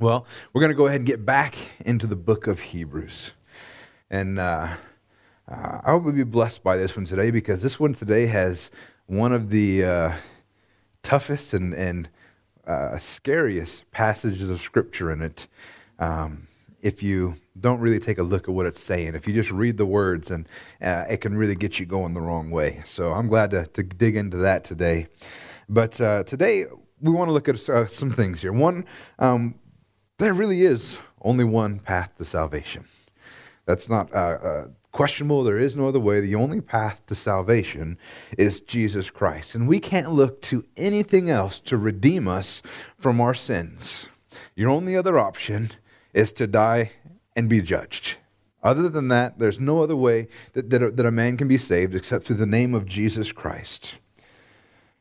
Well, 0.00 0.26
we're 0.52 0.60
going 0.60 0.72
to 0.72 0.76
go 0.76 0.86
ahead 0.86 1.02
and 1.02 1.06
get 1.06 1.24
back 1.24 1.56
into 1.86 2.08
the 2.08 2.16
book 2.16 2.48
of 2.48 2.58
Hebrews. 2.58 3.30
And 4.10 4.40
uh, 4.40 4.74
uh, 5.48 5.80
I 5.84 5.90
hope 5.92 6.02
you'll 6.02 6.14
be 6.14 6.24
blessed 6.24 6.64
by 6.64 6.76
this 6.76 6.96
one 6.96 7.04
today 7.04 7.30
because 7.30 7.62
this 7.62 7.78
one 7.78 7.94
today 7.94 8.26
has 8.26 8.72
one 9.06 9.32
of 9.32 9.50
the 9.50 9.84
uh, 9.84 10.12
toughest 11.04 11.54
and, 11.54 11.72
and 11.74 12.08
uh, 12.66 12.98
scariest 12.98 13.88
passages 13.92 14.50
of 14.50 14.60
Scripture 14.60 15.12
in 15.12 15.22
it. 15.22 15.46
Um, 16.00 16.48
if 16.82 17.00
you 17.00 17.36
don't 17.60 17.78
really 17.78 18.00
take 18.00 18.18
a 18.18 18.24
look 18.24 18.48
at 18.48 18.54
what 18.54 18.66
it's 18.66 18.82
saying, 18.82 19.14
if 19.14 19.28
you 19.28 19.32
just 19.32 19.52
read 19.52 19.76
the 19.76 19.86
words, 19.86 20.28
and 20.28 20.48
uh, 20.82 21.04
it 21.08 21.18
can 21.18 21.36
really 21.36 21.54
get 21.54 21.78
you 21.78 21.86
going 21.86 22.14
the 22.14 22.20
wrong 22.20 22.50
way. 22.50 22.82
So 22.84 23.12
I'm 23.12 23.28
glad 23.28 23.52
to, 23.52 23.66
to 23.68 23.84
dig 23.84 24.16
into 24.16 24.38
that 24.38 24.64
today. 24.64 25.06
But 25.68 26.00
uh, 26.00 26.24
today, 26.24 26.64
we 27.00 27.12
want 27.12 27.28
to 27.28 27.32
look 27.32 27.48
at 27.48 27.60
some 27.90 28.10
things 28.10 28.42
here. 28.42 28.52
One, 28.52 28.86
um, 29.20 29.54
there 30.18 30.34
really 30.34 30.62
is 30.62 30.98
only 31.22 31.44
one 31.44 31.78
path 31.78 32.10
to 32.18 32.24
salvation. 32.24 32.84
That's 33.66 33.88
not 33.88 34.12
uh, 34.12 34.16
uh, 34.16 34.66
questionable. 34.92 35.42
There 35.42 35.58
is 35.58 35.74
no 35.74 35.88
other 35.88 36.00
way. 36.00 36.20
The 36.20 36.34
only 36.34 36.60
path 36.60 37.04
to 37.06 37.14
salvation 37.14 37.98
is 38.38 38.60
Jesus 38.60 39.10
Christ. 39.10 39.54
And 39.54 39.66
we 39.66 39.80
can't 39.80 40.10
look 40.10 40.40
to 40.42 40.64
anything 40.76 41.30
else 41.30 41.60
to 41.60 41.76
redeem 41.76 42.28
us 42.28 42.62
from 42.98 43.20
our 43.20 43.34
sins. 43.34 44.06
Your 44.54 44.70
only 44.70 44.96
other 44.96 45.18
option 45.18 45.72
is 46.12 46.32
to 46.32 46.46
die 46.46 46.92
and 47.34 47.48
be 47.48 47.60
judged. 47.60 48.18
Other 48.62 48.88
than 48.88 49.08
that, 49.08 49.38
there's 49.38 49.60
no 49.60 49.82
other 49.82 49.96
way 49.96 50.28
that, 50.54 50.70
that, 50.70 50.82
a, 50.82 50.90
that 50.90 51.06
a 51.06 51.10
man 51.10 51.36
can 51.36 51.48
be 51.48 51.58
saved 51.58 51.94
except 51.94 52.26
through 52.26 52.36
the 52.36 52.46
name 52.46 52.72
of 52.72 52.86
Jesus 52.86 53.32
Christ. 53.32 53.98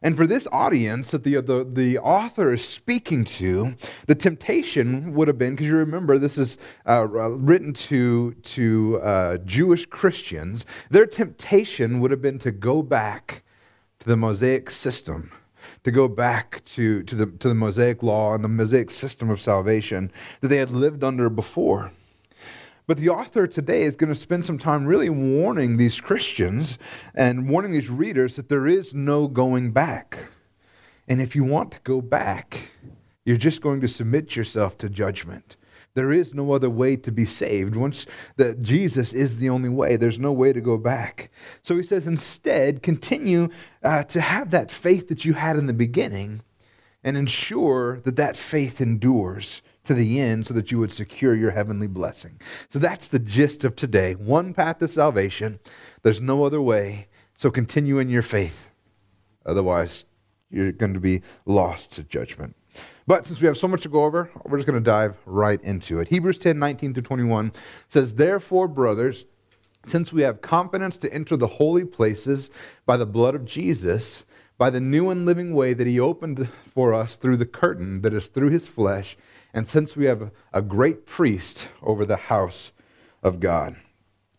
And 0.03 0.17
for 0.17 0.27
this 0.27 0.47
audience 0.51 1.11
that 1.11 1.23
the, 1.23 1.41
the, 1.41 1.63
the 1.63 1.97
author 1.97 2.51
is 2.51 2.67
speaking 2.67 3.23
to, 3.25 3.75
the 4.05 4.15
temptation 4.15 5.13
would 5.13 5.29
have 5.29 5.37
been, 5.37 5.55
because 5.55 5.67
you 5.67 5.77
remember 5.77 6.17
this 6.17 6.37
is 6.37 6.57
uh, 6.85 7.07
written 7.07 7.73
to, 7.73 8.33
to 8.33 8.99
uh, 9.01 9.37
Jewish 9.37 9.85
Christians, 9.85 10.65
their 10.89 11.05
temptation 11.05 12.01
would 12.01 12.11
have 12.11 12.21
been 12.21 12.37
to 12.39 12.51
go 12.51 12.83
back 12.83 13.43
to 13.99 14.09
the 14.09 14.17
Mosaic 14.17 14.69
system, 14.69 15.31
to 15.85 15.91
go 15.91 16.09
back 16.09 16.61
to, 16.65 17.03
to, 17.03 17.15
the, 17.15 17.25
to 17.25 17.47
the 17.47 17.55
Mosaic 17.55 18.03
law 18.03 18.35
and 18.35 18.43
the 18.43 18.49
Mosaic 18.49 18.91
system 18.91 19.29
of 19.29 19.39
salvation 19.41 20.11
that 20.41 20.49
they 20.49 20.57
had 20.57 20.69
lived 20.69 21.05
under 21.05 21.29
before. 21.29 21.93
But 22.85 22.97
the 22.97 23.09
author 23.09 23.47
today 23.47 23.83
is 23.83 23.95
going 23.95 24.13
to 24.13 24.19
spend 24.19 24.45
some 24.45 24.57
time 24.57 24.85
really 24.85 25.09
warning 25.09 25.77
these 25.77 26.01
Christians 26.01 26.77
and 27.15 27.49
warning 27.49 27.71
these 27.71 27.89
readers 27.89 28.35
that 28.35 28.49
there 28.49 28.67
is 28.67 28.93
no 28.93 29.27
going 29.27 29.71
back. 29.71 30.29
And 31.07 31.21
if 31.21 31.35
you 31.35 31.43
want 31.45 31.71
to 31.71 31.79
go 31.83 32.01
back, 32.01 32.71
you're 33.23 33.37
just 33.37 33.61
going 33.61 33.79
to 33.81 33.87
submit 33.87 34.35
yourself 34.35 34.77
to 34.79 34.89
judgment. 34.89 35.55
There 35.95 36.11
is 36.11 36.33
no 36.33 36.51
other 36.51 36.69
way 36.69 36.95
to 36.97 37.11
be 37.11 37.25
saved. 37.25 37.75
Once 37.75 38.05
that 38.35 38.61
Jesus 38.61 39.13
is 39.13 39.37
the 39.37 39.49
only 39.49 39.69
way, 39.69 39.95
there's 39.95 40.19
no 40.19 40.31
way 40.31 40.51
to 40.51 40.59
go 40.59 40.77
back. 40.77 41.29
So 41.61 41.77
he 41.77 41.83
says, 41.83 42.07
instead, 42.07 42.81
continue 42.81 43.49
uh, 43.83 44.03
to 44.05 44.19
have 44.19 44.49
that 44.51 44.71
faith 44.71 45.07
that 45.09 45.23
you 45.23 45.33
had 45.33 45.55
in 45.55 45.67
the 45.67 45.73
beginning 45.73 46.41
and 47.03 47.15
ensure 47.15 47.99
that 48.01 48.15
that 48.15 48.35
faith 48.35 48.81
endures 48.81 49.61
to 49.85 49.93
the 49.93 50.19
end 50.19 50.45
so 50.45 50.53
that 50.53 50.71
you 50.71 50.79
would 50.79 50.91
secure 50.91 51.35
your 51.35 51.51
heavenly 51.51 51.87
blessing. 51.87 52.39
So 52.69 52.79
that's 52.79 53.07
the 53.07 53.19
gist 53.19 53.63
of 53.63 53.75
today. 53.75 54.13
One 54.13 54.53
path 54.53 54.79
to 54.79 54.87
salvation. 54.87 55.59
There's 56.03 56.21
no 56.21 56.43
other 56.43 56.61
way. 56.61 57.07
So 57.35 57.51
continue 57.51 57.99
in 57.99 58.09
your 58.09 58.21
faith. 58.21 58.69
Otherwise, 59.45 60.05
you're 60.49 60.71
going 60.71 60.93
to 60.93 60.99
be 60.99 61.21
lost 61.45 61.91
to 61.93 62.03
judgment. 62.03 62.55
But 63.05 63.25
since 63.25 63.41
we 63.41 63.47
have 63.47 63.57
so 63.57 63.67
much 63.67 63.83
to 63.83 63.89
go 63.89 64.05
over, 64.05 64.29
we're 64.45 64.57
just 64.57 64.67
going 64.67 64.81
to 64.81 64.89
dive 64.89 65.17
right 65.25 65.61
into 65.61 65.99
it. 65.99 66.07
Hebrews 66.07 66.37
10 66.37 66.57
19 66.57 66.93
through 66.93 67.03
21 67.03 67.51
says, 67.89 68.13
Therefore, 68.13 68.67
brothers, 68.67 69.25
since 69.85 70.13
we 70.13 70.21
have 70.21 70.41
confidence 70.41 70.95
to 70.97 71.13
enter 71.13 71.35
the 71.35 71.47
holy 71.47 71.83
places 71.83 72.49
by 72.85 72.95
the 72.95 73.05
blood 73.05 73.35
of 73.35 73.43
Jesus, 73.43 74.23
by 74.57 74.69
the 74.69 74.79
new 74.79 75.09
and 75.09 75.25
living 75.25 75.53
way 75.53 75.73
that 75.73 75.87
he 75.87 75.99
opened 75.99 76.47
for 76.73 76.93
us 76.93 77.17
through 77.17 77.37
the 77.37 77.45
curtain 77.45 78.01
that 78.01 78.13
is 78.13 78.27
through 78.27 78.49
his 78.49 78.67
flesh, 78.67 79.17
and 79.53 79.67
since 79.67 79.95
we 79.95 80.05
have 80.05 80.31
a 80.51 80.61
great 80.61 81.05
priest 81.05 81.67
over 81.81 82.05
the 82.05 82.17
house 82.17 82.71
of 83.21 83.39
God. 83.39 83.75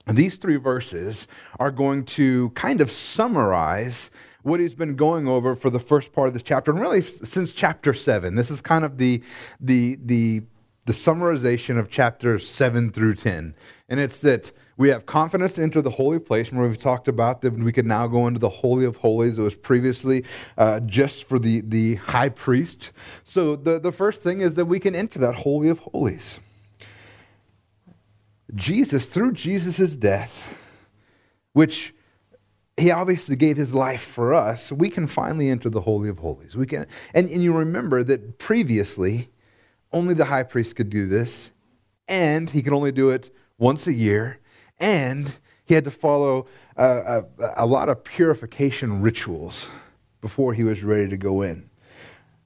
And 0.07 0.19
these 0.19 0.37
three 0.37 0.57
verses 0.57 1.27
are 1.59 1.71
going 1.71 2.05
to 2.05 2.51
kind 2.51 2.81
of 2.81 2.91
summarize 2.91 4.11
what 4.43 4.61
he's 4.61 4.75
been 4.75 4.97
going 4.97 5.27
over 5.27 5.57
for 5.57 5.71
the 5.71 5.81
first 5.81 6.13
part 6.13 6.29
of 6.29 6.35
this 6.35 6.43
chapter, 6.43 6.71
and 6.71 6.81
really 6.81 7.01
since 7.01 7.53
chapter 7.53 7.95
seven. 7.95 8.35
This 8.35 8.51
is 8.51 8.61
kind 8.61 8.85
of 8.85 8.99
the 8.99 9.23
the 9.61 9.99
the 10.05 10.43
the 10.87 10.93
summarization 10.93 11.79
of 11.79 11.91
chapters 11.91 12.49
seven 12.49 12.93
through 12.93 13.15
ten, 13.15 13.55
and 13.89 14.01
it's 14.01 14.21
that 14.21 14.53
we 14.77 14.89
have 14.89 15.07
confidence 15.07 15.55
to 15.55 15.63
enter 15.63 15.81
the 15.81 15.91
holy 15.91 16.19
place, 16.19 16.51
where 16.51 16.67
we've 16.67 16.77
talked 16.77 17.07
about 17.07 17.43
that 17.43 17.53
we 17.53 17.71
can 17.71 17.87
now 17.87 18.09
go 18.09 18.27
into 18.27 18.41
the 18.41 18.49
Holy 18.49 18.85
of 18.85 18.97
Holies. 18.97 19.39
It 19.39 19.43
was 19.43 19.55
previously 19.55 20.25
uh, 20.59 20.81
just 20.81 21.29
for 21.29 21.39
the, 21.39 21.61
the 21.61 21.95
high 21.95 22.29
priest. 22.29 22.91
So 23.23 23.55
the, 23.55 23.79
the 23.79 23.93
first 23.93 24.21
thing 24.21 24.41
is 24.41 24.57
that 24.57 24.65
we 24.65 24.81
can 24.81 24.97
enter 24.97 25.21
that 25.21 25.37
Holy 25.37 25.69
of 25.69 25.79
Holies. 25.79 26.41
Jesus, 28.53 29.05
through 29.07 29.33
Jesus' 29.33 29.97
death, 29.97 30.57
which 31.53 31.95
he 32.77 32.91
obviously 32.91 33.37
gave 33.37 33.57
his 33.57 33.73
life 33.73 34.03
for 34.03 34.35
us, 34.35 34.73
we 34.73 34.91
can 34.91 35.07
finally 35.07 35.51
enter 35.51 35.71
the 35.71 35.83
Holy 35.83 36.09
of 36.09 36.19
Holies. 36.19 36.57
We 36.57 36.67
can, 36.67 36.87
and, 37.15 37.31
and 37.31 37.45
you 37.45 37.57
remember 37.57 38.03
that 38.03 38.39
previously, 38.39 39.29
only 39.95 40.13
the 40.13 40.27
high 40.27 40.43
priest 40.43 40.77
could 40.77 40.91
do 40.91 41.07
this, 41.07 41.51
and 42.07 42.51
he 42.51 42.61
could 42.61 42.75
only 42.75 42.93
do 42.93 43.09
it 43.09 43.35
once 43.57 43.87
a 43.87 43.95
year 43.95 44.41
and 44.79 45.39
he 45.65 45.75
had 45.75 45.85
to 45.85 45.91
follow 45.91 46.47
a, 46.77 46.85
a, 46.85 47.25
a 47.57 47.67
lot 47.67 47.89
of 47.89 48.05
purification 48.05 49.01
rituals 49.01 49.71
before 50.21 50.55
he 50.55 50.63
was 50.63 50.83
ready 50.83 51.09
to 51.09 51.17
go 51.17 51.43
in 51.43 51.71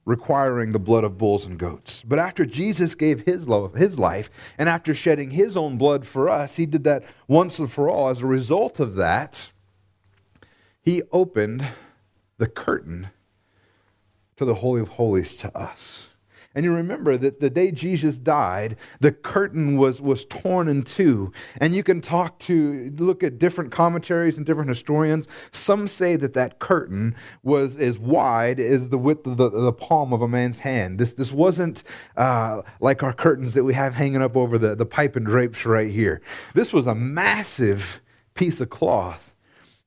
requiring 0.05 0.71
the 0.71 0.79
blood 0.79 1.03
of 1.03 1.19
bulls 1.19 1.45
and 1.45 1.59
goats. 1.59 2.01
But 2.01 2.17
after 2.17 2.43
Jesus 2.43 2.95
gave 2.95 3.21
his 3.21 3.47
love, 3.47 3.75
his 3.75 3.99
life, 3.99 4.31
and 4.57 4.67
after 4.67 4.91
shedding 4.91 5.29
his 5.29 5.55
own 5.55 5.77
blood 5.77 6.07
for 6.07 6.29
us, 6.29 6.55
he 6.55 6.65
did 6.65 6.83
that 6.85 7.03
once 7.27 7.59
and 7.59 7.71
for 7.71 7.91
all. 7.91 8.09
As 8.09 8.23
a 8.23 8.25
result 8.25 8.79
of 8.79 8.95
that, 8.95 9.51
he 10.81 11.03
opened 11.11 11.67
the 12.39 12.47
curtain 12.47 13.09
to 14.37 14.45
the 14.45 14.55
Holy 14.55 14.81
of 14.81 14.87
Holies 14.87 15.35
to 15.35 15.55
us. 15.55 16.08
And 16.55 16.65
you 16.65 16.73
remember 16.73 17.15
that 17.15 17.39
the 17.39 17.49
day 17.49 17.69
Jesus 17.71 18.17
died, 18.17 18.75
the 18.99 19.11
curtain 19.11 19.77
was, 19.77 20.01
was 20.01 20.25
torn 20.25 20.67
in 20.67 20.81
two. 20.81 21.31
And 21.57 21.75
you 21.75 21.83
can 21.83 22.01
talk 22.01 22.39
to, 22.39 22.91
look 22.97 23.23
at 23.23 23.37
different 23.37 23.71
commentaries 23.71 24.37
and 24.37 24.45
different 24.45 24.69
historians. 24.69 25.27
Some 25.51 25.87
say 25.87 26.15
that 26.15 26.33
that 26.33 26.57
curtain 26.57 27.15
was 27.43 27.77
as 27.77 27.99
wide 27.99 28.59
as 28.59 28.89
the 28.89 28.97
width 28.97 29.27
of 29.27 29.37
the, 29.37 29.49
the 29.49 29.71
palm 29.71 30.11
of 30.11 30.23
a 30.23 30.27
man's 30.27 30.59
hand. 30.59 30.97
This, 30.97 31.13
this 31.13 31.31
wasn't 31.31 31.83
uh, 32.17 32.63
like 32.79 33.03
our 33.03 33.13
curtains 33.13 33.53
that 33.53 33.63
we 33.63 33.75
have 33.75 33.93
hanging 33.93 34.23
up 34.23 34.35
over 34.35 34.57
the, 34.57 34.75
the 34.75 34.87
pipe 34.87 35.15
and 35.15 35.27
drapes 35.27 35.65
right 35.67 35.91
here. 35.91 36.19
This 36.55 36.73
was 36.73 36.87
a 36.87 36.95
massive 36.95 38.01
piece 38.33 38.59
of 38.59 38.71
cloth 38.71 39.35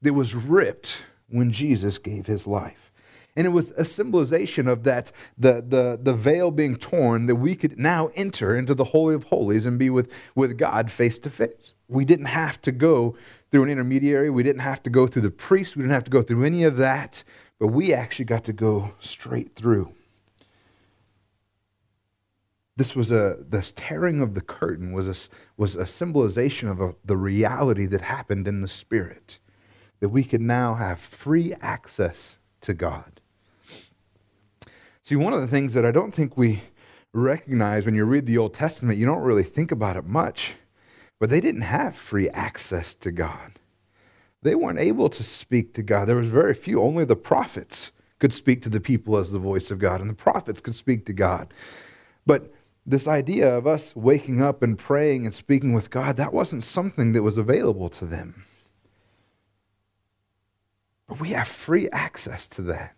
that 0.01 0.15
was 0.15 0.35
ripped 0.35 1.07
when 1.29 1.51
Jesus 1.51 1.99
gave 1.99 2.27
his 2.27 2.47
life. 2.47 2.92
And 3.35 3.47
it 3.47 3.51
was 3.51 3.73
a 3.73 3.85
symbolization 3.85 4.69
of 4.69 4.85
that, 4.85 5.11
the, 5.39 5.65
the, 5.67 5.99
the 6.01 6.13
veil 6.13 6.51
being 6.51 6.77
torn, 6.77 7.27
that 7.27 7.37
we 7.37 7.55
could 7.55 7.79
now 7.79 8.11
enter 8.15 8.55
into 8.55 8.75
the 8.75 8.85
Holy 8.85 9.15
of 9.15 9.25
Holies 9.25 9.65
and 9.65 9.79
be 9.79 9.89
with, 9.89 10.11
with 10.35 10.59
God 10.59 10.91
face 10.91 11.19
to 11.21 11.31
face. 11.31 11.73
We 11.89 12.05
didn't 12.05 12.27
have 12.27 12.61
to 12.63 12.73
go 12.73 13.17
through 13.51 13.65
an 13.65 13.71
intermediary. 13.71 14.29
We 14.29 14.43
didn't 14.43 14.61
have 14.61 14.83
to 14.83 14.91
go 14.91 15.07
through 15.07 15.23
the 15.23 15.31
priest. 15.31 15.77
We 15.77 15.83
didn't 15.83 15.95
have 15.95 16.05
to 16.05 16.11
go 16.11 16.23
through 16.23 16.45
any 16.45 16.63
of 16.65 16.77
that. 16.77 17.25
But 17.59 17.69
we 17.69 17.95
actually 17.95 18.27
got 18.27 18.45
to 18.45 18.53
go 18.53 18.93
straight 19.01 19.55
through. 19.55 19.95
This 22.77 22.95
was 22.95 23.11
a, 23.11 23.39
this 23.41 23.73
tearing 23.75 24.21
of 24.21 24.35
the 24.35 24.41
curtain 24.43 24.93
was 24.93 25.09
a, 25.09 25.15
was 25.57 25.77
a 25.77 25.87
symbolization 25.87 26.69
of 26.69 26.81
a, 26.81 26.95
the 27.05 27.17
reality 27.17 27.87
that 27.87 28.03
happened 28.03 28.47
in 28.47 28.61
the 28.61 28.69
Spirit, 28.69 29.39
that 30.01 30.09
we 30.11 30.25
could 30.25 30.41
now 30.41 30.75
have 30.75 30.99
free 30.99 31.55
access 31.63 32.37
to 32.63 32.75
God. 32.75 33.22
See, 35.05 35.17
one 35.17 35.33
of 35.33 35.41
the 35.41 35.49
things 35.49 35.75
that 35.75 35.85
I 35.85 35.91
don't 35.91 36.15
think 36.15 36.37
we 36.37 36.63
recognize 37.13 37.85
when 37.85 37.95
you 37.95 38.05
read 38.05 38.27
the 38.27 38.39
Old 38.39 38.55
Testament, 38.55 38.99
you 38.99 39.07
don't 39.07 39.23
really 39.23 39.43
think 39.43 39.73
about 39.73 39.97
it 39.97 40.05
much, 40.07 40.55
but 41.19 41.29
they 41.29 41.41
didn't 41.41 41.63
have 41.63 41.97
free 41.97 42.29
access 42.31 42.95
to 42.95 43.11
God. 43.11 43.59
They 44.43 44.55
weren't 44.55 44.79
able 44.79 45.09
to 45.11 45.23
speak 45.23 45.75
to 45.75 45.83
God. 45.83 46.07
There 46.07 46.17
was 46.17 46.29
very 46.29 46.55
few. 46.55 46.81
Only 46.81 47.05
the 47.05 47.17
prophets 47.17 47.93
could 48.19 48.33
speak 48.33 48.63
to 48.63 48.69
the 48.69 48.81
people 48.81 49.17
as 49.17 49.33
the 49.33 49.39
voice 49.39 49.71
of 49.71 49.81
God, 49.81 50.01
and 50.01 50.09
the 50.09 50.15
prophets 50.15 50.61
could 50.61 50.77
speak 50.77 51.05
to 51.07 51.13
God. 51.13 51.53
But 52.25 52.53
this 52.87 53.09
idea 53.09 53.57
of 53.57 53.67
us 53.67 53.95
waking 53.97 54.41
up 54.41 54.63
and 54.63 54.79
praying 54.79 55.27
and 55.27 55.35
speaking 55.35 55.73
with 55.73 55.91
God, 55.91 56.17
that 56.17 56.33
wasn't 56.33 56.63
something 56.63 57.13
that 57.13 57.23
was 57.23 57.37
available 57.37 57.89
to 57.91 58.07
them. 58.07 58.45
But 61.09 61.21
we 61.21 61.31
have 61.31 61.49
free 61.49 61.89
access 61.91 62.47
to 62.49 62.63
that. 62.63 62.97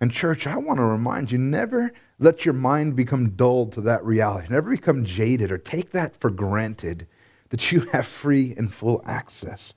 And, 0.00 0.12
church, 0.12 0.46
I 0.46 0.56
want 0.56 0.78
to 0.78 0.84
remind 0.84 1.32
you 1.32 1.38
never 1.38 1.92
let 2.18 2.44
your 2.44 2.54
mind 2.54 2.96
become 2.96 3.30
dulled 3.30 3.72
to 3.72 3.80
that 3.82 4.04
reality. 4.04 4.48
Never 4.50 4.70
become 4.70 5.04
jaded 5.04 5.50
or 5.50 5.58
take 5.58 5.90
that 5.90 6.16
for 6.16 6.30
granted 6.30 7.06
that 7.50 7.72
you 7.72 7.80
have 7.92 8.06
free 8.06 8.54
and 8.56 8.72
full 8.72 9.02
access 9.06 9.72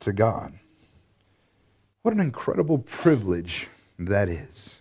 to 0.00 0.12
God. 0.12 0.58
What 2.02 2.14
an 2.14 2.20
incredible 2.20 2.78
privilege 2.78 3.68
that 3.98 4.28
is. 4.28 4.76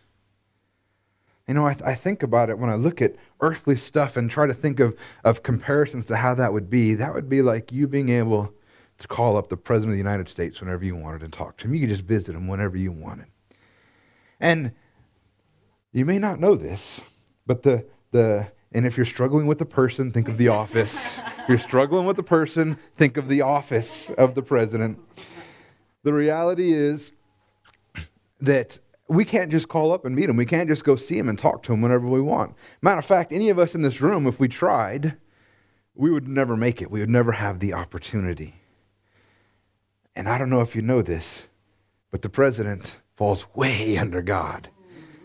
You 1.47 1.55
know, 1.55 1.65
I, 1.65 1.73
th- 1.73 1.85
I, 1.85 1.95
think 1.95 2.21
about 2.21 2.49
it 2.49 2.59
when 2.59 2.69
I 2.69 2.75
look 2.75 3.01
at 3.01 3.15
earthly 3.41 3.75
stuff 3.75 4.15
and 4.15 4.29
try 4.29 4.45
to 4.45 4.53
think 4.53 4.79
of, 4.79 4.95
of 5.23 5.41
comparisons 5.41 6.05
to 6.05 6.15
how 6.15 6.35
that 6.35 6.53
would 6.53 6.69
be. 6.69 6.93
That 6.93 7.13
would 7.13 7.27
be 7.27 7.41
like 7.41 7.71
you 7.71 7.87
being 7.87 8.09
able 8.09 8.53
to 8.99 9.07
call 9.07 9.35
up 9.35 9.49
the 9.49 9.57
President 9.57 9.89
of 9.89 9.93
the 9.93 10.09
United 10.09 10.29
States 10.29 10.61
whenever 10.61 10.85
you 10.85 10.95
wanted 10.95 11.23
and 11.23 11.33
talk 11.33 11.57
to 11.57 11.65
him. 11.65 11.73
You 11.73 11.79
could 11.81 11.89
just 11.89 12.03
visit 12.03 12.35
him 12.35 12.47
whenever 12.47 12.77
you 12.77 12.91
wanted. 12.91 13.25
And 14.39 14.71
you 15.91 16.05
may 16.05 16.19
not 16.19 16.39
know 16.39 16.55
this, 16.55 17.01
but 17.45 17.63
the, 17.63 17.85
the 18.11 18.51
and 18.71 18.85
if 18.85 18.97
you're 18.97 19.05
struggling 19.05 19.47
with 19.47 19.57
the 19.57 19.65
person, 19.65 20.11
think 20.11 20.27
of 20.27 20.37
the 20.37 20.47
office. 20.47 21.17
if 21.17 21.49
you're 21.49 21.57
struggling 21.57 22.05
with 22.05 22.17
the 22.17 22.23
person, 22.23 22.77
think 22.97 23.17
of 23.17 23.27
the 23.27 23.41
office 23.41 24.09
of 24.11 24.35
the 24.35 24.43
president. 24.43 24.99
The 26.03 26.13
reality 26.13 26.71
is 26.71 27.11
that 28.39 28.79
we 29.07 29.25
can't 29.25 29.49
just 29.49 29.67
call 29.67 29.91
up 29.91 30.05
and 30.05 30.15
meet 30.15 30.29
him. 30.29 30.37
We 30.37 30.45
can't 30.45 30.69
just 30.69 30.83
go 30.83 30.95
see 30.95 31.17
him 31.17 31.27
and 31.27 31.37
talk 31.37 31.63
to 31.63 31.73
him 31.73 31.81
whenever 31.81 32.07
we 32.07 32.21
want. 32.21 32.55
Matter 32.81 32.99
of 32.99 33.05
fact, 33.05 33.31
any 33.31 33.49
of 33.49 33.57
us 33.57 33.73
in 33.73 33.81
this 33.81 34.01
room, 34.01 34.27
if 34.27 34.39
we 34.39 34.47
tried, 34.47 35.17
we 35.95 36.11
would 36.11 36.27
never 36.27 36.55
make 36.55 36.81
it. 36.81 36.91
We 36.91 36.99
would 36.99 37.09
never 37.09 37.33
have 37.33 37.59
the 37.59 37.73
opportunity. 37.73 38.61
And 40.15 40.29
I 40.29 40.37
don't 40.37 40.49
know 40.49 40.61
if 40.61 40.75
you 40.75 40.83
know 40.83 41.01
this, 41.01 41.47
but 42.11 42.21
the 42.21 42.29
president 42.29 42.97
falls 43.19 43.53
way 43.53 43.97
under 44.03 44.21
God 44.21 44.69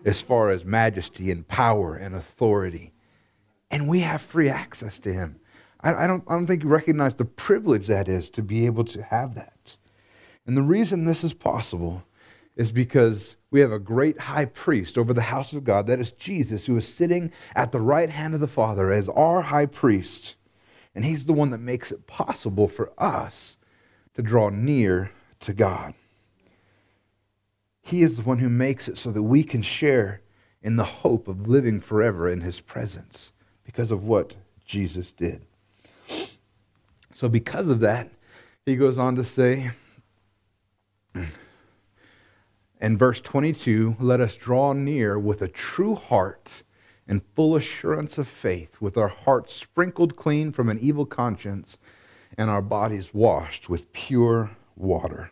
as 0.04 0.20
far 0.20 0.50
as 0.50 0.64
majesty 0.64 1.30
and 1.30 1.46
power 1.46 1.94
and 1.94 2.14
authority. 2.14 2.92
And 3.70 3.88
we 3.88 4.00
have 4.00 4.20
free 4.20 4.50
access 4.50 4.98
to 4.98 5.12
him. 5.14 5.38
I, 5.80 5.94
I, 5.94 6.06
don't, 6.08 6.24
I 6.26 6.34
don't 6.34 6.46
think 6.48 6.64
you 6.64 6.68
recognize 6.68 7.14
the 7.14 7.24
privilege 7.24 7.86
that 7.86 8.08
is 8.08 8.28
to 8.30 8.42
be 8.42 8.66
able 8.66 8.84
to 8.86 9.02
have 9.02 9.36
that. 9.36 9.76
And 10.44 10.56
the 10.56 10.62
reason 10.62 11.04
this 11.04 11.22
is 11.22 11.32
possible 11.32 12.02
is 12.56 12.72
because 12.72 13.36
we 13.52 13.60
have 13.60 13.72
a 13.72 13.78
great 13.78 14.18
high 14.18 14.46
priest 14.46 14.98
over 14.98 15.14
the 15.14 15.22
house 15.22 15.52
of 15.52 15.62
God, 15.64 15.86
that 15.86 16.00
is 16.00 16.10
Jesus, 16.10 16.66
who 16.66 16.76
is 16.76 16.92
sitting 16.92 17.30
at 17.54 17.70
the 17.70 17.80
right 17.80 18.10
hand 18.10 18.34
of 18.34 18.40
the 18.40 18.48
Father 18.48 18.92
as 18.92 19.08
our 19.08 19.40
high 19.40 19.66
priest. 19.66 20.34
And 20.96 21.04
he's 21.04 21.26
the 21.26 21.32
one 21.32 21.50
that 21.50 21.58
makes 21.58 21.92
it 21.92 22.08
possible 22.08 22.66
for 22.66 22.92
us 22.98 23.56
to 24.14 24.22
draw 24.22 24.50
near 24.50 25.12
to 25.40 25.54
God. 25.54 25.94
He 27.84 28.02
is 28.02 28.16
the 28.16 28.22
one 28.22 28.38
who 28.38 28.48
makes 28.48 28.88
it 28.88 28.96
so 28.96 29.10
that 29.10 29.22
we 29.22 29.44
can 29.44 29.60
share 29.60 30.22
in 30.62 30.76
the 30.76 30.84
hope 30.84 31.28
of 31.28 31.46
living 31.46 31.80
forever 31.80 32.28
in 32.28 32.40
his 32.40 32.58
presence 32.58 33.30
because 33.62 33.90
of 33.90 34.04
what 34.04 34.36
Jesus 34.64 35.12
did. 35.12 35.42
So, 37.12 37.28
because 37.28 37.68
of 37.68 37.80
that, 37.80 38.10
he 38.64 38.74
goes 38.74 38.96
on 38.96 39.16
to 39.16 39.22
say, 39.22 39.72
in 42.80 42.98
verse 42.98 43.20
22, 43.20 43.96
let 44.00 44.20
us 44.20 44.36
draw 44.36 44.72
near 44.72 45.18
with 45.18 45.42
a 45.42 45.48
true 45.48 45.94
heart 45.94 46.62
and 47.06 47.20
full 47.34 47.54
assurance 47.54 48.16
of 48.16 48.26
faith, 48.26 48.80
with 48.80 48.96
our 48.96 49.08
hearts 49.08 49.54
sprinkled 49.54 50.16
clean 50.16 50.52
from 50.52 50.70
an 50.70 50.78
evil 50.80 51.04
conscience 51.04 51.78
and 52.38 52.48
our 52.48 52.62
bodies 52.62 53.12
washed 53.12 53.68
with 53.68 53.92
pure 53.92 54.52
water. 54.74 55.30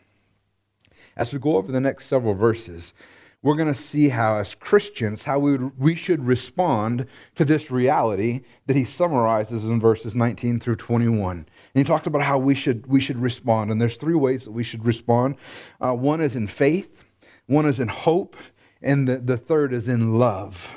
As 1.16 1.32
we 1.32 1.38
go 1.38 1.56
over 1.56 1.70
the 1.70 1.80
next 1.80 2.06
several 2.06 2.34
verses, 2.34 2.94
we're 3.42 3.56
going 3.56 3.72
to 3.72 3.78
see 3.78 4.08
how, 4.08 4.36
as 4.36 4.54
Christians, 4.54 5.24
how 5.24 5.40
we, 5.40 5.52
would, 5.56 5.78
we 5.78 5.94
should 5.96 6.24
respond 6.24 7.06
to 7.34 7.44
this 7.44 7.70
reality 7.70 8.42
that 8.66 8.76
he 8.76 8.84
summarizes 8.84 9.64
in 9.64 9.80
verses 9.80 10.14
19 10.14 10.60
through 10.60 10.76
21. 10.76 11.38
And 11.38 11.46
he 11.74 11.82
talks 11.82 12.06
about 12.06 12.22
how 12.22 12.38
we 12.38 12.54
should, 12.54 12.86
we 12.86 13.00
should 13.00 13.18
respond. 13.18 13.70
And 13.72 13.80
there's 13.80 13.96
three 13.96 14.14
ways 14.14 14.44
that 14.44 14.52
we 14.52 14.62
should 14.62 14.84
respond 14.84 15.36
uh, 15.80 15.94
one 15.94 16.20
is 16.20 16.36
in 16.36 16.46
faith, 16.46 17.04
one 17.46 17.66
is 17.66 17.80
in 17.80 17.88
hope, 17.88 18.36
and 18.80 19.08
the, 19.08 19.18
the 19.18 19.36
third 19.36 19.72
is 19.72 19.88
in 19.88 20.14
love. 20.18 20.76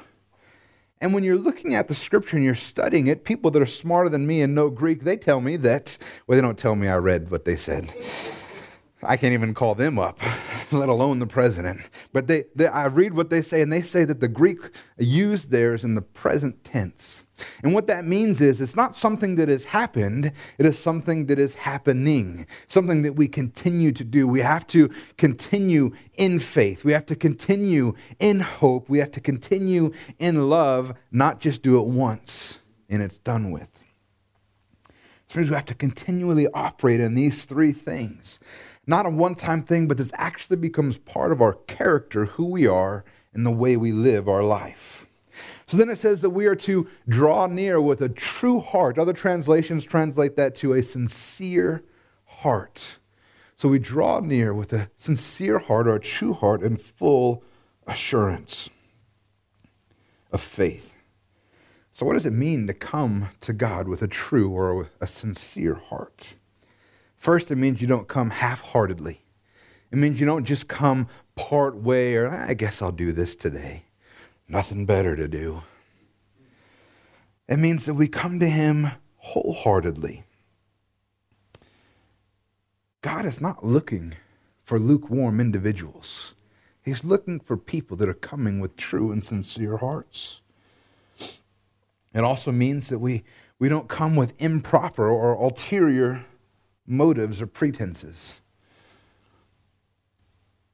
And 1.01 1.13
when 1.13 1.23
you're 1.23 1.37
looking 1.37 1.75
at 1.75 1.87
the 1.87 1.93
scripture 1.93 2.37
and 2.37 2.45
you're 2.45 2.55
studying 2.55 3.05
it, 3.07 3.25
people 3.25 3.51
that 3.51 3.61
are 3.61 3.67
smarter 3.67 4.09
than 4.09 4.25
me 4.25 4.41
and 4.41 4.55
know 4.55 4.71
Greek, 4.71 5.03
they 5.03 5.17
tell 5.17 5.39
me 5.39 5.55
that, 5.57 5.99
well, 6.25 6.35
they 6.35 6.41
don't 6.41 6.57
tell 6.57 6.75
me 6.75 6.87
I 6.87 6.97
read 6.97 7.29
what 7.29 7.45
they 7.45 7.55
said. 7.55 7.93
I 9.07 9.17
can't 9.17 9.33
even 9.33 9.53
call 9.53 9.75
them 9.75 9.97
up, 9.99 10.19
let 10.71 10.89
alone 10.89 11.19
the 11.19 11.27
president. 11.27 11.81
But 12.13 12.27
they, 12.27 12.45
they, 12.55 12.67
I 12.67 12.85
read 12.85 13.13
what 13.13 13.29
they 13.29 13.41
say, 13.41 13.61
and 13.61 13.71
they 13.71 13.81
say 13.81 14.05
that 14.05 14.19
the 14.19 14.27
Greek 14.27 14.59
used 14.97 15.49
there 15.49 15.73
is 15.73 15.83
in 15.83 15.95
the 15.95 16.01
present 16.01 16.63
tense. 16.63 17.23
And 17.63 17.73
what 17.73 17.87
that 17.87 18.05
means 18.05 18.39
is 18.39 18.61
it's 18.61 18.75
not 18.75 18.95
something 18.95 19.35
that 19.35 19.49
has 19.49 19.65
happened, 19.65 20.31
it 20.57 20.65
is 20.65 20.79
something 20.79 21.25
that 21.25 21.37
is 21.37 21.53
happening, 21.53 22.47
something 22.67 23.01
that 23.01 23.13
we 23.13 23.27
continue 23.27 23.91
to 23.91 24.03
do. 24.03 24.27
We 24.27 24.39
have 24.39 24.65
to 24.67 24.89
continue 25.17 25.91
in 26.13 26.39
faith, 26.39 26.83
we 26.83 26.93
have 26.93 27.05
to 27.07 27.15
continue 27.15 27.93
in 28.19 28.39
hope, 28.39 28.89
we 28.89 28.99
have 28.99 29.11
to 29.11 29.21
continue 29.21 29.91
in 30.19 30.49
love, 30.49 30.93
not 31.11 31.39
just 31.39 31.61
do 31.61 31.77
it 31.79 31.85
once 31.85 32.59
and 32.89 33.01
it's 33.01 33.17
done 33.17 33.51
with. 33.51 33.67
So 35.27 35.41
we 35.41 35.47
have 35.47 35.65
to 35.65 35.73
continually 35.73 36.47
operate 36.53 36.99
in 36.99 37.15
these 37.15 37.45
three 37.45 37.73
things 37.73 38.39
not 38.87 39.05
a 39.05 39.09
one 39.09 39.35
time 39.35 39.63
thing, 39.63 39.87
but 39.87 39.97
this 39.97 40.11
actually 40.15 40.57
becomes 40.57 40.97
part 40.97 41.31
of 41.31 41.41
our 41.41 41.53
character, 41.53 42.25
who 42.25 42.45
we 42.45 42.67
are, 42.67 43.03
and 43.33 43.45
the 43.45 43.51
way 43.51 43.77
we 43.77 43.91
live 43.91 44.27
our 44.27 44.43
life. 44.43 45.05
So 45.67 45.77
then 45.77 45.89
it 45.89 45.97
says 45.97 46.21
that 46.21 46.29
we 46.29 46.45
are 46.45 46.55
to 46.57 46.87
draw 47.09 47.47
near 47.47 47.81
with 47.81 48.01
a 48.01 48.09
true 48.09 48.59
heart. 48.59 48.97
Other 48.97 49.13
translations 49.13 49.83
translate 49.83 50.35
that 50.35 50.55
to 50.57 50.73
a 50.73 50.83
sincere 50.83 51.83
heart. 52.25 52.99
So 53.57 53.69
we 53.69 53.79
draw 53.79 54.19
near 54.19 54.53
with 54.53 54.73
a 54.73 54.89
sincere 54.97 55.59
heart 55.59 55.87
or 55.87 55.95
a 55.95 55.99
true 55.99 56.33
heart 56.33 56.61
and 56.61 56.79
full 56.79 57.43
assurance 57.87 58.69
of 60.31 60.41
faith. 60.41 60.93
So, 61.91 62.05
what 62.05 62.13
does 62.13 62.25
it 62.25 62.33
mean 62.33 62.67
to 62.67 62.73
come 62.73 63.29
to 63.39 63.53
God 63.53 63.87
with 63.87 64.01
a 64.01 64.07
true 64.07 64.49
or 64.49 64.89
a 64.99 65.07
sincere 65.07 65.75
heart? 65.75 66.35
First, 67.17 67.51
it 67.51 67.55
means 67.55 67.81
you 67.81 67.87
don't 67.87 68.07
come 68.07 68.29
half 68.29 68.61
heartedly. 68.61 69.21
It 69.91 69.97
means 69.97 70.19
you 70.19 70.25
don't 70.25 70.45
just 70.45 70.67
come 70.67 71.07
part 71.35 71.75
way 71.75 72.15
or 72.15 72.29
I 72.29 72.53
guess 72.53 72.81
I'll 72.81 72.91
do 72.91 73.11
this 73.11 73.35
today. 73.35 73.83
Nothing 74.47 74.85
better 74.85 75.15
to 75.15 75.27
do. 75.27 75.63
It 77.47 77.57
means 77.57 77.85
that 77.85 77.93
we 77.93 78.07
come 78.07 78.39
to 78.39 78.49
Him 78.49 78.91
wholeheartedly. 79.17 80.23
God 83.01 83.25
is 83.25 83.39
not 83.39 83.65
looking 83.65 84.15
for 84.63 84.79
lukewarm 84.79 85.39
individuals. 85.39 86.33
He's 86.81 87.03
looking 87.03 87.39
for 87.39 87.57
people 87.57 87.97
that 87.97 88.09
are 88.09 88.13
coming 88.13 88.59
with 88.59 88.77
true 88.77 89.11
and 89.11 89.23
sincere 89.23 89.77
hearts. 89.77 90.41
It 92.13 92.23
also 92.23 92.51
means 92.51 92.89
that 92.89 92.99
we, 92.99 93.23
we 93.59 93.69
don't 93.69 93.87
come 93.87 94.15
with 94.15 94.33
improper 94.39 95.07
or 95.07 95.33
ulterior 95.33 96.25
motives 96.87 97.41
or 97.41 97.47
pretenses. 97.47 98.41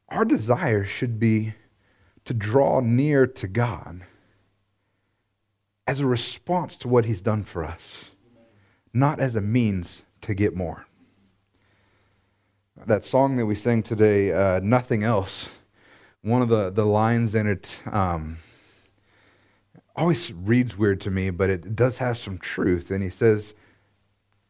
Our 0.09 0.25
desire 0.25 0.83
should 0.83 1.19
be 1.19 1.53
to 2.25 2.33
draw 2.33 2.81
near 2.81 3.25
to 3.25 3.47
God 3.47 4.01
as 5.87 5.99
a 5.99 6.07
response 6.07 6.75
to 6.77 6.87
what 6.87 7.05
He's 7.05 7.21
done 7.21 7.43
for 7.43 7.63
us, 7.63 8.11
not 8.93 9.19
as 9.19 9.35
a 9.35 9.41
means 9.41 10.03
to 10.21 10.33
get 10.33 10.55
more. 10.55 10.85
That 12.85 13.05
song 13.05 13.37
that 13.37 13.45
we 13.45 13.55
sang 13.55 13.83
today, 13.83 14.31
uh, 14.31 14.59
Nothing 14.59 15.03
Else, 15.03 15.49
one 16.21 16.41
of 16.41 16.49
the, 16.49 16.69
the 16.69 16.85
lines 16.85 17.33
in 17.33 17.47
it 17.47 17.81
um, 17.91 18.37
always 19.95 20.31
reads 20.31 20.77
weird 20.77 21.01
to 21.01 21.11
me, 21.11 21.29
but 21.29 21.49
it 21.49 21.75
does 21.75 21.97
have 21.97 22.17
some 22.17 22.37
truth. 22.37 22.91
And 22.91 23.03
he 23.03 23.09
says, 23.09 23.53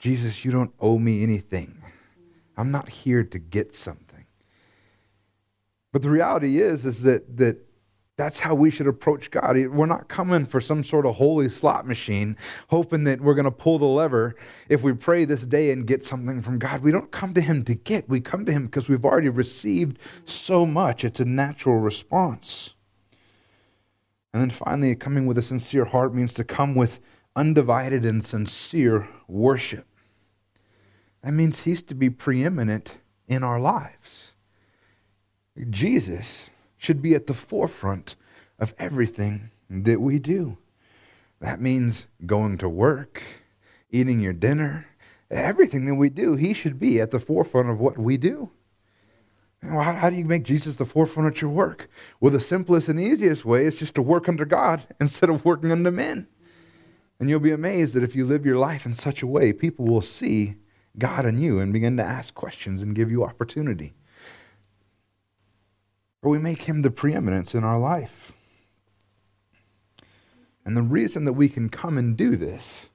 Jesus, 0.01 0.43
you 0.43 0.49
don't 0.49 0.73
owe 0.79 0.97
me 0.97 1.21
anything. 1.21 1.79
I'm 2.57 2.71
not 2.71 2.89
here 2.89 3.23
to 3.23 3.37
get 3.37 3.71
something. 3.71 4.25
But 5.91 6.01
the 6.01 6.09
reality 6.09 6.59
is, 6.59 6.87
is 6.87 7.03
that, 7.03 7.37
that 7.37 7.59
that's 8.17 8.39
how 8.39 8.55
we 8.55 8.71
should 8.71 8.87
approach 8.87 9.29
God. 9.29 9.55
We're 9.67 9.85
not 9.85 10.07
coming 10.07 10.47
for 10.47 10.59
some 10.59 10.83
sort 10.83 11.05
of 11.05 11.15
holy 11.15 11.49
slot 11.49 11.85
machine, 11.85 12.35
hoping 12.69 13.03
that 13.03 13.21
we're 13.21 13.35
going 13.35 13.45
to 13.45 13.51
pull 13.51 13.77
the 13.77 13.85
lever 13.85 14.35
if 14.69 14.81
we 14.81 14.93
pray 14.93 15.23
this 15.23 15.43
day 15.43 15.69
and 15.69 15.85
get 15.85 16.03
something 16.03 16.41
from 16.41 16.57
God. 16.57 16.81
We 16.81 16.91
don't 16.91 17.11
come 17.11 17.35
to 17.35 17.41
Him 17.41 17.63
to 17.65 17.75
get, 17.75 18.09
we 18.09 18.21
come 18.21 18.43
to 18.47 18.51
Him 18.51 18.65
because 18.65 18.89
we've 18.89 19.05
already 19.05 19.29
received 19.29 19.99
so 20.25 20.65
much. 20.65 21.03
It's 21.03 21.19
a 21.19 21.25
natural 21.25 21.77
response. 21.77 22.73
And 24.33 24.41
then 24.41 24.49
finally, 24.49 24.95
coming 24.95 25.27
with 25.27 25.37
a 25.37 25.43
sincere 25.43 25.85
heart 25.85 26.15
means 26.15 26.33
to 26.33 26.43
come 26.43 26.73
with 26.73 26.99
undivided 27.35 28.03
and 28.03 28.25
sincere 28.25 29.07
worship. 29.27 29.85
That 31.23 31.33
means 31.33 31.61
he's 31.61 31.81
to 31.83 31.95
be 31.95 32.09
preeminent 32.09 32.97
in 33.27 33.43
our 33.43 33.59
lives. 33.59 34.33
Jesus 35.69 36.49
should 36.77 37.01
be 37.01 37.13
at 37.13 37.27
the 37.27 37.33
forefront 37.33 38.15
of 38.57 38.73
everything 38.79 39.51
that 39.69 40.01
we 40.01 40.19
do. 40.19 40.57
That 41.39 41.61
means 41.61 42.07
going 42.25 42.57
to 42.59 42.69
work, 42.69 43.21
eating 43.89 44.19
your 44.19 44.33
dinner, 44.33 44.87
everything 45.29 45.85
that 45.85 45.95
we 45.95 46.09
do, 46.09 46.35
he 46.35 46.53
should 46.53 46.79
be 46.79 46.99
at 46.99 47.11
the 47.11 47.19
forefront 47.19 47.69
of 47.69 47.79
what 47.79 47.97
we 47.97 48.17
do. 48.17 48.49
Well, 49.63 49.83
how, 49.83 49.93
how, 49.93 50.09
do 50.09 50.15
you 50.15 50.25
make 50.25 50.43
Jesus 50.43 50.75
the 50.75 50.85
forefront 50.85 51.29
of 51.29 51.41
your 51.41 51.51
work? 51.51 51.87
Well, 52.19 52.31
the 52.31 52.39
simplest 52.39 52.89
and 52.89 52.99
easiest 52.99 53.45
way 53.45 53.65
is 53.65 53.75
just 53.75 53.93
to 53.95 54.01
work 54.01 54.27
under 54.27 54.45
God 54.45 54.83
instead 54.99 55.29
of 55.29 55.45
working 55.45 55.71
under 55.71 55.91
men. 55.91 56.27
And 57.19 57.29
you'll 57.29 57.39
be 57.39 57.51
amazed 57.51 57.93
that 57.93 58.03
if 58.03 58.15
you 58.15 58.25
live 58.25 58.45
your 58.45 58.57
life 58.57 58.85
in 58.85 58.95
such 58.95 59.21
a 59.21 59.27
way, 59.27 59.53
people 59.53 59.85
will 59.85 60.01
see 60.01 60.55
God 60.97 61.25
in 61.25 61.39
you 61.39 61.59
and 61.59 61.71
begin 61.71 61.97
to 61.97 62.03
ask 62.03 62.33
questions 62.33 62.81
and 62.81 62.95
give 62.95 63.09
you 63.09 63.23
opportunity. 63.23 63.93
Or 66.21 66.31
we 66.31 66.37
make 66.37 66.63
him 66.63 66.81
the 66.81 66.91
preeminence 66.91 67.55
in 67.55 67.63
our 67.63 67.79
life. 67.79 68.31
And 70.65 70.77
the 70.77 70.83
reason 70.83 71.25
that 71.25 71.33
we 71.33 71.49
can 71.49 71.69
come 71.69 71.97
and 71.97 72.15
do 72.15 72.35
this, 72.35 72.89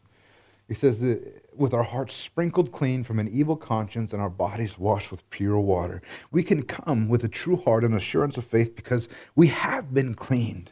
he 0.68 0.74
says 0.74 1.00
that 1.00 1.44
with 1.54 1.72
our 1.72 1.82
hearts 1.82 2.14
sprinkled 2.14 2.70
clean 2.70 3.02
from 3.02 3.18
an 3.18 3.28
evil 3.28 3.56
conscience 3.56 4.12
and 4.12 4.22
our 4.22 4.30
bodies 4.30 4.78
washed 4.78 5.10
with 5.10 5.28
pure 5.30 5.58
water, 5.58 6.02
we 6.30 6.42
can 6.42 6.62
come 6.62 7.08
with 7.08 7.24
a 7.24 7.28
true 7.28 7.56
heart 7.56 7.82
and 7.82 7.94
assurance 7.94 8.36
of 8.36 8.44
faith 8.44 8.76
because 8.76 9.08
we 9.34 9.48
have 9.48 9.92
been 9.92 10.14
cleaned 10.14 10.70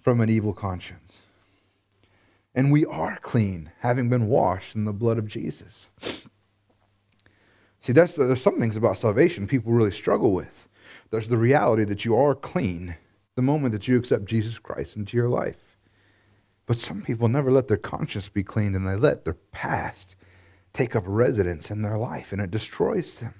from 0.00 0.20
an 0.20 0.28
evil 0.28 0.52
conscience. 0.52 1.03
And 2.54 2.70
we 2.70 2.86
are 2.86 3.18
clean, 3.20 3.72
having 3.80 4.08
been 4.08 4.28
washed 4.28 4.74
in 4.74 4.84
the 4.84 4.92
blood 4.92 5.18
of 5.18 5.26
Jesus. 5.26 5.88
See, 7.80 7.92
that's, 7.92 8.16
there's 8.16 8.40
some 8.40 8.60
things 8.60 8.76
about 8.76 8.98
salvation 8.98 9.46
people 9.46 9.72
really 9.72 9.90
struggle 9.90 10.32
with. 10.32 10.68
There's 11.10 11.28
the 11.28 11.36
reality 11.36 11.84
that 11.84 12.04
you 12.04 12.16
are 12.16 12.34
clean 12.34 12.96
the 13.34 13.42
moment 13.42 13.72
that 13.72 13.88
you 13.88 13.98
accept 13.98 14.24
Jesus 14.26 14.58
Christ 14.58 14.96
into 14.96 15.16
your 15.16 15.28
life. 15.28 15.76
But 16.66 16.78
some 16.78 17.02
people 17.02 17.28
never 17.28 17.50
let 17.50 17.68
their 17.68 17.76
conscience 17.76 18.28
be 18.28 18.42
cleaned 18.42 18.74
and 18.74 18.86
they 18.86 18.96
let 18.96 19.24
their 19.24 19.36
past 19.52 20.16
take 20.72 20.96
up 20.96 21.04
residence 21.06 21.70
in 21.70 21.82
their 21.82 21.98
life 21.98 22.32
and 22.32 22.40
it 22.40 22.50
destroys 22.50 23.16
them. 23.16 23.34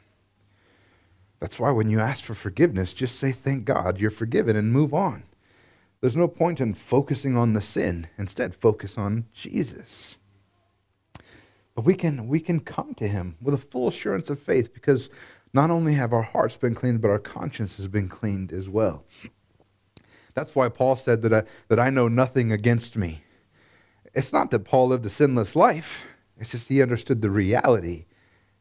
That's 1.41 1.59
why 1.59 1.71
when 1.71 1.91
you 1.91 2.01
ask 2.01 2.23
for 2.23 2.35
forgiveness, 2.35 2.93
just 2.93 3.19
say, 3.19 3.33
Thank 3.33 3.65
God 3.65 3.99
you're 3.99 4.11
forgiven 4.11 4.57
and 4.57 4.73
move 4.73 4.95
on. 4.95 5.25
There's 6.05 6.19
no 6.19 6.29
point 6.29 6.61
in 6.61 6.75
focusing 6.75 7.35
on 7.35 7.55
the 7.55 7.63
sin. 7.63 8.09
Instead, 8.19 8.55
focus 8.55 8.99
on 8.99 9.25
Jesus. 9.33 10.19
But 11.75 11.87
we 11.87 11.95
can, 11.95 12.29
we 12.29 12.41
can 12.41 12.61
come 12.61 12.93
to 12.97 13.09
him 13.09 13.37
with 13.41 13.55
a 13.55 13.57
full 13.57 13.89
assurance 13.89 14.29
of 14.29 14.39
faith 14.39 14.75
because 14.75 15.09
not 15.55 15.71
only 15.71 15.95
have 15.95 16.13
our 16.13 16.21
hearts 16.21 16.59
been 16.59 16.75
cleaned, 16.75 17.01
but 17.01 17.11
our 17.11 17.19
conscience 17.19 17.79
has 17.79 17.87
been 17.89 18.11
cleaned 18.11 18.53
as 18.53 18.69
well. 18.69 19.07
That's 20.35 20.55
why 20.55 20.69
Paul 20.69 20.97
said 20.97 21.23
that 21.23 21.33
I, 21.33 21.45
that 21.69 21.81
I 21.81 21.89
know 21.89 22.09
nothing 22.09 22.53
against 22.53 22.99
me. 22.99 23.25
It's 24.13 24.31
not 24.31 24.51
that 24.51 24.67
Paul 24.67 24.89
lived 24.89 25.07
a 25.07 25.09
sinless 25.09 25.57
life, 25.57 26.05
it's 26.39 26.51
just 26.51 26.69
he 26.69 26.83
understood 26.83 27.23
the 27.23 27.31
reality 27.31 28.05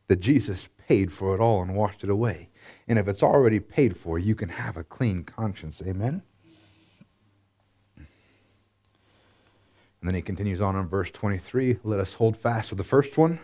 that 0.07 0.21
Jesus 0.21 0.69
paid 0.88 1.12
for 1.12 1.35
it 1.35 1.41
all 1.41 1.62
and 1.62 1.75
washed 1.75 2.05
it 2.05 2.09
away. 2.09 2.51
And 2.88 2.97
if 2.97 3.09
it's 3.09 3.21
already 3.21 3.59
paid 3.59 3.97
for, 3.97 4.17
you 4.17 4.33
can 4.33 4.47
have 4.47 4.77
a 4.77 4.83
clean 4.85 5.25
conscience. 5.25 5.81
Amen? 5.85 6.21
And 10.03 10.10
then 10.10 10.15
he 10.15 10.22
continues 10.22 10.60
on 10.60 10.75
in 10.75 10.86
verse 10.86 11.12
23 11.12 11.77
let 11.86 12.01
us 12.01 12.15
hold 12.15 12.36
fast 12.36 12.67
to 12.67 12.75
the 12.75 12.83
first 12.83 13.17
one. 13.17 13.39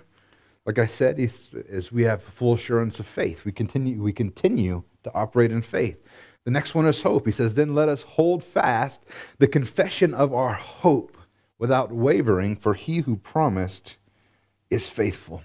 Like 0.65 0.77
I 0.77 0.87
said, 0.87 1.17
is 1.17 1.89
we 1.89 2.03
have 2.03 2.21
full 2.21 2.53
assurance 2.53 2.99
of 2.99 3.07
faith. 3.07 3.45
We 3.45 3.53
continue, 3.53 4.03
we 4.03 4.11
continue 4.11 4.83
to 5.05 5.13
operate 5.13 5.53
in 5.53 5.61
faith. 5.61 6.03
The 6.43 6.51
next 6.51 6.75
one 6.75 6.85
is 6.85 7.01
hope. 7.01 7.25
He 7.25 7.31
says, 7.31 7.53
Then 7.53 7.75
let 7.75 7.87
us 7.87 8.01
hold 8.01 8.43
fast 8.43 9.05
the 9.37 9.47
confession 9.47 10.13
of 10.13 10.33
our 10.33 10.51
hope 10.51 11.15
without 11.57 11.93
wavering, 11.93 12.57
for 12.57 12.73
he 12.73 12.97
who 12.99 13.15
promised 13.15 13.95
is 14.69 14.85
faithful. 14.85 15.43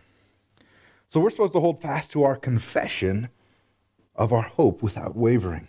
So 1.08 1.20
we're 1.20 1.30
supposed 1.30 1.52
to 1.52 1.60
hold 1.60 1.80
fast 1.80 2.10
to 2.10 2.24
our 2.24 2.34
confession 2.34 3.28
of 4.16 4.32
our 4.32 4.42
hope 4.42 4.82
without 4.82 5.14
wavering. 5.14 5.68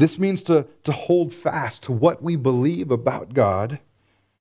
This 0.00 0.18
means 0.18 0.40
to, 0.44 0.66
to 0.84 0.92
hold 0.92 1.34
fast 1.34 1.82
to 1.82 1.92
what 1.92 2.22
we 2.22 2.34
believe 2.34 2.90
about 2.90 3.34
God 3.34 3.80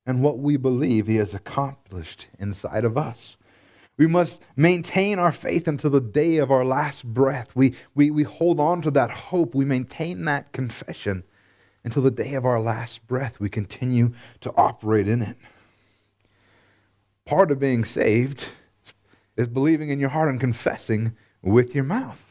and 0.06 0.24
what 0.24 0.40
we 0.40 0.56
believe 0.56 1.06
He 1.06 1.18
has 1.18 1.34
accomplished 1.34 2.30
inside 2.40 2.86
of 2.86 2.98
us. 2.98 3.38
We 3.98 4.08
must 4.08 4.40
maintain 4.56 5.20
our 5.20 5.34
faith 5.34 5.68
until 5.68 5.90
the 5.90 6.00
day 6.00 6.38
of 6.38 6.50
our 6.50 6.64
last 6.64 7.04
breath. 7.04 7.54
We, 7.56 7.76
we, 7.94 8.10
we 8.10 8.24
hold 8.24 8.62
on 8.62 8.82
to 8.84 8.92
that 8.92 9.12
hope. 9.12 9.54
We 9.54 9.66
maintain 9.66 10.24
that 10.24 10.54
confession 10.54 11.26
until 11.84 12.04
the 12.04 12.10
day 12.10 12.36
of 12.36 12.46
our 12.46 12.62
last 12.62 13.06
breath. 13.06 13.42
We 13.42 13.50
continue 13.50 14.14
to 14.40 14.54
operate 14.56 15.10
in 15.10 15.22
it. 15.22 15.36
Part 17.26 17.52
of 17.52 17.60
being 17.60 17.84
saved 17.84 18.46
is 19.36 19.48
believing 19.48 19.90
in 19.90 20.00
your 20.00 20.08
heart 20.08 20.30
and 20.30 20.40
confessing 20.40 21.18
with 21.42 21.76
your 21.76 21.84
mouth. 21.84 22.29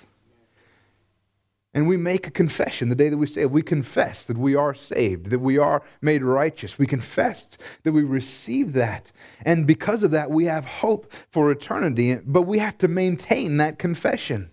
And 1.79 1.87
we 1.87 1.97
make 1.97 2.27
a 2.27 2.33
confession 2.33 2.89
the 2.89 2.97
day 2.97 3.09
that 3.09 3.19
we 3.19 3.29
say, 3.29 3.47
we 3.47 3.63
confess 3.63 4.25
that 4.25 4.37
we 4.37 4.57
are 4.57 4.75
saved, 4.75 5.27
that 5.27 5.39
we 5.39 5.59
are 5.59 5.85
made 6.03 6.25
righteous. 6.25 6.77
We 6.77 6.89
confess 6.89 7.47
that 7.85 7.93
we 7.93 8.03
receive 8.03 8.73
that. 8.73 9.13
And 9.43 9.65
because 9.65 10.03
of 10.03 10.11
that, 10.11 10.29
we 10.29 10.47
have 10.47 10.65
hope 10.65 11.13
for 11.31 11.53
eternity. 11.53 12.17
But 12.17 12.43
we 12.43 12.59
have 12.59 12.77
to 12.79 12.89
maintain 12.89 13.59
that 13.59 13.79
confession 13.79 14.51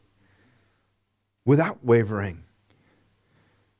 without 1.46 1.84
wavering. 1.84 2.44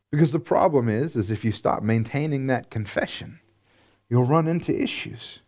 Because 0.10 0.32
the 0.32 0.40
problem 0.40 0.90
is, 0.90 1.16
is 1.16 1.30
if 1.30 1.46
you 1.46 1.52
stop 1.52 1.84
maintaining 1.84 2.48
that 2.48 2.72
confession, 2.72 3.40
you'll 4.10 4.26
run 4.26 4.48
into 4.48 4.76
issues. 4.76 5.42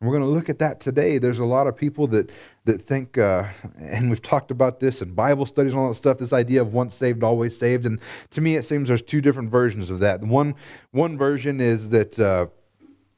We're 0.00 0.16
going 0.16 0.22
to 0.22 0.28
look 0.28 0.48
at 0.48 0.60
that 0.60 0.78
today. 0.78 1.18
There's 1.18 1.40
a 1.40 1.44
lot 1.44 1.66
of 1.66 1.76
people 1.76 2.06
that, 2.08 2.30
that 2.66 2.86
think, 2.86 3.18
uh, 3.18 3.48
and 3.80 4.08
we've 4.08 4.22
talked 4.22 4.52
about 4.52 4.78
this 4.78 5.02
in 5.02 5.12
Bible 5.12 5.44
studies 5.44 5.72
and 5.72 5.80
all 5.80 5.88
that 5.88 5.96
stuff, 5.96 6.18
this 6.18 6.32
idea 6.32 6.62
of 6.62 6.72
once 6.72 6.94
saved, 6.94 7.24
always 7.24 7.58
saved. 7.58 7.84
And 7.84 7.98
to 8.30 8.40
me, 8.40 8.54
it 8.54 8.64
seems 8.64 8.86
there's 8.86 9.02
two 9.02 9.20
different 9.20 9.50
versions 9.50 9.90
of 9.90 9.98
that. 9.98 10.22
One, 10.22 10.54
one 10.92 11.18
version 11.18 11.60
is 11.60 11.88
that 11.88 12.16
uh, 12.16 12.46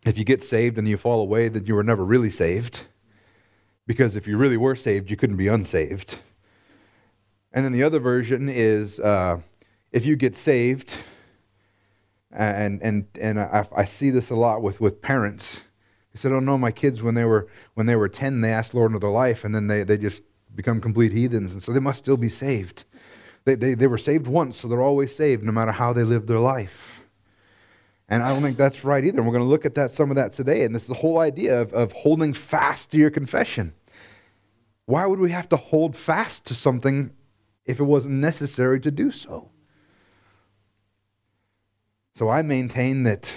if 0.06 0.16
you 0.16 0.24
get 0.24 0.42
saved 0.42 0.78
and 0.78 0.88
you 0.88 0.96
fall 0.96 1.20
away, 1.20 1.48
then 1.48 1.66
you 1.66 1.74
were 1.74 1.84
never 1.84 2.02
really 2.02 2.30
saved. 2.30 2.84
Because 3.86 4.16
if 4.16 4.26
you 4.26 4.38
really 4.38 4.56
were 4.56 4.76
saved, 4.76 5.10
you 5.10 5.18
couldn't 5.18 5.36
be 5.36 5.48
unsaved. 5.48 6.18
And 7.52 7.62
then 7.62 7.72
the 7.72 7.82
other 7.82 7.98
version 7.98 8.48
is 8.48 8.98
uh, 9.00 9.40
if 9.92 10.06
you 10.06 10.16
get 10.16 10.34
saved, 10.34 10.96
and, 12.30 12.80
and, 12.80 13.06
and 13.20 13.38
I, 13.38 13.66
I 13.76 13.84
see 13.84 14.08
this 14.08 14.30
a 14.30 14.34
lot 14.34 14.62
with, 14.62 14.80
with 14.80 15.02
parents 15.02 15.60
he 16.12 16.18
said, 16.18 16.32
"Oh 16.32 16.40
no, 16.40 16.58
my 16.58 16.72
kids 16.72 17.02
when 17.02 17.14
they 17.14 17.24
were 17.24 17.48
when 17.74 17.86
they 17.86 17.96
were 17.96 18.08
ten, 18.08 18.40
they 18.40 18.52
asked 18.52 18.74
Lord 18.74 18.90
into 18.90 18.98
their 18.98 19.10
life, 19.10 19.44
and 19.44 19.54
then 19.54 19.66
they, 19.66 19.84
they 19.84 19.96
just 19.96 20.22
become 20.54 20.80
complete 20.80 21.12
heathens, 21.12 21.52
and 21.52 21.62
so 21.62 21.72
they 21.72 21.80
must 21.80 21.98
still 21.98 22.16
be 22.16 22.28
saved. 22.28 22.84
They, 23.44 23.54
they, 23.54 23.74
they 23.74 23.86
were 23.86 23.98
saved 23.98 24.26
once, 24.26 24.58
so 24.58 24.68
they're 24.68 24.82
always 24.82 25.14
saved, 25.14 25.42
no 25.42 25.52
matter 25.52 25.72
how 25.72 25.92
they 25.92 26.02
live 26.02 26.26
their 26.26 26.38
life. 26.38 27.02
And 28.08 28.22
I 28.22 28.28
don't 28.28 28.42
think 28.42 28.58
that's 28.58 28.84
right 28.84 29.04
either. 29.04 29.18
And 29.18 29.26
we're 29.26 29.32
going 29.32 29.44
to 29.44 29.48
look 29.48 29.64
at 29.64 29.76
that 29.76 29.92
some 29.92 30.10
of 30.10 30.16
that 30.16 30.32
today. 30.32 30.64
And 30.64 30.74
this 30.74 30.82
is 30.82 30.88
the 30.88 30.94
whole 30.94 31.20
idea 31.20 31.60
of, 31.60 31.72
of 31.72 31.92
holding 31.92 32.34
fast 32.34 32.90
to 32.90 32.98
your 32.98 33.10
confession. 33.10 33.72
Why 34.86 35.06
would 35.06 35.20
we 35.20 35.30
have 35.30 35.48
to 35.50 35.56
hold 35.56 35.94
fast 35.94 36.44
to 36.46 36.54
something 36.54 37.12
if 37.64 37.78
it 37.78 37.84
wasn't 37.84 38.16
necessary 38.16 38.80
to 38.80 38.90
do 38.90 39.12
so? 39.12 39.50
So 42.14 42.28
I 42.28 42.42
maintain 42.42 43.04
that 43.04 43.30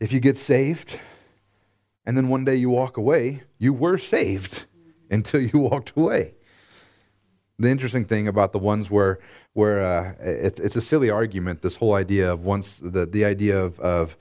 if 0.00 0.10
you 0.10 0.20
get 0.20 0.38
saved, 0.38 0.98
and 2.06 2.16
then 2.16 2.28
one 2.28 2.44
day 2.44 2.56
you 2.56 2.70
walk 2.70 2.96
away, 2.96 3.42
you 3.58 3.72
were 3.72 3.98
saved 3.98 4.66
until 5.10 5.40
you 5.40 5.58
walked 5.58 5.92
away. 5.96 6.34
The 7.58 7.70
interesting 7.70 8.04
thing 8.04 8.26
about 8.26 8.52
the 8.52 8.58
ones 8.58 8.90
where, 8.90 9.20
where 9.52 9.80
uh, 9.80 10.14
it's, 10.20 10.58
it's 10.58 10.76
a 10.76 10.80
silly 10.80 11.08
argument, 11.08 11.62
this 11.62 11.76
whole 11.76 11.94
idea 11.94 12.32
of 12.32 12.44
once, 12.44 12.78
the, 12.78 13.06
the 13.06 13.24
idea 13.24 13.58
of, 13.58 13.78
of 13.78 14.16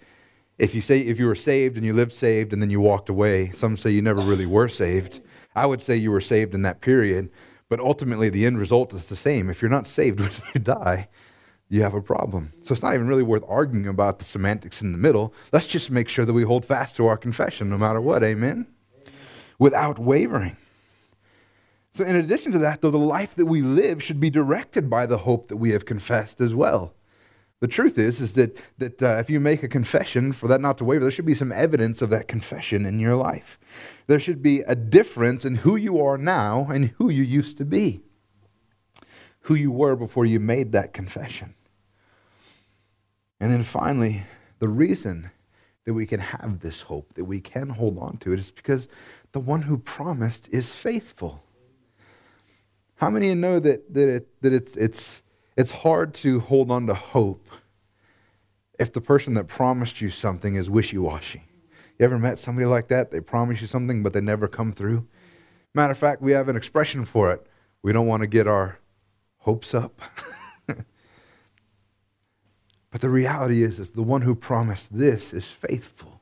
if 0.60 0.76
you 0.76 0.82
say 0.82 1.00
if 1.00 1.20
you 1.20 1.26
were 1.26 1.36
saved 1.36 1.76
and 1.76 1.86
you 1.86 1.94
lived 1.94 2.14
saved 2.14 2.54
and 2.54 2.62
then 2.62 2.70
you 2.70 2.80
walked 2.80 3.10
away, 3.10 3.52
some 3.52 3.76
say 3.76 3.90
you 3.90 4.02
never 4.02 4.22
really 4.22 4.46
were 4.46 4.68
saved. 4.68 5.22
I 5.56 5.66
would 5.66 5.82
say 5.82 5.96
you 5.98 6.12
were 6.12 6.22
saved 6.22 6.54
in 6.54 6.62
that 6.62 6.82
period, 6.82 7.32
but 7.70 7.80
ultimately 7.80 8.30
the 8.30 8.46
end 8.46 8.60
result 8.60 8.94
is 8.94 9.08
the 9.08 9.16
same. 9.16 9.50
If 9.50 9.62
you're 9.62 9.72
not 9.72 9.88
saved 9.88 10.20
when 10.22 10.32
you 10.54 10.62
die, 10.62 11.10
you 11.74 11.82
have 11.82 11.96
a 11.96 12.02
problem. 12.02 12.54
So 12.62 12.72
it's 12.72 12.84
not 12.84 12.94
even 12.94 13.08
really 13.08 13.24
worth 13.24 13.44
arguing 13.48 13.88
about 13.88 14.20
the 14.20 14.26
semantics 14.26 14.82
in 14.84 14.92
the 14.92 14.98
middle. 15.00 15.34
Let's 15.52 15.66
just 15.66 15.90
make 15.90 16.08
sure 16.08 16.24
that 16.24 16.32
we 16.32 16.44
hold 16.44 16.66
fast 16.66 16.96
to 16.98 17.08
our 17.08 17.18
confession 17.18 17.68
no 17.68 17.80
matter 17.80 18.00
what. 18.00 18.24
Amen? 18.24 18.68
Without 19.58 19.98
wavering. 19.98 20.56
So, 21.92 22.04
in 22.04 22.16
addition 22.16 22.52
to 22.52 22.60
that, 22.60 22.82
though, 22.82 22.92
the 22.92 22.98
life 22.98 23.34
that 23.36 23.48
we 23.48 23.62
live 23.62 24.04
should 24.04 24.20
be 24.20 24.30
directed 24.30 24.90
by 24.90 25.08
the 25.08 25.20
hope 25.20 25.48
that 25.48 25.58
we 25.58 25.72
have 25.72 25.86
confessed 25.86 26.42
as 26.42 26.54
well. 26.54 26.94
The 27.60 27.68
truth 27.68 27.98
is, 27.98 28.22
is 28.22 28.34
that, 28.34 28.60
that 28.78 29.02
uh, 29.02 29.18
if 29.20 29.30
you 29.30 29.40
make 29.40 29.64
a 29.64 29.68
confession, 29.68 30.32
for 30.32 30.48
that 30.50 30.62
not 30.62 30.78
to 30.80 30.86
waver, 30.86 31.04
there 31.04 31.12
should 31.12 31.26
be 31.26 31.36
some 31.36 31.52
evidence 31.52 32.02
of 32.02 32.10
that 32.10 32.28
confession 32.28 32.86
in 32.86 33.00
your 33.00 33.16
life. 33.16 33.60
There 34.08 34.20
should 34.20 34.42
be 34.44 34.62
a 34.62 34.76
difference 34.76 35.44
in 35.44 35.56
who 35.56 35.76
you 35.76 36.04
are 36.04 36.18
now 36.18 36.68
and 36.72 36.94
who 36.98 37.10
you 37.10 37.24
used 37.24 37.58
to 37.58 37.66
be. 37.66 38.02
who 39.48 39.56
you 39.56 39.72
were 39.72 39.96
before 39.96 40.26
you 40.26 40.40
made 40.40 40.72
that 40.72 40.94
confession. 40.94 41.54
And 43.44 43.52
then 43.52 43.64
finally, 43.64 44.24
the 44.60 44.70
reason 44.70 45.30
that 45.84 45.94
we 45.94 46.06
can 46.06 46.22
have 46.22 46.62
this 46.62 46.84
hope, 46.84 47.14
that 47.16 47.26
we 47.26 47.42
can 47.42 47.68
hold 47.68 48.00
on 48.00 48.16
to 48.20 48.32
it, 48.32 48.40
is 48.40 48.52
because 48.52 48.88
the 49.34 49.42
one 49.42 49.64
who 49.64 49.78
promised 49.78 50.48
is 50.54 50.74
faithful. 50.74 51.44
How 52.96 53.10
many 53.10 53.26
of 53.26 53.36
you 53.36 53.42
know 53.42 53.60
that, 53.60 53.94
that, 53.94 54.08
it, 54.08 54.42
that 54.44 54.54
it's, 54.54 54.78
it's, 54.78 55.22
it's 55.58 55.72
hard 55.72 56.14
to 56.14 56.40
hold 56.40 56.72
on 56.72 56.88
to 56.88 56.94
hope 56.94 57.46
if 58.80 58.94
the 58.94 59.02
person 59.02 59.34
that 59.34 59.48
promised 59.48 60.00
you 60.00 60.10
something 60.10 60.56
is 60.56 60.70
wishy 60.70 60.98
washy? 60.98 61.44
You 62.00 62.06
ever 62.06 62.18
met 62.18 62.40
somebody 62.40 62.66
like 62.66 62.88
that? 62.88 63.12
They 63.12 63.20
promise 63.20 63.60
you 63.60 63.68
something, 63.68 64.04
but 64.04 64.14
they 64.14 64.22
never 64.22 64.48
come 64.48 64.72
through? 64.72 65.06
Matter 65.74 65.92
of 65.92 65.98
fact, 65.98 66.22
we 66.22 66.32
have 66.32 66.48
an 66.48 66.56
expression 66.56 67.04
for 67.04 67.34
it. 67.34 67.46
We 67.82 67.92
don't 67.92 68.08
want 68.08 68.22
to 68.22 68.28
get 68.28 68.48
our 68.48 68.80
hopes 69.40 69.74
up. 69.74 70.00
but 72.94 73.02
the 73.02 73.10
reality 73.10 73.64
is, 73.64 73.80
is 73.80 73.90
the 73.90 74.04
one 74.04 74.22
who 74.22 74.36
promised 74.36 74.96
this 74.96 75.34
is 75.34 75.50
faithful. 75.50 76.22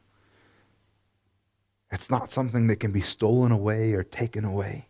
It's 1.92 2.10
not 2.10 2.32
something 2.32 2.68
that 2.68 2.78
can 2.78 2.94
be 2.94 3.01
stolen 3.01 3.51
away 3.51 3.92
or 3.92 4.04
taken 4.04 4.46
away. 4.46 4.88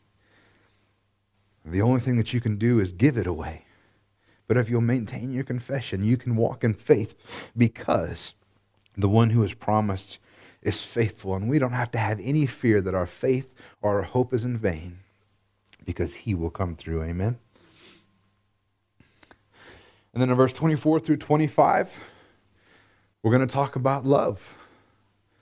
The 1.65 1.81
only 1.81 2.00
thing 2.00 2.17
that 2.17 2.33
you 2.33 2.39
can 2.39 2.57
do 2.59 2.79
is 2.79 2.91
give 2.91 3.17
it 3.17 3.25
away. 3.25 3.65
But 4.47 4.57
if 4.57 4.69
you'll 4.69 4.81
maintain 4.81 5.31
your 5.31 5.43
confession, 5.43 6.03
you 6.03 6.17
can 6.17 6.35
walk 6.35 6.63
in 6.63 6.75
faith 6.75 7.15
because 7.57 8.35
the 8.95 9.09
one 9.09 9.31
who 9.31 9.41
has 9.41 9.55
promised 9.55 10.19
is 10.61 10.83
faithful. 10.83 11.33
And 11.33 11.50
we 11.50 11.57
don't 11.57 11.71
have 11.71 11.89
to 11.91 11.97
have 11.97 12.19
any 12.19 12.45
fear 12.45 12.79
that 12.81 12.93
our 12.93 13.07
faith 13.07 13.55
or 13.81 13.95
our 13.95 14.03
hope 14.03 14.35
is 14.35 14.43
in 14.43 14.55
vain 14.55 15.00
because 15.83 16.13
he 16.13 16.35
will 16.35 16.51
come 16.51 16.75
through. 16.75 17.01
Amen. 17.01 17.39
And 20.13 20.21
then 20.21 20.29
in 20.29 20.35
verse 20.35 20.53
24 20.53 20.99
through 20.99 21.17
25, 21.17 21.91
we're 23.23 23.31
going 23.31 23.47
to 23.47 23.53
talk 23.53 23.75
about 23.75 24.05
love. 24.05 24.55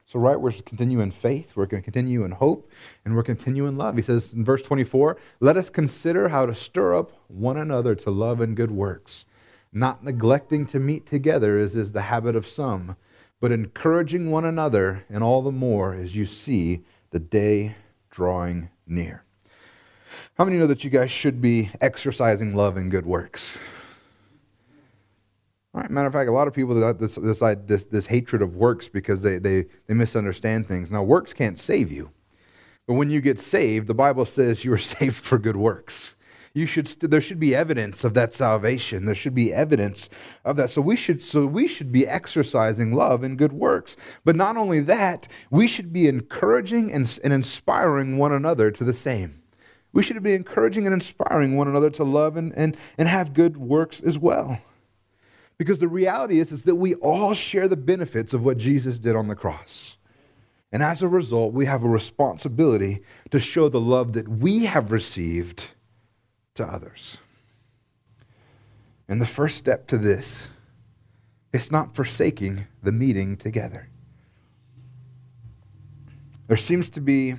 So, 0.06 0.20
right, 0.20 0.40
we're 0.40 0.52
continuing 0.52 1.04
in 1.04 1.12
faith, 1.12 1.52
we're 1.56 1.68
going 1.68 1.84
to 1.84 1.86
continue 1.86 2.24
in 2.24 2.32
hope, 2.32 2.72
and 3.06 3.16
we're 3.16 3.22
continuing 3.24 3.70
in 3.70 3.78
love. 3.78 3.96
He 3.96 4.02
says 4.02 4.34
in 4.34 4.44
verse 4.44 4.64
24, 4.64 5.18
let 5.40 5.56
us 5.56 5.70
consider 5.70 6.30
how 6.30 6.48
to 6.48 6.56
stir 6.56 6.96
up 6.96 7.12
one 7.28 7.58
another 7.58 7.94
to 7.94 8.10
love 8.10 8.42
and 8.42 8.56
good 8.56 8.72
works, 8.72 9.26
not 9.72 10.04
neglecting 10.04 10.66
to 10.68 10.80
meet 10.80 11.06
together 11.06 11.60
as 11.60 11.76
is 11.76 11.92
the 11.92 12.02
habit 12.02 12.36
of 12.36 12.48
some, 12.48 12.96
but 13.40 13.52
encouraging 13.52 14.32
one 14.32 14.46
another, 14.46 15.06
and 15.10 15.24
all 15.24 15.44
the 15.44 15.52
more 15.52 15.94
as 15.94 16.16
you 16.16 16.26
see 16.26 16.84
the 17.12 17.20
day 17.20 17.76
drawing 18.10 18.70
near. 18.88 19.24
How 20.40 20.46
many 20.46 20.58
know 20.58 20.68
that 20.68 20.84
you 20.84 20.90
guys 20.90 21.12
should 21.12 21.40
be 21.40 21.70
exercising 21.82 22.56
love 22.56 22.78
and 22.78 22.90
good 22.90 23.06
works? 23.06 23.60
Matter 25.74 26.08
of 26.08 26.14
fact, 26.14 26.30
a 26.30 26.34
lot 26.34 26.48
of 26.48 26.54
people 26.54 26.74
that 26.76 27.00
this, 27.00 27.16
this, 27.16 27.40
this, 27.40 27.86
this 27.86 28.06
hatred 28.08 28.42
of 28.42 28.56
works 28.56 28.88
because 28.88 29.22
they, 29.22 29.38
they, 29.38 29.66
they 29.88 29.94
misunderstand 29.94 30.68
things. 30.68 30.90
Now, 30.90 31.04
works 31.04 31.34
can't 31.34 31.60
save 31.60 31.92
you. 31.92 32.10
But 32.88 32.96
when 32.96 33.12
you 33.12 33.22
get 33.22 33.40
saved, 33.40 33.86
the 33.86 33.94
Bible 33.94 34.26
says 34.26 34.66
you 34.66 34.74
are 34.74 34.78
saved 34.80 35.16
for 35.16 35.38
good 35.38 35.58
works. 35.58 36.16
You 36.56 36.66
should, 36.66 36.88
there 36.88 37.22
should 37.22 37.40
be 37.40 37.56
evidence 37.56 38.04
of 38.04 38.16
that 38.16 38.34
salvation. 38.34 39.06
There 39.06 39.14
should 39.14 39.36
be 39.36 39.54
evidence 39.54 40.10
of 40.44 40.56
that. 40.56 40.72
So 40.72 40.82
we 40.82 40.96
should, 40.96 41.22
so 41.22 41.46
we 41.46 41.68
should 41.68 41.92
be 41.92 42.08
exercising 42.08 42.94
love 42.94 43.24
and 43.24 43.38
good 43.38 43.54
works. 43.54 43.96
But 44.26 44.36
not 44.36 44.58
only 44.58 44.80
that, 44.82 45.28
we 45.52 45.68
should 45.68 45.94
be 45.94 46.08
encouraging 46.08 46.92
and, 46.92 47.20
and 47.24 47.32
inspiring 47.32 48.18
one 48.18 48.34
another 48.34 48.72
to 48.72 48.84
the 48.84 48.94
same. 48.94 49.44
We 49.94 50.02
should 50.02 50.22
be 50.24 50.34
encouraging 50.34 50.88
and 50.88 50.94
inspiring 50.94 51.56
one 51.56 51.68
another 51.68 51.92
to 51.92 52.04
love 52.04 52.36
and, 52.38 52.52
and, 52.56 52.76
and 52.98 53.08
have 53.08 53.36
good 53.36 53.58
works 53.58 54.02
as 54.02 54.18
well. 54.18 54.60
Because 55.60 55.80
the 55.80 55.90
reality 55.90 56.40
is, 56.40 56.54
is 56.54 56.64
that 56.64 56.76
we 56.76 56.96
all 56.96 57.34
share 57.34 57.68
the 57.68 57.76
benefits 57.76 58.34
of 58.34 58.44
what 58.44 58.58
Jesus 58.58 58.98
did 58.98 59.16
on 59.16 59.28
the 59.28 59.36
cross. 59.36 59.98
And 60.72 60.82
as 60.82 61.04
a 61.04 61.08
result, 61.10 61.54
we 61.54 61.66
have 61.66 61.84
a 61.84 61.90
responsibility 61.90 63.04
to 63.30 63.40
show 63.40 63.68
the 63.68 63.82
love 63.82 64.14
that 64.14 64.30
we 64.30 64.66
have 64.66 64.94
received 64.94 65.68
to 66.56 66.66
others. 66.66 67.18
And 69.10 69.22
the 69.22 69.28
first 69.28 69.58
step 69.58 69.86
to 69.88 69.98
this 69.98 70.48
is 71.52 71.72
not 71.72 71.94
forsaking 71.94 72.66
the 72.82 72.94
meeting 72.94 73.36
together. 73.36 73.90
There 76.48 76.58
seems 76.58 76.90
to 76.92 77.02
be 77.02 77.36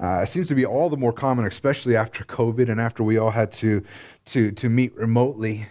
uh, 0.00 0.20
it 0.22 0.28
seems 0.28 0.46
to 0.48 0.54
be 0.54 0.66
all 0.66 0.90
the 0.90 0.96
more 0.96 1.12
common, 1.12 1.46
especially 1.46 1.96
after 1.96 2.22
COVID 2.22 2.68
and 2.68 2.78
after 2.78 3.02
we 3.02 3.16
all 3.16 3.30
had 3.30 3.50
to, 3.52 3.82
to, 4.26 4.52
to 4.52 4.68
meet 4.68 4.94
remotely 4.94 5.68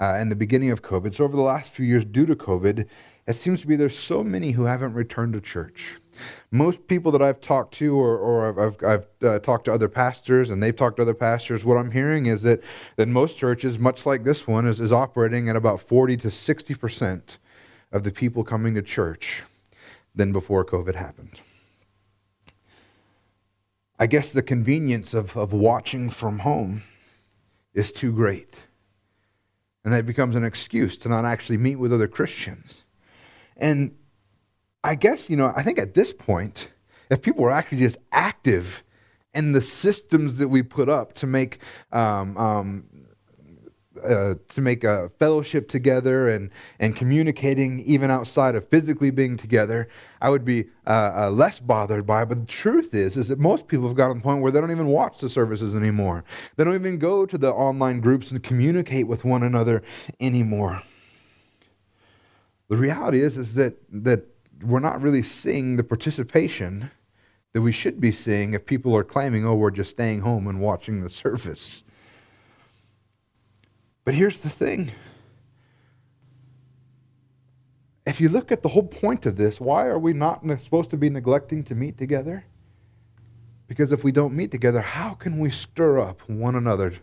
uh, 0.00 0.18
in 0.20 0.28
the 0.28 0.36
beginning 0.36 0.70
of 0.70 0.82
COVID. 0.82 1.14
So, 1.14 1.24
over 1.24 1.36
the 1.36 1.42
last 1.42 1.70
few 1.70 1.86
years, 1.86 2.04
due 2.04 2.26
to 2.26 2.36
COVID, 2.36 2.86
it 3.26 3.34
seems 3.34 3.60
to 3.60 3.66
be 3.66 3.76
there's 3.76 3.98
so 3.98 4.22
many 4.22 4.52
who 4.52 4.64
haven't 4.64 4.94
returned 4.94 5.32
to 5.32 5.40
church. 5.40 5.96
Most 6.50 6.86
people 6.86 7.12
that 7.12 7.20
I've 7.20 7.40
talked 7.40 7.74
to, 7.74 7.94
or, 7.94 8.16
or 8.16 8.66
I've, 8.66 8.76
I've, 8.84 9.06
uh, 9.22 9.38
talked 9.40 9.66
to 9.66 9.72
other 9.72 9.88
pastors, 9.88 10.48
and 10.48 10.62
they've 10.62 10.74
talked 10.74 10.96
to 10.96 11.02
other 11.02 11.14
pastors, 11.14 11.64
what 11.64 11.76
I'm 11.76 11.90
hearing 11.90 12.26
is 12.26 12.42
that, 12.42 12.62
that 12.96 13.08
most 13.08 13.36
churches, 13.36 13.78
much 13.78 14.06
like 14.06 14.24
this 14.24 14.46
one, 14.46 14.66
is, 14.66 14.80
is 14.80 14.92
operating 14.92 15.48
at 15.48 15.56
about 15.56 15.80
40 15.80 16.16
to 16.18 16.30
60 16.30 16.74
percent 16.74 17.38
of 17.92 18.04
the 18.04 18.12
people 18.12 18.44
coming 18.44 18.74
to 18.74 18.82
church 18.82 19.42
than 20.14 20.32
before 20.32 20.64
COVID 20.64 20.94
happened. 20.94 21.40
I 23.98 24.06
guess 24.06 24.32
the 24.32 24.42
convenience 24.42 25.14
of, 25.14 25.36
of 25.36 25.52
watching 25.52 26.10
from 26.10 26.40
home 26.40 26.82
is 27.72 27.92
too 27.92 28.12
great. 28.12 28.60
And 29.86 29.94
that 29.94 30.04
becomes 30.04 30.34
an 30.34 30.42
excuse 30.42 30.98
to 30.98 31.08
not 31.08 31.24
actually 31.24 31.58
meet 31.58 31.76
with 31.76 31.92
other 31.92 32.08
Christians. 32.08 32.82
And 33.56 33.94
I 34.82 34.96
guess, 34.96 35.30
you 35.30 35.36
know, 35.36 35.52
I 35.54 35.62
think 35.62 35.78
at 35.78 35.94
this 35.94 36.12
point, 36.12 36.70
if 37.08 37.22
people 37.22 37.44
were 37.44 37.52
actually 37.52 37.78
just 37.78 37.98
active 38.10 38.82
in 39.32 39.52
the 39.52 39.60
systems 39.60 40.38
that 40.38 40.48
we 40.48 40.64
put 40.64 40.88
up 40.88 41.12
to 41.14 41.28
make 41.28 41.60
um, 41.92 42.36
um, 42.36 42.86
uh, 44.04 44.34
to 44.48 44.60
make 44.60 44.84
a 44.84 45.10
fellowship 45.18 45.68
together 45.68 46.28
and, 46.28 46.50
and 46.78 46.96
communicating 46.96 47.80
even 47.80 48.10
outside 48.10 48.54
of 48.54 48.68
physically 48.68 49.10
being 49.10 49.36
together, 49.36 49.88
I 50.20 50.30
would 50.30 50.44
be 50.44 50.66
uh, 50.86 51.12
uh, 51.14 51.30
less 51.30 51.58
bothered 51.58 52.06
by 52.06 52.22
it. 52.22 52.28
But 52.28 52.40
the 52.40 52.46
truth 52.46 52.94
is, 52.94 53.16
is 53.16 53.28
that 53.28 53.38
most 53.38 53.68
people 53.68 53.86
have 53.88 53.96
gotten 53.96 54.16
to 54.16 54.18
the 54.20 54.22
point 54.22 54.42
where 54.42 54.52
they 54.52 54.60
don't 54.60 54.70
even 54.70 54.86
watch 54.86 55.20
the 55.20 55.28
services 55.28 55.74
anymore. 55.74 56.24
They 56.56 56.64
don't 56.64 56.74
even 56.74 56.98
go 56.98 57.26
to 57.26 57.38
the 57.38 57.52
online 57.52 58.00
groups 58.00 58.30
and 58.30 58.42
communicate 58.42 59.06
with 59.06 59.24
one 59.24 59.42
another 59.42 59.82
anymore. 60.20 60.82
The 62.68 62.76
reality 62.76 63.20
is, 63.20 63.38
is 63.38 63.54
that, 63.54 63.76
that 63.90 64.24
we're 64.62 64.80
not 64.80 65.00
really 65.00 65.22
seeing 65.22 65.76
the 65.76 65.84
participation 65.84 66.90
that 67.52 67.62
we 67.62 67.72
should 67.72 67.98
be 68.00 68.12
seeing 68.12 68.52
if 68.52 68.66
people 68.66 68.94
are 68.94 69.02
claiming, 69.02 69.46
oh, 69.46 69.54
we're 69.54 69.70
just 69.70 69.90
staying 69.90 70.20
home 70.20 70.46
and 70.46 70.60
watching 70.60 71.00
the 71.00 71.08
service. 71.24 71.82
But 74.06 74.14
here's 74.14 74.38
the 74.38 74.48
thing. 74.48 74.92
If 78.06 78.20
you 78.20 78.28
look 78.28 78.52
at 78.52 78.62
the 78.62 78.68
whole 78.68 78.84
point 78.86 79.26
of 79.26 79.36
this, 79.36 79.60
why 79.60 79.86
are 79.86 79.98
we 79.98 80.12
not 80.12 80.42
supposed 80.60 80.90
to 80.90 80.96
be 80.96 81.10
neglecting 81.10 81.64
to 81.64 81.74
meet 81.74 81.98
together? 81.98 82.44
Because 83.66 83.90
if 83.90 84.04
we 84.04 84.12
don't 84.12 84.32
meet 84.32 84.52
together, 84.52 84.80
how 84.80 85.14
can 85.14 85.40
we 85.40 85.50
stir 85.50 85.98
up 85.98 86.20
one 86.28 86.54
another 86.54 86.94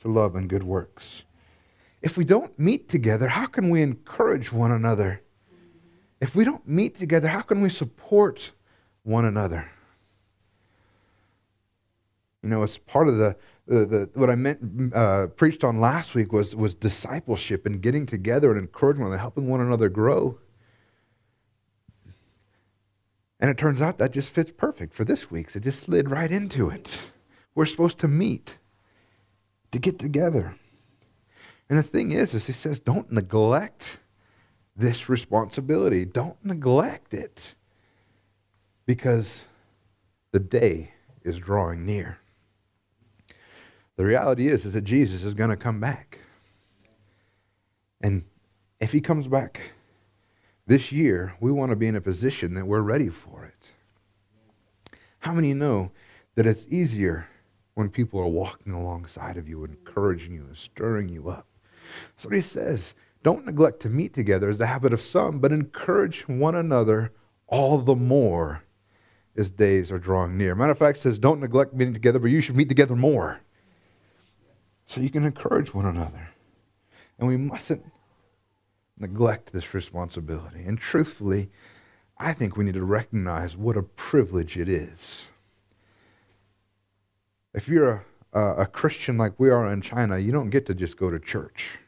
to 0.00 0.08
love 0.08 0.36
and 0.36 0.46
good 0.46 0.62
works? 0.62 1.22
If 2.02 2.18
we 2.18 2.24
don't 2.24 2.56
meet 2.58 2.86
together, 2.86 3.28
how 3.28 3.46
can 3.46 3.70
we 3.70 3.80
encourage 3.80 4.52
one 4.52 4.72
another? 4.72 5.22
If 6.20 6.34
we 6.36 6.44
don't 6.44 6.68
meet 6.68 6.98
together, 6.98 7.28
how 7.28 7.40
can 7.40 7.62
we 7.62 7.70
support 7.70 8.52
one 9.04 9.24
another? 9.24 9.70
You 12.42 12.50
know, 12.50 12.62
it's 12.62 12.76
part 12.76 13.08
of 13.08 13.16
the 13.16 13.36
the, 13.66 13.86
the, 13.86 14.10
what 14.14 14.28
I 14.28 14.34
meant 14.34 14.92
uh, 14.94 15.28
preached 15.28 15.64
on 15.64 15.80
last 15.80 16.14
week 16.14 16.32
was, 16.32 16.56
was 16.56 16.74
discipleship 16.74 17.64
and 17.64 17.80
getting 17.80 18.06
together 18.06 18.50
and 18.50 18.58
encouragement 18.58 19.12
and 19.12 19.20
helping 19.20 19.48
one 19.48 19.60
another 19.60 19.88
grow. 19.88 20.38
And 23.38 23.50
it 23.50 23.58
turns 23.58 23.82
out 23.82 23.98
that 23.98 24.12
just 24.12 24.30
fits 24.30 24.52
perfect 24.56 24.94
for 24.94 25.04
this 25.04 25.30
week's. 25.30 25.56
It 25.56 25.64
just 25.64 25.80
slid 25.80 26.10
right 26.10 26.30
into 26.30 26.70
it. 26.70 26.90
We're 27.54 27.66
supposed 27.66 27.98
to 27.98 28.08
meet, 28.08 28.58
to 29.72 29.78
get 29.78 29.98
together. 29.98 30.56
And 31.68 31.78
the 31.78 31.82
thing 31.82 32.12
is, 32.12 32.34
is 32.34 32.46
he 32.46 32.52
says, 32.52 32.80
don't 32.80 33.10
neglect 33.10 33.98
this 34.76 35.08
responsibility. 35.08 36.04
Don't 36.04 36.42
neglect 36.44 37.14
it. 37.14 37.54
Because 38.86 39.44
the 40.32 40.40
day 40.40 40.92
is 41.24 41.38
drawing 41.38 41.84
near. 41.84 42.18
The 43.96 44.04
reality 44.04 44.48
is, 44.48 44.64
is 44.64 44.72
that 44.72 44.84
Jesus 44.84 45.22
is 45.22 45.34
going 45.34 45.50
to 45.50 45.56
come 45.56 45.80
back. 45.80 46.18
And 48.00 48.24
if 48.80 48.92
he 48.92 49.00
comes 49.00 49.28
back 49.28 49.72
this 50.66 50.90
year, 50.90 51.34
we 51.40 51.52
want 51.52 51.70
to 51.70 51.76
be 51.76 51.88
in 51.88 51.96
a 51.96 52.00
position 52.00 52.54
that 52.54 52.66
we're 52.66 52.80
ready 52.80 53.08
for 53.08 53.44
it. 53.44 53.70
How 55.20 55.32
many 55.32 55.54
know 55.54 55.92
that 56.34 56.46
it's 56.46 56.66
easier 56.68 57.28
when 57.74 57.88
people 57.88 58.20
are 58.20 58.26
walking 58.26 58.72
alongside 58.72 59.36
of 59.36 59.48
you, 59.48 59.64
encouraging 59.64 60.34
you, 60.34 60.44
and 60.44 60.56
stirring 60.56 61.08
you 61.08 61.28
up. 61.28 61.46
So 62.16 62.28
he 62.28 62.40
says, 62.40 62.94
don't 63.22 63.46
neglect 63.46 63.80
to 63.80 63.88
meet 63.88 64.14
together 64.14 64.50
as 64.50 64.58
the 64.58 64.66
habit 64.66 64.92
of 64.92 65.00
some, 65.00 65.38
but 65.38 65.52
encourage 65.52 66.28
one 66.28 66.54
another 66.54 67.12
all 67.46 67.78
the 67.78 67.96
more 67.96 68.62
as 69.36 69.50
days 69.50 69.90
are 69.90 69.98
drawing 69.98 70.36
near. 70.36 70.54
Matter 70.54 70.72
of 70.72 70.78
fact, 70.78 70.98
says, 70.98 71.18
don't 71.18 71.40
neglect 71.40 71.72
meeting 71.72 71.94
together, 71.94 72.18
but 72.18 72.30
you 72.30 72.40
should 72.40 72.56
meet 72.56 72.68
together 72.68 72.96
more. 72.96 73.40
So 74.86 75.00
you 75.00 75.10
can 75.10 75.24
encourage 75.24 75.72
one 75.72 75.86
another. 75.86 76.30
And 77.18 77.28
we 77.28 77.36
mustn't 77.36 77.84
neglect 78.98 79.52
this 79.52 79.74
responsibility. 79.74 80.62
And 80.64 80.78
truthfully, 80.78 81.50
I 82.18 82.32
think 82.32 82.56
we 82.56 82.64
need 82.64 82.74
to 82.74 82.84
recognize 82.84 83.56
what 83.56 83.76
a 83.76 83.82
privilege 83.82 84.56
it 84.56 84.68
is. 84.68 85.28
If 87.54 87.68
you're 87.68 88.04
a, 88.32 88.40
a, 88.40 88.54
a 88.62 88.66
Christian 88.66 89.18
like 89.18 89.38
we 89.38 89.50
are 89.50 89.70
in 89.72 89.82
China, 89.82 90.18
you 90.18 90.32
don't 90.32 90.50
get 90.50 90.66
to 90.66 90.74
just 90.74 90.96
go 90.96 91.10
to 91.10 91.18
church. 91.18 91.78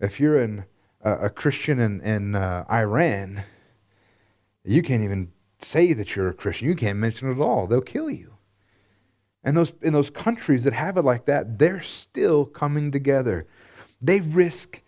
If 0.00 0.20
you're 0.20 0.38
in, 0.38 0.64
uh, 1.04 1.18
a 1.20 1.30
Christian 1.30 1.78
in, 1.78 2.00
in 2.02 2.34
uh, 2.34 2.64
Iran, 2.70 3.44
you 4.64 4.82
can't 4.82 5.02
even 5.02 5.32
say 5.60 5.92
that 5.92 6.14
you're 6.14 6.28
a 6.28 6.34
Christian. 6.34 6.68
You 6.68 6.76
can't 6.76 6.98
mention 6.98 7.28
it 7.28 7.34
at 7.34 7.40
all. 7.40 7.66
They'll 7.66 7.80
kill 7.80 8.10
you. 8.10 8.31
And 9.44 9.56
those, 9.56 9.72
in 9.82 9.92
those 9.92 10.10
countries 10.10 10.64
that 10.64 10.72
have 10.72 10.96
it 10.96 11.02
like 11.02 11.26
that, 11.26 11.58
they're 11.58 11.82
still 11.82 12.44
coming 12.44 12.92
together. 12.92 13.46
They 14.00 14.20
risk 14.20 14.80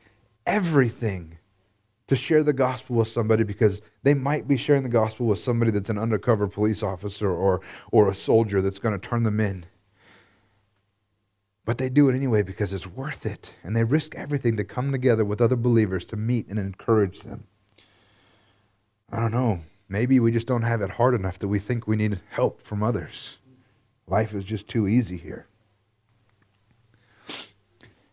everything 0.47 1.39
to 2.07 2.17
share 2.17 2.43
the 2.43 2.53
gospel 2.53 2.97
with 2.97 3.09
somebody 3.09 3.45
because 3.45 3.81
they 4.03 4.15
might 4.15 4.47
be 4.47 4.57
sharing 4.57 4.83
the 4.83 4.89
gospel 4.89 5.27
with 5.27 5.39
somebody 5.39 5.71
that's 5.71 5.89
an 5.89 5.99
undercover 5.99 6.47
police 6.47 6.83
officer 6.83 7.31
or, 7.31 7.63
or 7.91 8.11
a 8.11 8.15
soldier 8.15 8.61
that's 8.61 8.79
going 8.79 8.99
to 8.99 9.09
turn 9.09 9.23
them 9.23 9.41
in. 9.41 9.65
But 11.65 11.79
they 11.79 11.89
do 11.89 12.11
it 12.11 12.15
anyway 12.15 12.43
because 12.43 12.75
it's 12.75 12.87
worth 12.87 13.25
it. 13.25 13.53
And 13.63 13.75
they 13.75 13.85
risk 13.85 14.15
everything 14.15 14.57
to 14.59 14.65
come 14.65 14.93
together 14.93 15.25
with 15.25 15.41
other 15.41 15.57
believers 15.57 16.05
to 16.07 16.17
meet 16.17 16.47
and 16.49 16.59
encourage 16.59 17.21
them. 17.21 17.45
I 19.11 19.19
don't 19.19 19.33
know. 19.33 19.61
Maybe 19.89 20.21
we 20.21 20.31
just 20.31 20.47
don't 20.47 20.63
have 20.63 20.83
it 20.83 20.91
hard 20.91 21.15
enough 21.15 21.39
that 21.39 21.49
we 21.49 21.59
think 21.59 21.87
we 21.87 21.97
need 21.97 22.21
help 22.31 22.61
from 22.61 22.83
others. 22.83 23.39
Life 24.07 24.35
is 24.35 24.45
just 24.45 24.69
too 24.69 24.87
easy 24.87 25.17
here. 25.17 25.47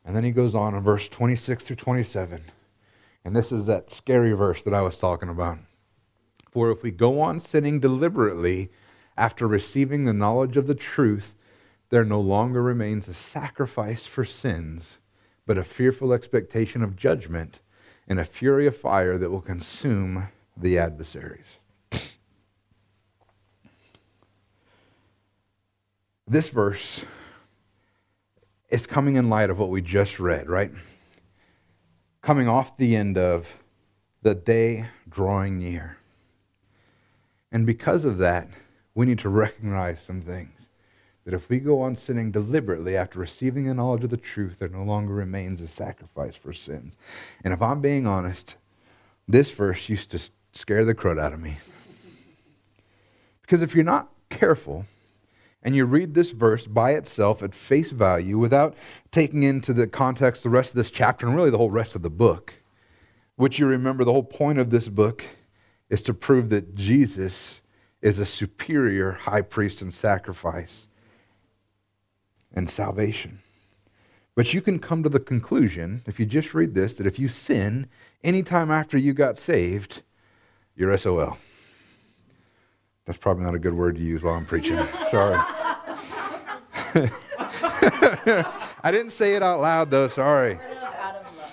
And 0.06 0.16
then 0.16 0.24
he 0.24 0.32
goes 0.32 0.56
on 0.56 0.74
in 0.74 0.82
verse 0.82 1.08
26 1.10 1.66
through 1.66 1.76
27. 1.76 2.44
And 3.24 3.36
this 3.36 3.52
is 3.52 3.66
that 3.66 3.92
scary 3.92 4.34
verse 4.34 4.64
that 4.64 4.74
I 4.74 4.82
was 4.82 4.98
talking 4.98 5.30
about. 5.30 5.60
For 6.50 6.72
if 6.72 6.84
we 6.84 6.92
go 6.92 7.22
on 7.22 7.40
sinning 7.40 7.80
deliberately 7.80 8.72
after 9.18 9.48
receiving 9.48 10.04
the 10.04 10.14
knowledge 10.14 10.58
of 10.58 10.68
the 10.68 10.76
truth, 10.76 11.36
there 11.90 12.04
no 12.04 12.20
longer 12.20 12.62
remains 12.62 13.08
a 13.08 13.14
sacrifice 13.14 14.06
for 14.06 14.26
sins, 14.26 14.98
but 15.46 15.58
a 15.58 15.64
fearful 15.64 16.14
expectation 16.14 16.82
of 16.84 16.96
judgment 16.96 17.60
and 18.08 18.20
a 18.20 18.26
fury 18.26 18.66
of 18.66 18.76
fire 18.76 19.18
that 19.18 19.30
will 19.30 19.42
consume 19.42 20.30
the 20.58 20.78
adversaries. 20.78 21.60
This 26.32 26.50
verse 26.50 27.04
is 28.70 28.88
coming 28.88 29.18
in 29.18 29.30
light 29.30 29.50
of 29.50 29.60
what 29.60 29.68
we 29.68 29.82
just 29.82 30.18
read, 30.18 30.50
right? 30.50 30.72
Coming 32.22 32.48
off 32.48 32.78
the 32.78 32.96
end 32.96 33.18
of 33.18 33.62
the 34.22 34.34
day 34.34 34.86
drawing 35.10 35.60
near. 35.60 35.98
And 37.52 37.66
because 37.66 38.06
of 38.06 38.18
that, 38.20 38.48
we 38.96 39.06
need 39.06 39.20
to 39.20 39.28
recognize 39.28 40.02
some 40.02 40.22
things. 40.22 40.70
That 41.26 41.34
if 41.34 41.50
we 41.50 41.60
go 41.60 41.82
on 41.82 41.98
sinning 41.98 42.32
deliberately 42.32 42.96
after 42.96 43.20
receiving 43.20 43.66
the 43.66 43.74
knowledge 43.74 44.06
of 44.06 44.10
the 44.10 44.16
truth, 44.16 44.60
there 44.60 44.70
no 44.70 44.84
longer 44.84 45.14
remains 45.14 45.60
a 45.60 45.68
sacrifice 45.68 46.38
for 46.38 46.54
sins. 46.54 46.96
And 47.44 47.54
if 47.54 47.62
I'm 47.62 47.82
being 47.82 48.08
honest, 48.08 48.56
this 49.28 49.52
verse 49.52 49.90
used 49.90 50.12
to 50.12 50.20
scare 50.54 50.86
the 50.86 50.96
crud 50.96 51.20
out 51.20 51.34
of 51.34 51.42
me. 51.42 51.58
Because 53.42 53.62
if 53.62 53.76
you're 53.76 53.84
not 53.84 54.14
careful, 54.30 54.86
and 55.64 55.76
you 55.76 55.86
read 55.86 56.14
this 56.14 56.32
verse 56.32 56.66
by 56.66 56.92
itself 56.92 57.44
at 57.44 57.54
face 57.54 57.92
value 57.92 58.38
without 58.38 58.76
taking 59.12 59.44
into 59.44 59.74
the 59.74 59.88
context 59.88 60.44
the 60.44 60.50
rest 60.50 60.72
of 60.72 60.76
this 60.76 60.92
chapter 60.92 61.28
and 61.28 61.36
really 61.36 61.52
the 61.52 61.58
whole 61.58 61.70
rest 61.70 61.96
of 61.96 62.02
the 62.02 62.10
book, 62.10 62.56
which 63.36 63.60
you 63.60 63.66
remember 63.66 64.04
the 64.04 64.12
whole 64.12 64.24
point 64.24 64.60
of 64.60 64.70
this 64.70 64.88
book 64.88 65.24
is 65.90 66.02
to 66.02 66.14
prove 66.14 66.50
that 66.50 66.74
Jesus 66.74 67.62
is 68.02 68.18
a 68.18 68.26
superior 68.26 69.12
high 69.12 69.42
priest 69.42 69.82
and 69.82 69.94
sacrifice 69.94 70.88
and 72.54 72.70
salvation. 72.70 73.40
But 74.34 74.54
you 74.54 74.62
can 74.62 74.80
come 74.80 75.04
to 75.04 75.10
the 75.10 75.20
conclusion, 75.20 76.02
if 76.08 76.20
you 76.20 76.26
just 76.26 76.54
read 76.54 76.74
this, 76.74 76.96
that 76.96 77.06
if 77.06 77.20
you 77.20 77.28
sin 77.28 77.88
anytime 78.24 78.72
after 78.72 78.98
you 78.98 79.14
got 79.14 79.38
saved, 79.38 80.02
you're 80.76 80.98
SOL. 80.98 81.38
That's 83.12 83.20
probably 83.20 83.44
not 83.44 83.56
a 83.56 83.60
good 83.60 83.74
word 83.74 83.98
to 83.98 84.02
use 84.02 84.24
while 84.24 84.36
I'm 84.36 84.46
preaching. 84.46 84.78
Sorry. 85.12 85.36
I 88.84 88.90
didn't 88.90 89.10
say 89.10 89.36
it 89.36 89.44
out 89.44 89.60
loud, 89.60 89.92
though. 89.92 90.08
Sorry. 90.08 90.58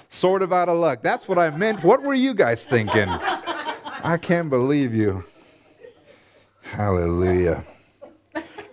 Sort 0.09 0.42
of 0.42 0.53
out 0.53 0.68
of 0.68 0.77
luck. 0.77 1.03
That's 1.03 1.27
what 1.27 1.37
I 1.37 1.51
meant. 1.51 1.83
What 1.83 2.05
were 2.05 2.14
you 2.14 2.33
guys 2.33 2.64
thinking? 2.64 3.09
I 3.09 4.16
can't 4.23 4.49
believe 4.49 4.94
you. 4.94 5.25
Hallelujah. 6.62 7.64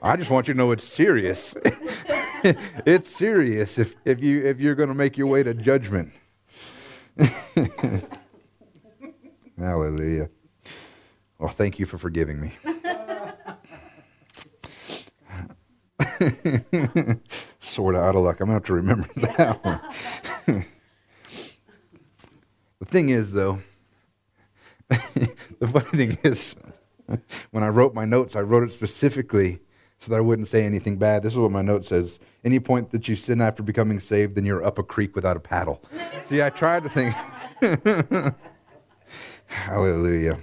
I 0.04 0.16
just 0.16 0.30
want 0.30 0.48
you 0.48 0.54
to 0.54 0.58
know 0.60 0.70
it's 0.70 0.88
serious. 0.88 1.56
it's 2.86 3.10
serious 3.10 3.80
if, 3.80 3.96
if, 4.06 4.22
you, 4.22 4.46
if 4.46 4.60
you're 4.60 4.76
going 4.76 4.90
to 4.90 4.96
make 4.96 5.18
your 5.18 5.26
way 5.26 5.42
to 5.42 5.56
judgment. 5.56 6.14
Hallelujah. 9.58 10.30
Well, 11.38 11.50
thank 11.50 11.80
you 11.80 11.86
for 11.86 11.98
forgiving 11.98 12.40
me. 12.40 12.54
sort 17.60 17.96
of 17.96 18.02
out 18.02 18.16
of 18.16 18.24
luck. 18.24 18.40
I'm 18.40 18.48
going 18.48 18.50
to 18.50 18.54
have 18.54 18.64
to 18.66 18.74
remember 18.74 19.08
that 19.38 19.64
one. 19.64 19.80
the 22.80 22.86
thing 22.86 23.10
is, 23.10 23.34
though, 23.34 23.62
the 24.90 25.68
funny 25.68 25.86
thing 25.92 26.18
is, 26.24 26.56
when 27.52 27.64
I 27.64 27.68
wrote 27.68 27.94
my 27.94 28.06
notes, 28.06 28.36
I 28.36 28.42
wrote 28.42 28.64
it 28.64 28.72
specifically 28.72 29.60
so 30.00 30.12
that 30.12 30.18
I 30.18 30.22
wouldn't 30.22 30.48
say 30.48 30.66
anything 30.66 30.98
bad. 30.98 31.24
This 31.24 31.34
is 31.34 31.40
what 31.40 31.52
my 31.52 31.62
note 31.62 31.86
says. 31.86 32.20
Any 32.44 32.60
point 32.60 32.92
that 32.92 33.08
you 33.08 33.16
sin 33.16 33.42
after 33.42 33.64
becoming 33.64 34.00
saved, 34.00 34.36
then 34.36 34.46
you're 34.46 34.64
up 34.64 34.78
a 34.78 34.84
creek 34.84 35.16
without 35.16 35.38
a 35.38 35.40
paddle. 35.40 35.82
See, 36.26 36.42
I 36.42 36.50
tried 36.50 36.84
to 36.84 36.90
think. 36.90 37.16
Hallelujah. 39.46 40.40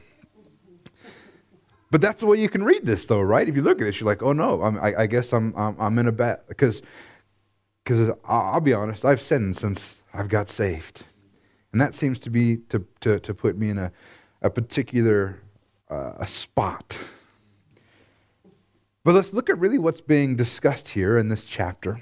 But 1.93 2.01
that's 2.01 2.21
the 2.21 2.27
way 2.27 2.39
you 2.39 2.49
can 2.49 2.65
read 2.65 2.87
this, 2.87 3.05
though, 3.05 3.21
right? 3.21 3.47
If 3.47 3.55
you 3.55 3.61
look 3.61 3.79
at 3.79 3.85
this, 3.85 4.01
you're 4.01 4.07
like, 4.07 4.23
oh 4.23 4.33
no, 4.33 4.63
I, 4.63 5.03
I 5.03 5.07
guess 5.07 5.31
I'm, 5.35 5.55
I'm, 5.55 5.77
I'm 5.79 5.99
in 5.99 6.07
a 6.07 6.13
bad 6.13 6.41
because 6.49 6.81
because 7.85 8.17
I'll 8.25 8.63
be 8.63 8.73
honest, 8.73 9.05
I've 9.05 9.21
sinned 9.21 9.59
since 9.59 10.03
I've 10.15 10.31
got 10.31 10.49
saved, 10.49 11.05
and 11.71 11.81
that 11.83 11.95
seems 11.95 12.19
to 12.21 12.31
be 12.31 12.57
to 12.71 12.87
to, 13.03 13.21
to 13.21 13.35
put 13.35 13.59
me 13.59 13.69
in 13.69 13.77
a 13.77 13.93
a 14.41 14.49
particular 14.49 15.43
uh, 15.91 16.15
a 16.17 16.27
spot. 16.27 16.99
But 19.05 19.15
let's 19.15 19.35
look 19.35 19.51
at 19.51 19.59
really 19.59 19.79
what's 19.79 20.01
being 20.01 20.35
discussed 20.35 20.89
here 20.89 21.19
in 21.19 21.29
this 21.29 21.45
chapter. 21.45 22.01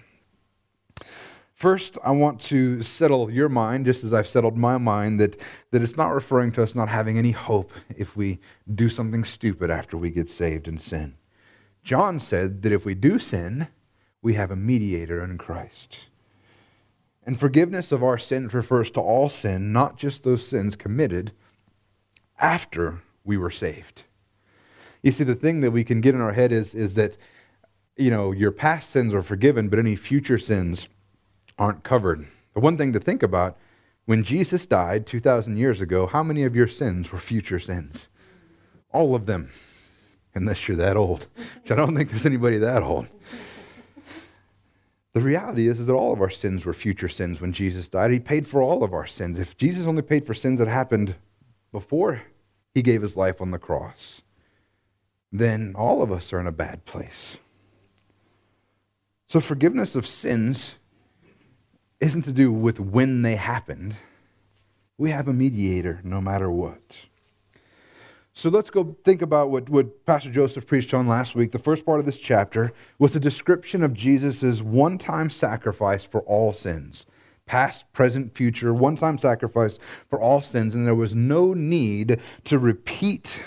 First, 1.60 1.98
I 2.02 2.12
want 2.12 2.40
to 2.40 2.80
settle 2.80 3.30
your 3.30 3.50
mind, 3.50 3.84
just 3.84 4.02
as 4.02 4.14
I've 4.14 4.26
settled 4.26 4.56
my 4.56 4.78
mind, 4.78 5.20
that, 5.20 5.38
that 5.72 5.82
it's 5.82 5.94
not 5.94 6.14
referring 6.14 6.52
to 6.52 6.62
us 6.62 6.74
not 6.74 6.88
having 6.88 7.18
any 7.18 7.32
hope 7.32 7.70
if 7.94 8.16
we 8.16 8.40
do 8.74 8.88
something 8.88 9.24
stupid 9.24 9.70
after 9.70 9.98
we 9.98 10.08
get 10.08 10.26
saved 10.30 10.68
and 10.68 10.80
sin. 10.80 11.16
John 11.84 12.18
said 12.18 12.62
that 12.62 12.72
if 12.72 12.86
we 12.86 12.94
do 12.94 13.18
sin, 13.18 13.68
we 14.22 14.32
have 14.32 14.50
a 14.50 14.56
mediator 14.56 15.22
in 15.22 15.36
Christ. 15.36 16.06
And 17.26 17.38
forgiveness 17.38 17.92
of 17.92 18.02
our 18.02 18.16
sins 18.16 18.54
refers 18.54 18.90
to 18.92 19.00
all 19.00 19.28
sin, 19.28 19.70
not 19.70 19.98
just 19.98 20.22
those 20.22 20.48
sins 20.48 20.76
committed 20.76 21.32
after 22.38 23.02
we 23.22 23.36
were 23.36 23.50
saved. 23.50 24.04
You 25.02 25.12
see, 25.12 25.24
the 25.24 25.34
thing 25.34 25.60
that 25.60 25.72
we 25.72 25.84
can 25.84 26.00
get 26.00 26.14
in 26.14 26.22
our 26.22 26.32
head 26.32 26.52
is, 26.52 26.74
is 26.74 26.94
that, 26.94 27.18
you 27.98 28.10
know, 28.10 28.32
your 28.32 28.50
past 28.50 28.88
sins 28.88 29.12
are 29.12 29.20
forgiven, 29.22 29.68
but 29.68 29.78
any 29.78 29.94
future 29.94 30.38
sins 30.38 30.88
aren't 31.60 31.84
covered. 31.84 32.26
The 32.54 32.60
one 32.60 32.76
thing 32.76 32.92
to 32.94 32.98
think 32.98 33.22
about 33.22 33.56
when 34.06 34.24
Jesus 34.24 34.66
died 34.66 35.06
2,000 35.06 35.56
years 35.56 35.80
ago, 35.80 36.06
how 36.06 36.24
many 36.24 36.42
of 36.42 36.56
your 36.56 36.66
sins 36.66 37.12
were 37.12 37.18
future 37.18 37.60
sins? 37.60 38.08
All 38.92 39.14
of 39.14 39.26
them, 39.26 39.52
unless 40.34 40.66
you're 40.66 40.76
that 40.78 40.96
old, 40.96 41.28
which 41.62 41.70
I 41.70 41.76
don't 41.76 41.94
think 41.94 42.10
there's 42.10 42.26
anybody 42.26 42.58
that 42.58 42.82
old. 42.82 43.06
The 45.12 45.20
reality 45.20 45.68
is, 45.68 45.78
is 45.78 45.86
that 45.86 45.92
all 45.92 46.12
of 46.12 46.20
our 46.20 46.30
sins 46.30 46.64
were 46.64 46.72
future 46.72 47.08
sins 47.08 47.40
when 47.40 47.52
Jesus 47.52 47.88
died. 47.88 48.10
He 48.10 48.20
paid 48.20 48.46
for 48.46 48.62
all 48.62 48.82
of 48.82 48.94
our 48.94 49.06
sins. 49.06 49.38
If 49.38 49.56
Jesus 49.56 49.86
only 49.86 50.02
paid 50.02 50.26
for 50.26 50.34
sins 50.34 50.58
that 50.58 50.68
happened 50.68 51.14
before 51.72 52.22
he 52.72 52.82
gave 52.82 53.02
his 53.02 53.16
life 53.16 53.40
on 53.40 53.50
the 53.50 53.58
cross, 53.58 54.22
then 55.30 55.72
all 55.76 56.02
of 56.02 56.10
us 56.10 56.32
are 56.32 56.40
in 56.40 56.46
a 56.46 56.52
bad 56.52 56.84
place. 56.84 57.36
So, 59.26 59.40
forgiveness 59.40 59.94
of 59.94 60.06
sins 60.06 60.76
isn't 62.00 62.22
to 62.22 62.32
do 62.32 62.50
with 62.50 62.80
when 62.80 63.22
they 63.22 63.36
happened. 63.36 63.96
We 64.98 65.10
have 65.10 65.28
a 65.28 65.32
mediator 65.32 66.00
no 66.02 66.20
matter 66.20 66.50
what. 66.50 67.06
So 68.32 68.48
let's 68.48 68.70
go 68.70 68.96
think 69.04 69.22
about 69.22 69.50
what, 69.50 69.68
what 69.68 70.06
Pastor 70.06 70.30
Joseph 70.30 70.66
preached 70.66 70.94
on 70.94 71.06
last 71.06 71.34
week. 71.34 71.52
The 71.52 71.58
first 71.58 71.84
part 71.84 72.00
of 72.00 72.06
this 72.06 72.18
chapter 72.18 72.72
was 72.98 73.14
a 73.14 73.20
description 73.20 73.82
of 73.82 73.92
Jesus' 73.92 74.62
one 74.62 74.98
time 74.98 75.30
sacrifice 75.30 76.04
for 76.04 76.20
all 76.22 76.52
sins 76.52 77.06
past, 77.44 77.92
present, 77.92 78.32
future, 78.36 78.72
one 78.72 78.94
time 78.94 79.18
sacrifice 79.18 79.76
for 80.08 80.20
all 80.20 80.40
sins. 80.40 80.72
And 80.72 80.86
there 80.86 80.94
was 80.94 81.16
no 81.16 81.52
need 81.52 82.20
to 82.44 82.58
repeat 82.60 83.42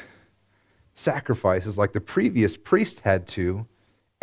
sacrifices 0.93 1.77
like 1.77 1.93
the 1.93 2.01
previous 2.01 2.57
priest 2.57 2.99
had 2.99 3.27
to 3.29 3.65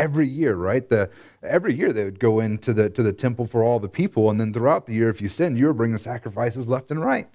every 0.01 0.27
year, 0.27 0.55
right? 0.57 0.89
The, 0.89 1.11
every 1.43 1.75
year 1.75 1.93
they 1.93 2.05
would 2.05 2.19
go 2.19 2.41
into 2.41 2.73
the, 2.73 2.89
to 2.89 3.03
the 3.03 3.13
temple 3.13 3.47
for 3.47 3.63
all 3.63 3.79
the 3.79 3.89
people. 3.89 4.31
And 4.31 4.41
then 4.41 4.53
throughout 4.53 4.87
the 4.87 4.95
year, 4.95 5.11
if 5.11 5.21
you 5.21 5.29
sinned, 5.29 5.59
you 5.59 5.67
were 5.67 5.75
bringing 5.75 5.99
sacrifices 5.99 6.67
left 6.67 6.91
and 6.91 7.05
right 7.05 7.29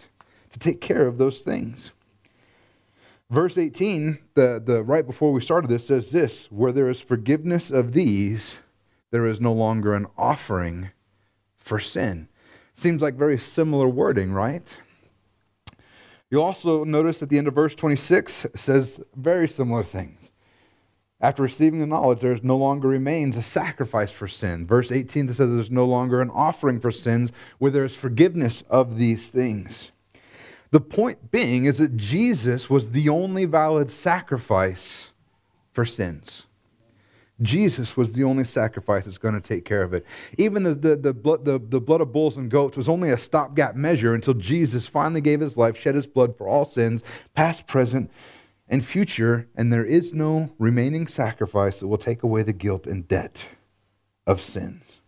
to 0.52 0.60
take 0.60 0.82
care 0.82 1.06
of 1.06 1.20
those 1.20 1.42
things. 1.42 1.92
Verse 3.30 3.58
18, 3.58 4.18
the, 4.34 4.62
the 4.64 4.84
right 4.84 5.06
before 5.06 5.32
we 5.32 5.42
started 5.42 5.70
this, 5.70 5.88
says 5.88 6.10
this 6.12 6.46
where 6.52 6.72
there 6.72 6.90
is 6.90 7.02
forgiveness 7.02 7.70
of 7.70 7.94
these, 7.94 8.58
there 9.12 9.28
is 9.28 9.40
no 9.40 9.54
longer 9.54 9.94
an 9.94 10.08
offering 10.18 10.90
for 11.58 11.80
sin. 11.80 12.28
Seems 12.74 13.02
like 13.02 13.16
very 13.16 13.38
similar 13.38 13.88
wording, 13.88 14.32
right? 14.32 14.68
You'll 16.32 16.44
also 16.44 16.84
notice 16.84 17.22
at 17.22 17.30
the 17.30 17.38
end 17.38 17.48
of 17.48 17.54
verse 17.54 17.76
26 17.76 18.48
says 18.56 19.00
very 19.16 19.48
similar 19.48 19.84
things. 19.84 20.32
After 21.26 21.42
receiving 21.42 21.80
the 21.80 21.88
knowledge, 21.88 22.20
there 22.20 22.38
no 22.44 22.56
longer 22.56 22.88
remains 22.88 23.36
a 23.36 23.42
sacrifice 23.42 24.12
for 24.12 24.28
sin. 24.28 24.68
Verse 24.68 24.92
18 24.92 25.28
says 25.30 25.38
there's 25.38 25.72
no 25.72 25.84
longer 25.84 26.22
an 26.22 26.30
offering 26.30 26.80
for 26.80 26.92
sins 26.92 27.32
where 27.58 27.72
there 27.72 27.84
is 27.84 27.96
forgiveness 27.96 28.64
of 28.70 29.00
these 29.00 29.32
things. 29.32 29.90
The 30.70 30.82
point 30.82 31.32
being 31.32 31.66
is 31.66 31.80
that 31.80 31.98
Jesus 31.98 32.70
was 32.70 32.92
the 32.92 33.10
only 33.10 33.46
valid 33.46 33.90
sacrifice 33.90 35.14
for 35.74 35.84
sins. 35.84 36.44
Jesus 37.42 37.98
was 37.98 38.12
the 38.12 38.24
only 38.24 38.44
sacrifice 38.44 39.06
that's 39.06 39.18
going 39.18 39.34
to 39.34 39.42
take 39.42 39.66
care 39.66 39.82
of 39.82 39.96
it. 39.96 40.06
Even 40.38 40.62
the, 40.62 40.76
the, 40.76 40.96
the, 40.96 41.14
blood, 41.14 41.44
the, 41.44 41.58
the 41.58 41.82
blood 41.82 42.02
of 42.02 42.14
bulls 42.14 42.38
and 42.38 42.52
goats 42.52 42.78
was 42.78 42.88
only 42.88 43.10
a 43.10 43.18
stopgap 43.18 43.76
measure 43.76 44.14
until 44.14 44.36
Jesus 44.36 44.86
finally 44.86 45.22
gave 45.22 45.40
his 45.40 45.58
life, 45.58 45.76
shed 45.76 45.96
his 45.96 46.06
blood 46.06 46.38
for 46.38 46.48
all 46.48 46.66
sins, 46.66 47.04
past, 47.34 47.66
present, 47.66 48.12
and 48.68 48.84
future, 48.84 49.48
and 49.56 49.72
there 49.72 49.86
is 49.86 50.14
no 50.14 50.52
remaining 50.58 51.08
sacrifice 51.08 51.80
that 51.80 51.88
will 51.88 51.98
take 51.98 52.24
away 52.24 52.44
the 52.44 52.54
guilt 52.54 52.88
and 52.88 53.08
debt 53.08 53.48
of 54.26 54.42
sins. 54.42 55.00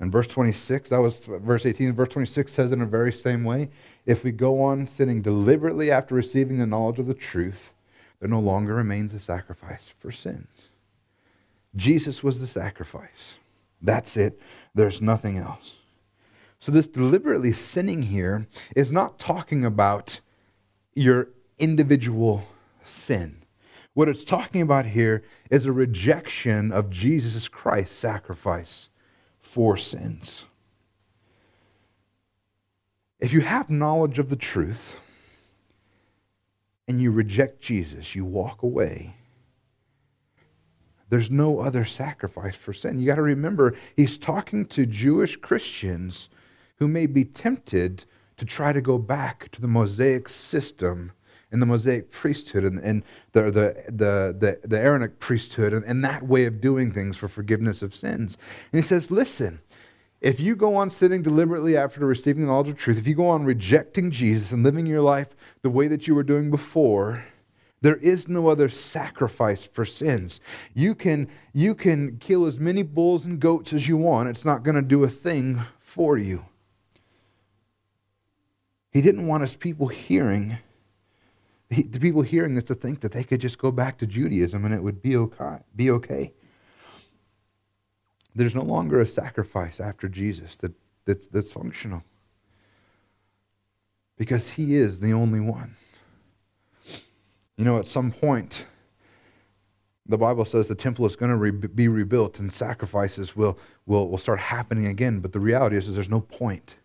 And 0.00 0.10
verse 0.10 0.26
26, 0.26 0.90
that 0.90 1.00
was 1.00 1.18
verse 1.26 1.64
18, 1.64 1.92
verse 1.92 2.08
26 2.08 2.52
says 2.52 2.72
in 2.72 2.82
a 2.82 2.86
very 2.86 3.12
same 3.12 3.44
way 3.44 3.70
if 4.04 4.24
we 4.24 4.32
go 4.32 4.60
on 4.62 4.86
sinning 4.86 5.22
deliberately 5.22 5.90
after 5.90 6.14
receiving 6.14 6.58
the 6.58 6.66
knowledge 6.66 6.98
of 6.98 7.06
the 7.06 7.14
truth, 7.14 7.72
there 8.20 8.28
no 8.28 8.40
longer 8.40 8.74
remains 8.74 9.14
a 9.14 9.18
sacrifice 9.18 9.92
for 9.98 10.10
sins. 10.10 10.68
Jesus 11.76 12.22
was 12.22 12.40
the 12.40 12.46
sacrifice. 12.46 13.36
That's 13.80 14.16
it. 14.16 14.40
There's 14.74 15.00
nothing 15.00 15.38
else. 15.38 15.76
So, 16.60 16.72
this 16.72 16.88
deliberately 16.88 17.52
sinning 17.52 18.04
here 18.04 18.46
is 18.74 18.90
not 18.90 19.18
talking 19.18 19.64
about 19.64 20.20
your 20.94 21.28
individual 21.58 22.44
sin. 22.82 23.42
What 23.94 24.08
it's 24.08 24.24
talking 24.24 24.60
about 24.60 24.86
here 24.86 25.22
is 25.50 25.66
a 25.66 25.72
rejection 25.72 26.72
of 26.72 26.90
Jesus 26.90 27.46
Christ's 27.46 27.96
sacrifice 27.96 28.90
for 29.40 29.76
sins. 29.76 30.46
If 33.20 33.32
you 33.32 33.40
have 33.42 33.70
knowledge 33.70 34.18
of 34.18 34.28
the 34.28 34.36
truth 34.36 34.96
and 36.88 37.00
you 37.00 37.10
reject 37.10 37.60
Jesus, 37.60 38.14
you 38.14 38.24
walk 38.24 38.62
away. 38.62 39.16
There's 41.08 41.30
no 41.30 41.60
other 41.60 41.84
sacrifice 41.84 42.56
for 42.56 42.72
sin. 42.72 42.98
You 42.98 43.06
got 43.06 43.16
to 43.16 43.22
remember, 43.22 43.76
he's 43.96 44.18
talking 44.18 44.66
to 44.66 44.84
Jewish 44.84 45.36
Christians 45.36 46.28
who 46.76 46.88
may 46.88 47.06
be 47.06 47.24
tempted 47.24 48.04
to 48.36 48.44
try 48.44 48.72
to 48.72 48.80
go 48.80 48.98
back 48.98 49.50
to 49.52 49.60
the 49.60 49.68
Mosaic 49.68 50.28
system 50.28 51.12
and 51.54 51.62
the 51.62 51.66
Mosaic 51.66 52.10
priesthood 52.10 52.64
and, 52.64 52.80
and 52.80 53.04
the, 53.32 53.44
the, 53.44 53.84
the, 53.86 54.36
the, 54.36 54.68
the 54.68 54.78
Aaronic 54.78 55.20
priesthood 55.20 55.72
and, 55.72 55.84
and 55.84 56.04
that 56.04 56.26
way 56.26 56.44
of 56.46 56.60
doing 56.60 56.92
things 56.92 57.16
for 57.16 57.28
forgiveness 57.28 57.80
of 57.80 57.94
sins. 57.94 58.36
And 58.72 58.82
he 58.82 58.86
says, 58.86 59.10
listen, 59.10 59.60
if 60.20 60.40
you 60.40 60.56
go 60.56 60.74
on 60.74 60.90
sinning 60.90 61.22
deliberately 61.22 61.76
after 61.76 62.04
receiving 62.04 62.42
the 62.42 62.48
knowledge 62.48 62.70
of 62.70 62.76
truth, 62.76 62.98
if 62.98 63.06
you 63.06 63.14
go 63.14 63.28
on 63.28 63.44
rejecting 63.44 64.10
Jesus 64.10 64.50
and 64.50 64.64
living 64.64 64.84
your 64.84 65.00
life 65.00 65.28
the 65.62 65.70
way 65.70 65.86
that 65.86 66.08
you 66.08 66.14
were 66.16 66.24
doing 66.24 66.50
before, 66.50 67.24
there 67.82 67.96
is 67.96 68.26
no 68.26 68.48
other 68.48 68.68
sacrifice 68.68 69.62
for 69.64 69.84
sins. 69.84 70.40
You 70.74 70.96
can, 70.96 71.28
you 71.52 71.76
can 71.76 72.16
kill 72.18 72.46
as 72.46 72.58
many 72.58 72.82
bulls 72.82 73.26
and 73.26 73.38
goats 73.38 73.72
as 73.72 73.86
you 73.86 73.96
want, 73.96 74.28
it's 74.28 74.44
not 74.44 74.64
going 74.64 74.74
to 74.74 74.82
do 74.82 75.04
a 75.04 75.08
thing 75.08 75.62
for 75.78 76.18
you. 76.18 76.46
He 78.90 79.00
didn't 79.00 79.28
want 79.28 79.42
his 79.42 79.54
people 79.54 79.88
hearing, 79.88 80.58
the 81.82 82.00
people 82.00 82.22
hearing 82.22 82.54
this 82.54 82.64
to 82.64 82.74
think 82.74 83.00
that 83.00 83.12
they 83.12 83.24
could 83.24 83.40
just 83.40 83.58
go 83.58 83.70
back 83.70 83.98
to 83.98 84.06
Judaism 84.06 84.64
and 84.64 84.74
it 84.74 84.82
would 84.82 85.02
be 85.02 85.16
okay. 85.16 85.58
Be 85.74 85.90
okay. 85.90 86.32
There's 88.34 88.54
no 88.54 88.62
longer 88.62 89.00
a 89.00 89.06
sacrifice 89.06 89.80
after 89.80 90.08
Jesus 90.08 90.56
that, 90.56 90.72
that's, 91.04 91.26
that's 91.28 91.52
functional. 91.52 92.02
Because 94.16 94.50
he 94.50 94.74
is 94.74 95.00
the 95.00 95.12
only 95.12 95.40
one. 95.40 95.76
You 97.56 97.64
know, 97.64 97.78
at 97.78 97.86
some 97.86 98.10
point, 98.10 98.66
the 100.06 100.18
Bible 100.18 100.44
says 100.44 100.66
the 100.68 100.74
temple 100.74 101.06
is 101.06 101.16
going 101.16 101.30
to 101.30 101.36
re- 101.36 101.50
be 101.50 101.88
rebuilt 101.88 102.38
and 102.38 102.52
sacrifices 102.52 103.36
will, 103.36 103.58
will, 103.86 104.08
will 104.08 104.18
start 104.18 104.40
happening 104.40 104.86
again. 104.86 105.20
But 105.20 105.32
the 105.32 105.40
reality 105.40 105.76
is, 105.76 105.88
is 105.88 105.94
there's 105.94 106.08
no 106.08 106.20
point. 106.20 106.76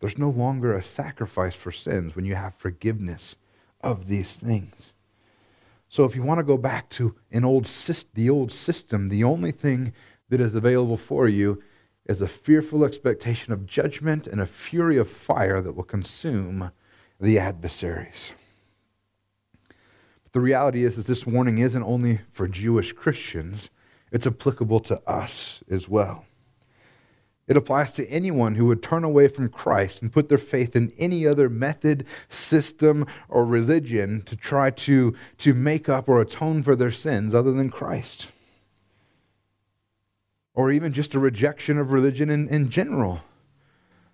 There's 0.00 0.18
no 0.18 0.30
longer 0.30 0.76
a 0.76 0.82
sacrifice 0.82 1.54
for 1.54 1.72
sins 1.72 2.14
when 2.14 2.24
you 2.24 2.36
have 2.36 2.54
forgiveness 2.54 3.36
of 3.84 4.08
these 4.08 4.32
things. 4.32 4.92
So 5.88 6.04
if 6.04 6.16
you 6.16 6.24
want 6.24 6.38
to 6.38 6.44
go 6.44 6.56
back 6.56 6.88
to 6.90 7.14
an 7.30 7.44
old 7.44 7.66
the 8.14 8.28
old 8.28 8.50
system, 8.50 9.10
the 9.10 9.22
only 9.22 9.52
thing 9.52 9.92
that 10.28 10.40
is 10.40 10.54
available 10.54 10.96
for 10.96 11.28
you 11.28 11.62
is 12.06 12.20
a 12.20 12.26
fearful 12.26 12.84
expectation 12.84 13.52
of 13.52 13.66
judgment 13.66 14.26
and 14.26 14.40
a 14.40 14.46
fury 14.46 14.98
of 14.98 15.08
fire 15.08 15.60
that 15.60 15.74
will 15.74 15.84
consume 15.84 16.72
the 17.20 17.38
adversaries. 17.38 18.32
But 20.24 20.32
the 20.32 20.40
reality 20.40 20.84
is, 20.84 20.98
is 20.98 21.06
this 21.06 21.26
warning 21.26 21.58
isn't 21.58 21.82
only 21.82 22.20
for 22.32 22.48
Jewish 22.48 22.92
Christians, 22.92 23.70
it's 24.10 24.26
applicable 24.26 24.80
to 24.80 25.00
us 25.08 25.62
as 25.70 25.88
well. 25.88 26.26
It 27.46 27.56
applies 27.56 27.90
to 27.92 28.08
anyone 28.08 28.54
who 28.54 28.66
would 28.66 28.82
turn 28.82 29.04
away 29.04 29.28
from 29.28 29.50
Christ 29.50 30.00
and 30.00 30.12
put 30.12 30.28
their 30.30 30.38
faith 30.38 30.74
in 30.74 30.92
any 30.98 31.26
other 31.26 31.50
method, 31.50 32.06
system, 32.30 33.06
or 33.28 33.44
religion 33.44 34.22
to 34.22 34.34
try 34.34 34.70
to, 34.70 35.14
to 35.38 35.52
make 35.52 35.88
up 35.88 36.08
or 36.08 36.20
atone 36.20 36.62
for 36.62 36.74
their 36.74 36.90
sins 36.90 37.34
other 37.34 37.52
than 37.52 37.68
Christ. 37.68 38.28
Or 40.54 40.70
even 40.70 40.92
just 40.92 41.14
a 41.14 41.18
rejection 41.18 41.78
of 41.78 41.92
religion 41.92 42.30
in, 42.30 42.48
in 42.48 42.70
general. 42.70 43.20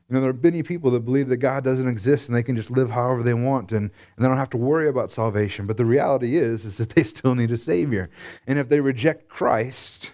You 0.09 0.14
know, 0.14 0.23
there 0.23 0.31
are 0.31 0.35
many 0.43 0.64
people 0.64 0.90
that 0.90 1.05
believe 1.05 1.29
that 1.29 1.37
God 1.37 1.62
doesn't 1.62 1.87
exist 1.87 2.27
and 2.27 2.35
they 2.35 2.43
can 2.43 2.57
just 2.57 2.71
live 2.73 2.90
however 2.90 3.23
they 3.23 3.35
want 3.35 3.71
and, 3.71 3.83
and 3.83 3.93
they 4.19 4.27
don't 4.27 4.38
have 4.38 4.51
to 4.51 4.57
worry 4.57 4.88
about 4.88 5.12
salvation. 5.12 5.69
But 5.69 5.77
the 5.77 5.85
reality 5.85 6.37
is, 6.37 6.64
is 6.64 6.79
that 6.79 6.90
they 6.90 7.05
still 7.05 7.37
need 7.37 7.53
a 7.53 7.59
Savior. 7.59 8.11
And 8.49 8.59
if 8.59 8.69
they 8.69 8.81
reject 8.81 9.29
Christ, 9.29 10.11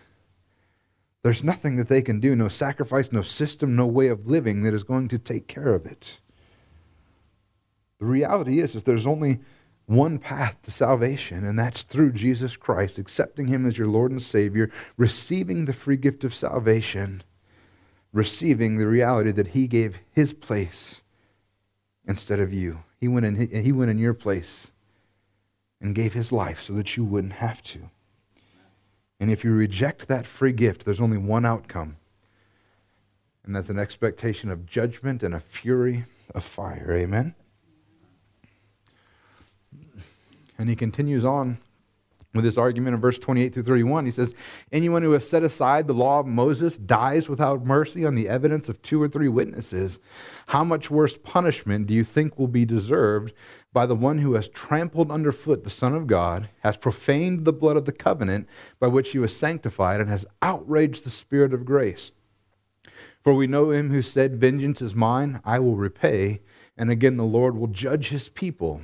there's 1.26 1.42
nothing 1.42 1.74
that 1.74 1.88
they 1.88 2.02
can 2.02 2.20
do, 2.20 2.36
no 2.36 2.46
sacrifice, 2.46 3.10
no 3.10 3.20
system, 3.20 3.74
no 3.74 3.84
way 3.84 4.06
of 4.06 4.28
living 4.28 4.62
that 4.62 4.72
is 4.72 4.84
going 4.84 5.08
to 5.08 5.18
take 5.18 5.48
care 5.48 5.74
of 5.74 5.84
it. 5.84 6.20
The 7.98 8.06
reality 8.06 8.60
is, 8.60 8.76
is 8.76 8.84
there's 8.84 9.08
only 9.08 9.40
one 9.86 10.20
path 10.20 10.62
to 10.62 10.70
salvation, 10.70 11.44
and 11.44 11.58
that's 11.58 11.82
through 11.82 12.12
Jesus 12.12 12.56
Christ, 12.56 12.96
accepting 12.96 13.48
Him 13.48 13.66
as 13.66 13.76
your 13.76 13.88
Lord 13.88 14.12
and 14.12 14.22
Savior, 14.22 14.70
receiving 14.96 15.64
the 15.64 15.72
free 15.72 15.96
gift 15.96 16.22
of 16.22 16.32
salvation, 16.32 17.24
receiving 18.12 18.78
the 18.78 18.86
reality 18.86 19.32
that 19.32 19.48
He 19.48 19.66
gave 19.66 19.98
His 20.12 20.32
place 20.32 21.00
instead 22.06 22.38
of 22.38 22.54
you. 22.54 22.84
He 23.00 23.08
went 23.08 23.26
in, 23.26 23.64
he 23.64 23.72
went 23.72 23.90
in 23.90 23.98
your 23.98 24.14
place 24.14 24.68
and 25.80 25.92
gave 25.92 26.12
His 26.12 26.30
life 26.30 26.62
so 26.62 26.72
that 26.74 26.96
you 26.96 27.04
wouldn't 27.04 27.32
have 27.32 27.64
to. 27.64 27.90
And 29.18 29.30
if 29.30 29.44
you 29.44 29.52
reject 29.52 30.08
that 30.08 30.26
free 30.26 30.52
gift, 30.52 30.84
there's 30.84 31.00
only 31.00 31.18
one 31.18 31.46
outcome. 31.46 31.96
And 33.44 33.54
that's 33.54 33.70
an 33.70 33.78
expectation 33.78 34.50
of 34.50 34.66
judgment 34.66 35.22
and 35.22 35.34
a 35.34 35.40
fury 35.40 36.04
of 36.34 36.44
fire. 36.44 36.92
Amen? 36.92 37.34
And 40.58 40.68
he 40.68 40.76
continues 40.76 41.24
on 41.24 41.58
with 42.36 42.44
this 42.44 42.58
argument 42.58 42.94
in 42.94 43.00
verse 43.00 43.18
28 43.18 43.52
through 43.52 43.62
31. 43.64 44.04
He 44.04 44.12
says, 44.12 44.34
Anyone 44.70 45.02
who 45.02 45.12
has 45.12 45.28
set 45.28 45.42
aside 45.42 45.86
the 45.86 45.94
law 45.94 46.20
of 46.20 46.26
Moses 46.26 46.76
dies 46.76 47.28
without 47.28 47.64
mercy 47.64 48.04
on 48.04 48.14
the 48.14 48.28
evidence 48.28 48.68
of 48.68 48.80
two 48.82 49.02
or 49.02 49.08
three 49.08 49.28
witnesses. 49.28 49.98
How 50.48 50.62
much 50.62 50.90
worse 50.90 51.16
punishment 51.16 51.86
do 51.86 51.94
you 51.94 52.04
think 52.04 52.38
will 52.38 52.48
be 52.48 52.64
deserved 52.64 53.32
by 53.72 53.86
the 53.86 53.96
one 53.96 54.18
who 54.18 54.34
has 54.34 54.48
trampled 54.48 55.10
underfoot 55.10 55.64
the 55.64 55.70
Son 55.70 55.94
of 55.94 56.06
God, 56.06 56.48
has 56.60 56.76
profaned 56.76 57.44
the 57.44 57.52
blood 57.52 57.76
of 57.76 57.84
the 57.84 57.92
covenant 57.92 58.48
by 58.78 58.86
which 58.86 59.10
he 59.10 59.18
was 59.18 59.36
sanctified, 59.36 60.00
and 60.00 60.08
has 60.08 60.24
outraged 60.40 61.04
the 61.04 61.10
Spirit 61.10 61.52
of 61.52 61.66
grace? 61.66 62.12
For 63.22 63.34
we 63.34 63.48
know 63.48 63.70
him 63.72 63.90
who 63.90 64.02
said, 64.02 64.40
Vengeance 64.40 64.80
is 64.80 64.94
mine, 64.94 65.40
I 65.44 65.58
will 65.58 65.74
repay. 65.74 66.42
And 66.76 66.90
again, 66.90 67.16
the 67.16 67.24
Lord 67.24 67.56
will 67.56 67.66
judge 67.66 68.10
his 68.10 68.28
people. 68.28 68.82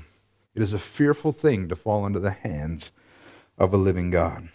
It 0.55 0.62
is 0.62 0.73
a 0.73 0.79
fearful 0.79 1.33
thing 1.33 1.69
to 1.69 1.77
fall 1.77 2.05
into 2.05 2.21
the 2.21 2.33
hands 2.33 2.91
of 3.59 3.73
a 3.73 3.77
living 3.77 4.11
God. 4.11 4.49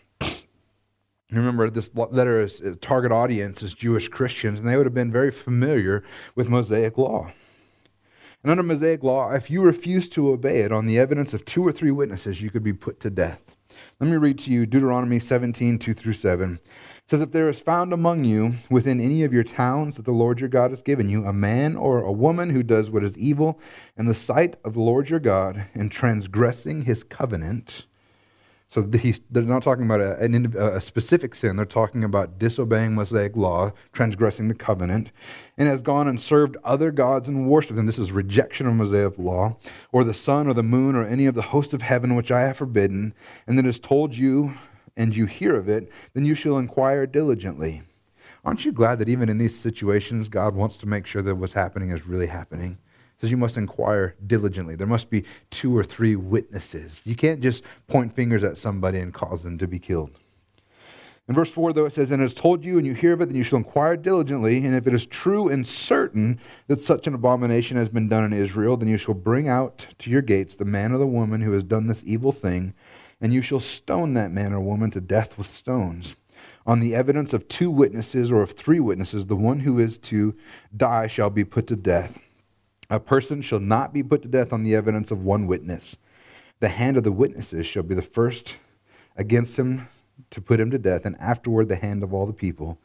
Remember, 1.30 1.70
this 1.70 1.92
letter's 1.94 2.62
target 2.80 3.12
audience 3.12 3.62
is 3.62 3.74
Jewish 3.74 4.08
Christians, 4.08 4.60
and 4.60 4.68
they 4.68 4.78
would 4.78 4.86
have 4.86 4.94
been 4.94 5.12
very 5.12 5.32
familiar 5.32 6.04
with 6.36 6.48
Mosaic 6.48 6.98
law. 6.98 7.32
And 8.44 8.52
under 8.52 8.64
Mosaic 8.64 9.04
law, 9.04 9.32
if 9.32 9.50
you 9.50 9.62
refused 9.62 10.14
to 10.14 10.30
obey 10.30 10.62
it 10.62 10.72
on 10.72 10.86
the 10.86 10.98
evidence 10.98 11.34
of 11.34 11.44
two 11.44 11.68
or 11.68 11.74
three 11.74 11.92
witnesses, 11.92 12.42
you 12.42 12.50
could 12.50 12.64
be 12.64 12.72
put 12.72 13.02
to 13.02 13.10
death. 13.10 13.58
Let 14.00 14.10
me 14.10 14.18
read 14.18 14.40
to 14.40 14.52
you 14.52 14.66
Deuteronomy 14.66 15.20
17, 15.20 15.80
2 15.80 15.94
through 15.94 16.14
7. 16.14 16.54
It 16.54 16.62
says, 17.10 17.22
If 17.22 17.32
there 17.32 17.50
is 17.50 17.60
found 17.60 17.92
among 17.92 18.24
you 18.24 18.54
within 18.70 19.02
any 19.02 19.24
of 19.24 19.34
your 19.34 19.44
towns 19.44 19.96
that 19.96 20.06
the 20.06 20.12
Lord 20.12 20.40
your 20.40 20.50
God 20.50 20.72
has 20.72 20.82
given 20.82 21.10
you, 21.10 21.26
a 21.26 21.34
man 21.34 21.76
or 21.76 22.02
a 22.02 22.12
woman 22.12 22.52
who 22.52 22.64
does 22.64 22.90
what 22.90 23.04
is 23.04 23.18
evil 23.18 23.60
in 23.98 24.06
the 24.06 24.16
sight 24.16 24.56
of 24.64 24.74
the 24.74 24.82
Lord 24.82 25.10
your 25.10 25.20
God, 25.20 25.66
and 25.74 25.92
transgressing 25.92 26.86
his 26.86 27.04
covenant, 27.04 27.86
so 28.70 28.82
they're 28.82 29.44
not 29.44 29.64
talking 29.64 29.86
about 29.86 30.02
a, 30.02 30.76
a, 30.76 30.82
specific 30.82 31.36
sin. 31.36 31.56
They're 31.56 31.66
talking 31.66 32.04
about 32.04 32.38
disobeying 32.38 32.96
Mosaic 32.96 33.38
law, 33.38 33.72
transgressing 33.94 34.50
the 34.50 34.56
covenant, 34.56 35.12
and 35.58 35.70
has 35.70 35.82
gone 35.82 36.08
and 36.08 36.20
served 36.20 36.58
other 36.66 36.92
gods 36.92 37.30
and 37.30 37.48
worshipped 37.48 37.78
them. 37.78 37.86
This 37.86 37.98
is 37.98 38.12
rejection 38.12 38.68
of 38.68 38.74
Mosaic 38.74 39.18
law, 39.18 39.56
or 39.94 40.04
the 40.04 40.14
sun, 40.14 40.48
or 40.48 40.54
the 40.54 40.64
moon, 40.64 40.98
or 40.98 41.06
any 41.06 41.28
of 41.28 41.36
the 41.36 41.44
host 41.44 41.74
of 41.74 41.82
heaven 41.82 42.16
which 42.16 42.30
I 42.30 42.42
have 42.42 42.58
forbidden, 42.58 43.14
and 43.48 43.58
that 43.58 43.64
has 43.64 43.80
told 43.80 44.18
you, 44.18 44.56
and 44.98 45.16
you 45.16 45.28
hear 45.28 45.56
of 45.56 45.70
it, 45.70 45.90
then 46.14 46.26
you 46.26 46.36
shall 46.36 46.58
inquire 46.58 47.06
diligently. 47.06 47.84
Aren't 48.44 48.66
you 48.66 48.74
glad 48.74 49.00
that 49.00 49.10
even 49.10 49.30
in 49.30 49.38
these 49.38 49.58
situations, 49.58 50.28
God 50.28 50.56
wants 50.56 50.76
to 50.78 50.88
make 50.88 51.06
sure 51.06 51.22
that 51.22 51.36
what's 51.36 51.54
happening 51.54 51.92
is 51.92 52.06
really 52.06 52.28
happening? 52.28 52.80
Says 53.20 53.32
you 53.32 53.38
must 53.38 53.58
inquire 53.58 54.16
diligently. 54.26 54.76
There 54.76 54.88
must 54.88 55.10
be 55.10 55.24
two 55.50 55.76
or 55.76 55.84
three 55.84 56.16
witnesses. 56.16 57.02
You 57.06 57.16
can't 57.16 57.42
just 57.42 57.64
point 57.88 58.16
fingers 58.16 58.44
at 58.44 58.58
somebody 58.58 59.00
and 59.00 59.14
cause 59.14 59.44
them 59.44 59.58
to 59.58 59.68
be 59.68 59.80
killed. 59.80 60.20
In 61.28 61.36
verse 61.36 61.52
4, 61.52 61.74
though, 61.74 61.86
it 61.86 61.92
says, 61.92 62.10
And 62.12 62.22
it 62.22 62.26
is 62.26 62.34
told 62.34 62.64
you, 62.64 62.78
and 62.78 62.88
you 62.88 62.94
hear 62.94 63.12
of 63.12 63.22
it, 63.22 63.26
then 63.26 63.36
you 63.36 63.44
shall 63.44 63.58
inquire 63.58 63.98
diligently. 63.98 64.66
And 64.66 64.74
if 64.74 64.88
it 64.88 64.94
is 64.94 65.06
true 65.06 65.50
and 65.50 65.68
certain 65.68 66.40
that 66.68 66.80
such 66.80 67.06
an 67.06 67.14
abomination 67.14 67.76
has 67.76 67.90
been 67.90 68.08
done 68.08 68.24
in 68.24 68.32
Israel, 68.32 68.78
then 68.78 68.88
you 68.88 68.98
shall 68.98 69.14
bring 69.14 69.50
out 69.50 69.88
to 70.00 70.10
your 70.10 70.22
gates 70.22 70.56
the 70.56 70.64
man 70.64 70.94
or 70.94 70.98
the 70.98 71.08
woman 71.08 71.42
who 71.42 71.52
has 71.52 71.64
done 71.64 71.88
this 71.88 72.04
evil 72.06 72.32
thing, 72.32 72.74
and 73.20 73.34
you 73.34 73.42
shall 73.42 73.60
stone 73.60 74.14
that 74.14 74.32
man 74.32 74.54
or 74.54 74.62
woman 74.62 74.90
to 74.92 75.02
death 75.02 75.38
with 75.38 75.52
stones. 75.52 76.16
On 76.66 76.80
the 76.80 76.96
evidence 76.96 77.34
of 77.34 77.48
two 77.50 77.72
witnesses 77.72 78.32
or 78.32 78.42
of 78.42 78.52
three 78.52 78.80
witnesses, 78.80 79.26
the 79.26 79.36
one 79.36 79.62
who 79.62 79.80
is 79.80 79.98
to 79.98 80.36
die 80.76 81.08
shall 81.08 81.30
be 81.30 81.44
put 81.44 81.68
to 81.68 81.76
death. 81.76 82.20
A 82.90 83.00
person 83.00 83.42
shall 83.42 83.60
not 83.60 83.94
be 83.94 84.02
put 84.02 84.22
to 84.22 84.28
death 84.28 84.54
on 84.54 84.64
the 84.64 84.76
evidence 84.76 85.12
of 85.12 85.24
one 85.24 85.48
witness. 85.48 85.98
The 86.60 86.70
hand 86.70 86.98
of 86.98 87.04
the 87.04 87.12
witnesses 87.12 87.66
shall 87.66 87.84
be 87.84 87.96
the 87.96 88.02
first 88.02 88.58
against 89.16 89.58
him 89.58 89.88
to 90.32 90.42
put 90.42 90.60
him 90.60 90.72
to 90.72 90.80
death, 90.80 91.06
and 91.06 91.16
afterward 91.20 91.68
the 91.68 91.76
hand 91.76 92.02
of 92.04 92.14
all 92.14 92.26
the 92.26 92.34
people. 92.34 92.80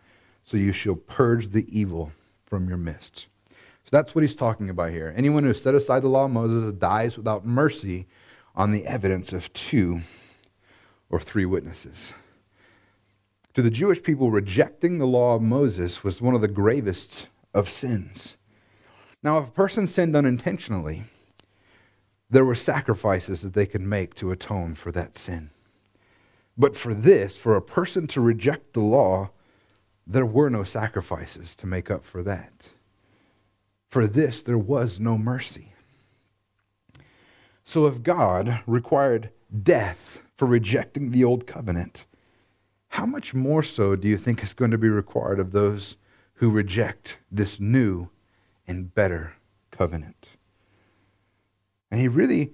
So 0.45 0.57
you 0.57 0.73
shall 0.73 0.97
purge 0.97 1.49
the 1.49 1.67
evil 1.69 2.13
from 2.45 2.69
your 2.69 2.77
midst. 2.77 3.27
So 3.49 3.89
that's 3.91 4.15
what 4.15 4.23
he's 4.23 4.37
talking 4.37 4.71
about 4.71 4.91
here. 4.91 5.15
Anyone 5.17 5.45
who 5.45 5.55
set 5.55 5.75
aside 5.75 6.03
the 6.03 6.09
law 6.09 6.27
of 6.27 6.31
Moses 6.31 6.73
dies 6.75 7.17
without 7.17 7.47
mercy 7.47 8.07
on 8.55 8.73
the 8.73 8.87
evidence 8.87 9.33
of 9.33 9.53
two 9.53 10.03
or 11.11 11.21
three 11.21 11.47
witnesses. 11.47 12.15
To 13.55 13.63
the 13.63 13.71
Jewish 13.71 14.03
people, 14.03 14.31
rejecting 14.31 14.99
the 14.99 15.07
law 15.07 15.35
of 15.35 15.43
Moses 15.43 16.03
was 16.03 16.23
one 16.23 16.35
of 16.35 16.41
the 16.41 16.49
gravest 16.49 17.29
of 17.55 17.69
sins. 17.69 18.37
Now, 19.23 19.39
if 19.39 19.49
a 19.49 19.53
person 19.53 19.87
sinned 19.87 20.17
unintentionally, 20.17 21.05
there 22.29 22.45
were 22.45 22.55
sacrifices 22.55 23.43
that 23.43 23.55
they 23.55 23.67
could 23.67 23.83
make 23.83 24.15
to 24.17 24.33
atone 24.33 24.75
for 24.75 24.91
that 24.93 25.17
sin. 25.17 25.51
But 26.57 26.77
for 26.77 26.93
this, 26.93 27.37
for 27.37 27.55
a 27.55 27.63
person 27.63 28.07
to 28.09 28.21
reject 28.21 28.73
the 28.73 28.81
law, 28.81 29.31
there 30.07 30.27
were 30.27 30.51
no 30.51 30.65
sacrifices 30.65 31.55
to 31.57 31.67
make 31.67 31.91
up 31.91 32.05
for 32.05 32.23
that. 32.23 32.71
For 33.89 34.07
this, 34.07 34.43
there 34.43 34.59
was 34.59 34.99
no 34.99 35.17
mercy. 35.17 35.73
So, 37.65 37.87
if 37.87 38.03
God 38.03 38.61
required 38.67 39.31
death 39.63 40.23
for 40.37 40.47
rejecting 40.47 41.11
the 41.11 41.23
old 41.23 41.47
covenant, 41.47 42.07
how 42.89 43.07
much 43.07 43.35
more 43.35 43.63
so 43.63 43.95
do 43.95 44.09
you 44.09 44.17
think 44.17 44.43
is 44.43 44.53
going 44.53 44.73
to 44.73 44.79
be 44.79 44.89
required 44.89 45.39
of 45.39 45.53
those 45.53 45.97
who 46.35 46.51
reject 46.51 47.19
this 47.31 47.61
new 47.61 48.09
and 48.67 48.95
better 48.95 49.35
covenant. 49.71 50.31
And 51.91 52.01
he 52.01 52.09
really 52.09 52.53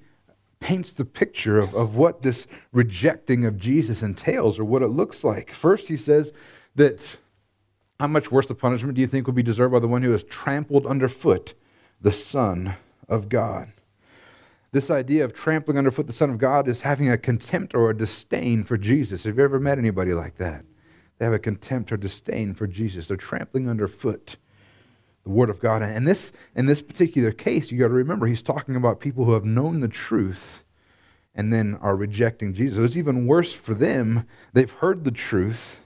paints 0.60 0.92
the 0.92 1.04
picture 1.04 1.58
of, 1.58 1.74
of 1.74 1.94
what 1.94 2.22
this 2.22 2.46
rejecting 2.72 3.44
of 3.44 3.56
Jesus 3.56 4.02
entails 4.02 4.58
or 4.58 4.64
what 4.64 4.82
it 4.82 4.88
looks 4.88 5.22
like. 5.22 5.52
First, 5.52 5.88
he 5.88 5.96
says 5.96 6.32
that 6.74 7.18
how 8.00 8.06
much 8.06 8.30
worse 8.30 8.46
the 8.46 8.54
punishment 8.54 8.94
do 8.94 9.00
you 9.00 9.06
think 9.06 9.26
will 9.26 9.34
be 9.34 9.42
deserved 9.42 9.72
by 9.72 9.78
the 9.80 9.88
one 9.88 10.02
who 10.02 10.12
has 10.12 10.22
trampled 10.22 10.86
underfoot 10.86 11.54
the 12.00 12.12
Son 12.12 12.74
of 13.08 13.28
God? 13.28 13.72
This 14.70 14.90
idea 14.90 15.24
of 15.24 15.32
trampling 15.32 15.78
underfoot 15.78 16.06
the 16.06 16.12
Son 16.12 16.30
of 16.30 16.38
God 16.38 16.68
is 16.68 16.82
having 16.82 17.08
a 17.08 17.16
contempt 17.16 17.74
or 17.74 17.90
a 17.90 17.96
disdain 17.96 18.64
for 18.64 18.76
Jesus. 18.76 19.24
Have 19.24 19.38
you 19.38 19.44
ever 19.44 19.58
met 19.58 19.78
anybody 19.78 20.12
like 20.12 20.36
that? 20.36 20.64
They 21.18 21.24
have 21.24 21.34
a 21.34 21.38
contempt 21.38 21.90
or 21.90 21.96
disdain 21.96 22.54
for 22.54 22.66
Jesus. 22.66 23.08
They're 23.08 23.16
trampling 23.16 23.68
underfoot 23.68 24.36
the 25.28 25.34
Word 25.34 25.50
of 25.50 25.60
God. 25.60 25.82
And 25.82 26.08
this, 26.08 26.32
in 26.56 26.64
this 26.64 26.80
particular 26.80 27.32
case, 27.32 27.70
you 27.70 27.78
got 27.78 27.88
to 27.88 27.94
remember, 27.94 28.26
he's 28.26 28.40
talking 28.40 28.74
about 28.74 28.98
people 28.98 29.26
who 29.26 29.34
have 29.34 29.44
known 29.44 29.80
the 29.80 29.88
truth 29.88 30.64
and 31.34 31.52
then 31.52 31.78
are 31.82 31.96
rejecting 31.96 32.54
Jesus. 32.54 32.78
It's 32.78 32.96
even 32.96 33.26
worse 33.26 33.52
for 33.52 33.74
them. 33.74 34.26
They've 34.54 34.70
heard 34.70 35.04
the 35.04 35.10
truth. 35.10 35.76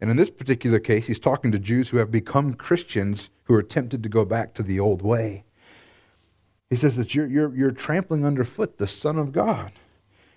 And 0.00 0.08
in 0.08 0.16
this 0.16 0.30
particular 0.30 0.78
case, 0.78 1.08
he's 1.08 1.18
talking 1.18 1.50
to 1.50 1.58
Jews 1.58 1.88
who 1.88 1.96
have 1.96 2.12
become 2.12 2.54
Christians 2.54 3.28
who 3.44 3.54
are 3.54 3.62
tempted 3.62 4.04
to 4.04 4.08
go 4.08 4.24
back 4.24 4.54
to 4.54 4.62
the 4.62 4.78
old 4.78 5.02
way. 5.02 5.42
He 6.70 6.76
says 6.76 6.94
that 6.94 7.12
you're, 7.12 7.26
you're, 7.26 7.56
you're 7.56 7.72
trampling 7.72 8.24
underfoot 8.24 8.78
the 8.78 8.86
Son 8.86 9.18
of 9.18 9.32
God. 9.32 9.72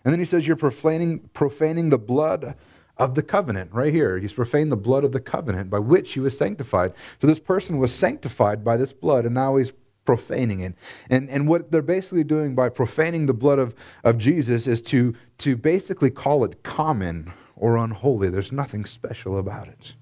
And 0.03 0.11
then 0.11 0.19
he 0.19 0.25
says 0.25 0.47
you're 0.47 0.55
profaning, 0.55 1.29
profaning 1.33 1.91
the 1.91 1.99
blood 1.99 2.55
of 2.99 3.15
the 3.15 3.23
covenant, 3.23 3.71
right 3.73 3.93
here. 3.93 4.19
He's 4.19 4.33
profaned 4.33 4.71
the 4.71 4.77
blood 4.77 5.05
of 5.05 5.13
the 5.13 5.21
covenant 5.21 5.69
by 5.69 5.79
which 5.79 6.13
he 6.13 6.19
was 6.19 6.37
sanctified. 6.37 6.93
So 7.21 7.27
this 7.27 7.39
person 7.39 7.77
was 7.77 7.93
sanctified 7.93 8.63
by 8.63 8.75
this 8.77 8.91
blood, 8.93 9.25
and 9.25 9.33
now 9.33 9.55
he's 9.55 9.71
profaning 10.05 10.59
it. 10.59 10.75
And, 11.09 11.29
and 11.29 11.47
what 11.47 11.71
they're 11.71 11.81
basically 11.81 12.25
doing 12.25 12.55
by 12.55 12.69
profaning 12.69 13.25
the 13.25 13.33
blood 13.33 13.57
of, 13.57 13.73
of 14.03 14.17
Jesus 14.17 14.67
is 14.67 14.81
to, 14.83 15.15
to 15.39 15.55
basically 15.55 16.09
call 16.09 16.43
it 16.43 16.61
common 16.61 17.31
or 17.55 17.77
unholy. 17.77 18.29
There's 18.29 18.51
nothing 18.51 18.85
special 18.85 19.37
about 19.37 19.67
it. 19.67 19.93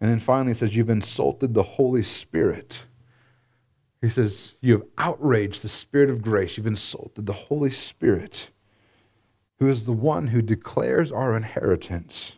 And 0.00 0.10
then 0.10 0.18
finally, 0.18 0.52
he 0.52 0.54
says, 0.54 0.74
You've 0.74 0.90
insulted 0.90 1.54
the 1.54 1.62
Holy 1.62 2.02
Spirit. 2.02 2.80
He 4.00 4.08
says, 4.08 4.54
You 4.60 4.72
have 4.72 4.86
outraged 4.98 5.62
the 5.62 5.68
Spirit 5.68 6.10
of 6.10 6.22
grace. 6.22 6.56
You've 6.56 6.66
insulted 6.66 7.26
the 7.26 7.32
Holy 7.34 7.70
Spirit 7.70 8.50
who 9.60 9.68
is 9.68 9.84
the 9.84 9.92
one 9.92 10.28
who 10.28 10.40
declares 10.40 11.12
our 11.12 11.36
inheritance. 11.36 12.32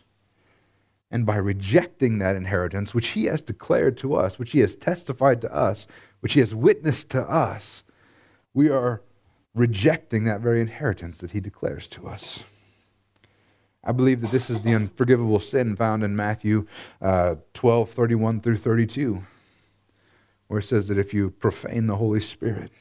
And 1.09 1.25
by 1.25 1.37
rejecting 1.37 2.17
that 2.19 2.35
inheritance, 2.35 2.93
which 2.93 3.09
he 3.09 3.25
has 3.25 3.41
declared 3.41 3.97
to 3.99 4.15
us, 4.15 4.37
which 4.37 4.51
he 4.51 4.59
has 4.59 4.75
testified 4.75 5.39
to 5.41 5.55
us, 5.55 5.87
which 6.19 6.33
he 6.33 6.41
has 6.41 6.53
witnessed 6.53 7.09
to 7.11 7.21
us, 7.23 7.83
we 8.53 8.69
are 8.69 9.01
rejecting 9.55 10.25
that 10.25 10.41
very 10.41 10.59
inheritance 10.59 11.19
that 11.19 11.31
he 11.31 11.39
declares 11.39 11.87
to 11.87 12.07
us. 12.07 12.43
I 13.85 13.93
believe 13.93 14.21
that 14.21 14.31
this 14.31 14.49
is 14.49 14.61
the 14.61 14.73
unforgivable 14.73 15.39
sin 15.39 15.75
found 15.75 16.03
in 16.03 16.15
Matthew 16.15 16.67
uh, 17.01 17.35
12 17.53 17.89
31 17.89 18.41
through 18.41 18.57
32, 18.57 19.23
where 20.47 20.59
it 20.59 20.63
says 20.63 20.87
that 20.87 20.97
if 20.97 21.13
you 21.13 21.29
profane 21.29 21.87
the 21.87 21.97
Holy 21.97 22.21
Spirit 22.21 22.71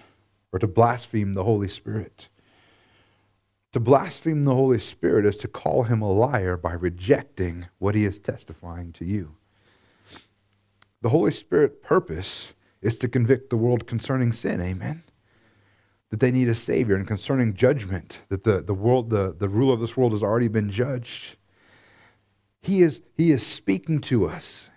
or 0.52 0.58
to 0.58 0.66
blaspheme 0.66 1.34
the 1.34 1.44
Holy 1.44 1.68
Spirit, 1.68 2.28
to 3.72 3.80
blaspheme 3.80 4.44
the 4.44 4.54
Holy 4.54 4.78
Spirit 4.78 5.24
is 5.26 5.36
to 5.38 5.48
call 5.48 5.84
him 5.84 6.02
a 6.02 6.10
liar 6.12 6.56
by 6.56 6.72
rejecting 6.72 7.66
what 7.78 7.94
he 7.94 8.04
is 8.04 8.18
testifying 8.18 8.92
to 8.92 9.04
you. 9.04 9.34
The 11.00 11.08
Holy 11.08 11.32
Spirit 11.32 11.82
purpose 11.82 12.52
is 12.80 12.96
to 12.98 13.08
convict 13.08 13.50
the 13.50 13.56
world 13.56 13.86
concerning 13.86 14.32
sin. 14.32 14.60
Amen. 14.60 15.02
that 16.10 16.20
they 16.20 16.30
need 16.30 16.48
a 16.48 16.54
Savior, 16.54 16.94
and 16.94 17.06
concerning 17.06 17.54
judgment, 17.54 18.18
that 18.28 18.44
the, 18.44 18.60
the 18.60 18.74
world, 18.74 19.08
the, 19.08 19.34
the 19.36 19.48
ruler 19.48 19.72
of 19.72 19.80
this 19.80 19.96
world 19.96 20.12
has 20.12 20.22
already 20.22 20.46
been 20.48 20.70
judged. 20.70 21.36
He 22.60 22.82
is, 22.82 23.00
he 23.16 23.32
is 23.32 23.44
speaking 23.44 23.98
to 24.02 24.28
us, 24.28 24.68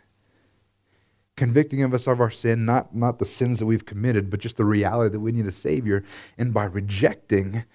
convicting 1.35 1.83
of 1.83 1.93
us 1.93 2.07
of 2.07 2.21
our 2.21 2.31
sin, 2.31 2.63
not, 2.63 2.95
not 2.95 3.19
the 3.19 3.25
sins 3.25 3.59
that 3.59 3.65
we've 3.65 3.85
committed, 3.85 4.29
but 4.29 4.39
just 4.39 4.55
the 4.55 4.63
reality 4.63 5.11
that 5.11 5.19
we 5.19 5.33
need 5.33 5.45
a 5.45 5.51
Savior. 5.51 6.05
And 6.37 6.53
by 6.53 6.63
rejecting 6.63 7.65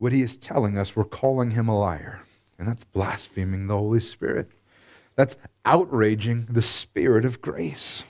what 0.00 0.12
he 0.12 0.22
is 0.22 0.38
telling 0.38 0.78
us, 0.78 0.96
we're 0.96 1.04
calling 1.04 1.52
him 1.52 1.68
a 1.68 1.78
liar. 1.78 2.22
And 2.58 2.66
that's 2.66 2.84
blaspheming 2.84 3.66
the 3.66 3.76
Holy 3.76 4.00
Spirit. 4.00 4.50
That's 5.14 5.36
outraging 5.64 6.46
the 6.48 6.62
Spirit 6.62 7.26
of 7.26 7.42
grace. 7.42 8.04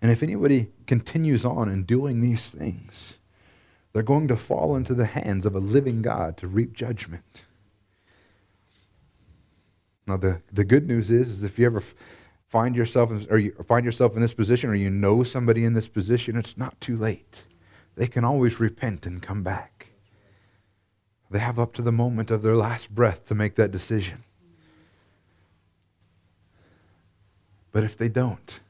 And 0.00 0.12
if 0.12 0.22
anybody 0.22 0.68
continues 0.86 1.44
on 1.44 1.68
in 1.68 1.82
doing 1.82 2.20
these 2.20 2.50
things, 2.50 3.14
they're 3.92 4.02
going 4.04 4.28
to 4.28 4.36
fall 4.36 4.76
into 4.76 4.94
the 4.94 5.06
hands 5.06 5.44
of 5.44 5.56
a 5.56 5.60
living 5.60 6.02
God 6.02 6.36
to 6.36 6.46
reap 6.46 6.72
judgment. 6.72 7.42
Now, 10.06 10.18
the, 10.18 10.40
the 10.52 10.64
good 10.64 10.86
news 10.86 11.10
is, 11.10 11.30
is 11.30 11.42
if 11.42 11.58
you 11.58 11.66
ever 11.66 11.82
find 12.48 12.76
yourself 12.76 13.10
or 13.28 13.38
you 13.38 13.52
find 13.66 13.84
yourself 13.84 14.14
in 14.14 14.22
this 14.22 14.34
position 14.34 14.70
or 14.70 14.76
you 14.76 14.90
know 14.90 15.24
somebody 15.24 15.64
in 15.64 15.74
this 15.74 15.88
position, 15.88 16.36
it's 16.36 16.56
not 16.56 16.80
too 16.80 16.96
late. 16.96 17.42
They 17.96 18.06
can 18.06 18.24
always 18.24 18.60
repent 18.60 19.06
and 19.06 19.22
come 19.22 19.42
back. 19.42 19.88
They 21.30 21.38
have 21.38 21.58
up 21.58 21.72
to 21.74 21.82
the 21.82 21.92
moment 21.92 22.30
of 22.30 22.42
their 22.42 22.56
last 22.56 22.94
breath 22.94 23.26
to 23.26 23.34
make 23.34 23.56
that 23.56 23.70
decision. 23.70 24.24
But 27.72 27.82
if 27.82 27.96
they 27.96 28.08
don't, 28.08 28.60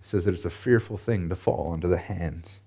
it 0.00 0.06
says 0.06 0.24
that 0.24 0.34
it's 0.34 0.44
a 0.44 0.50
fearful 0.50 0.96
thing 0.96 1.28
to 1.28 1.36
fall 1.36 1.74
into 1.74 1.88
the 1.88 1.98
hands 1.98 2.60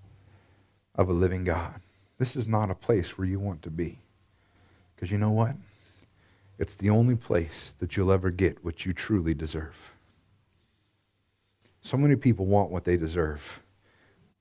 of 0.94 1.08
a 1.08 1.12
living 1.12 1.44
God. 1.44 1.80
This 2.18 2.36
is 2.36 2.46
not 2.46 2.70
a 2.70 2.74
place 2.74 3.16
where 3.16 3.26
you 3.26 3.40
want 3.40 3.62
to 3.62 3.70
be. 3.70 3.98
Because 4.94 5.10
you 5.10 5.18
know 5.18 5.30
what? 5.30 5.56
It's 6.58 6.74
the 6.74 6.90
only 6.90 7.16
place 7.16 7.74
that 7.78 7.96
you'll 7.96 8.12
ever 8.12 8.30
get 8.30 8.64
what 8.64 8.86
you 8.86 8.92
truly 8.92 9.34
deserve. 9.34 9.94
So 11.80 11.96
many 11.96 12.16
people 12.16 12.46
want 12.46 12.70
what 12.70 12.84
they 12.84 12.96
deserve. 12.96 13.60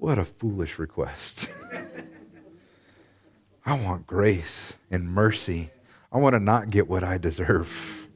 What 0.03 0.19
a 0.19 0.25
foolish 0.25 0.79
request. 0.79 1.49
I 3.65 3.73
want 3.73 4.05
grace 4.05 4.73
and 4.91 5.07
mercy. 5.07 5.69
I 6.11 6.17
want 6.17 6.33
to 6.33 6.41
not 6.41 6.69
get 6.69 6.89
what 6.89 7.05
I 7.05 7.17
deserve. 7.17 8.09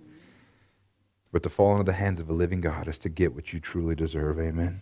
But 1.31 1.43
to 1.43 1.49
fall 1.49 1.71
into 1.71 1.85
the 1.85 1.93
hands 1.93 2.19
of 2.19 2.29
a 2.29 2.33
living 2.33 2.59
God 2.59 2.89
is 2.89 2.97
to 2.97 3.09
get 3.09 3.33
what 3.33 3.53
you 3.53 3.61
truly 3.61 3.95
deserve. 3.95 4.37
Amen. 4.37 4.81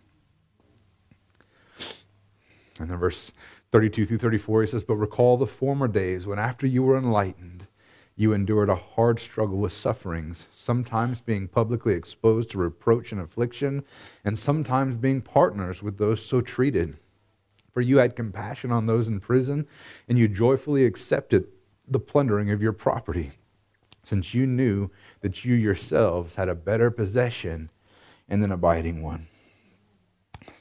And 2.80 2.90
then 2.90 2.98
verse 2.98 3.32
32 3.72 4.08
through 4.08 4.18
34, 4.18 4.62
he 4.62 4.68
says, 4.68 4.84
But 4.84 4.96
recall 4.96 5.38
the 5.38 5.46
former 5.46 5.88
days 5.88 6.26
when 6.26 6.40
after 6.40 6.66
you 6.66 6.82
were 6.82 6.98
enlightened, 6.98 7.68
you 8.16 8.32
endured 8.32 8.70
a 8.70 8.76
hard 8.76 9.20
struggle 9.20 9.58
with 9.58 9.74
sufferings, 9.74 10.48
sometimes 10.50 11.20
being 11.20 11.48
publicly 11.48 11.94
exposed 11.94 12.50
to 12.50 12.58
reproach 12.58 13.12
and 13.12 13.20
affliction, 13.20 13.84
and 14.24 14.40
sometimes 14.40 14.96
being 14.96 15.22
partners 15.22 15.84
with 15.84 15.98
those 15.98 16.26
so 16.26 16.40
treated. 16.40 16.98
For 17.74 17.82
you 17.82 17.98
had 17.98 18.16
compassion 18.16 18.72
on 18.72 18.86
those 18.86 19.10
in 19.10 19.20
prison, 19.20 19.68
and 20.08 20.18
you 20.18 20.30
joyfully 20.30 20.86
accepted 20.86 21.48
the 21.88 22.00
plundering 22.00 22.50
of 22.52 22.62
your 22.62 22.72
property, 22.72 23.34
since 24.04 24.34
you 24.34 24.48
knew 24.48 24.90
that 25.20 25.44
you 25.44 25.54
yourselves 25.54 26.36
had 26.36 26.48
a 26.48 26.56
better 26.56 26.90
possession 26.90 27.70
and 28.30 28.42
an 28.42 28.52
abiding 28.52 29.04
one. 29.04 29.28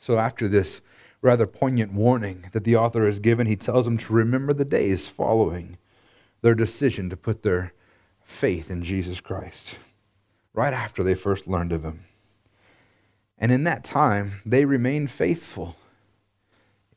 So, 0.01 0.19
after 0.19 0.49
this 0.49 0.81
rather 1.23 1.47
poignant 1.47 1.93
warning 1.93 2.47
that 2.53 2.65
the 2.65 2.77
author 2.77 3.07
has 3.07 3.21
given, 3.21 3.47
he 3.47 3.57
tells 3.57 3.85
them 3.85 3.97
to 3.97 4.13
remember 4.13 4.53
the 4.53 4.65
days 4.65 5.07
following 5.07 5.79
their 6.45 6.55
decision 6.55 7.09
to 7.09 7.17
put 7.17 7.43
their 7.43 7.73
faith 8.23 8.71
in 8.71 8.83
Jesus 8.83 9.19
Christ, 9.19 9.79
right 10.53 10.75
after 10.75 11.03
they 11.03 11.15
first 11.15 11.47
learned 11.49 11.73
of 11.73 11.83
him. 11.83 12.05
And 13.39 13.51
in 13.51 13.65
that 13.65 13.83
time, 13.83 14.43
they 14.45 14.67
remained 14.67 15.11
faithful, 15.11 15.77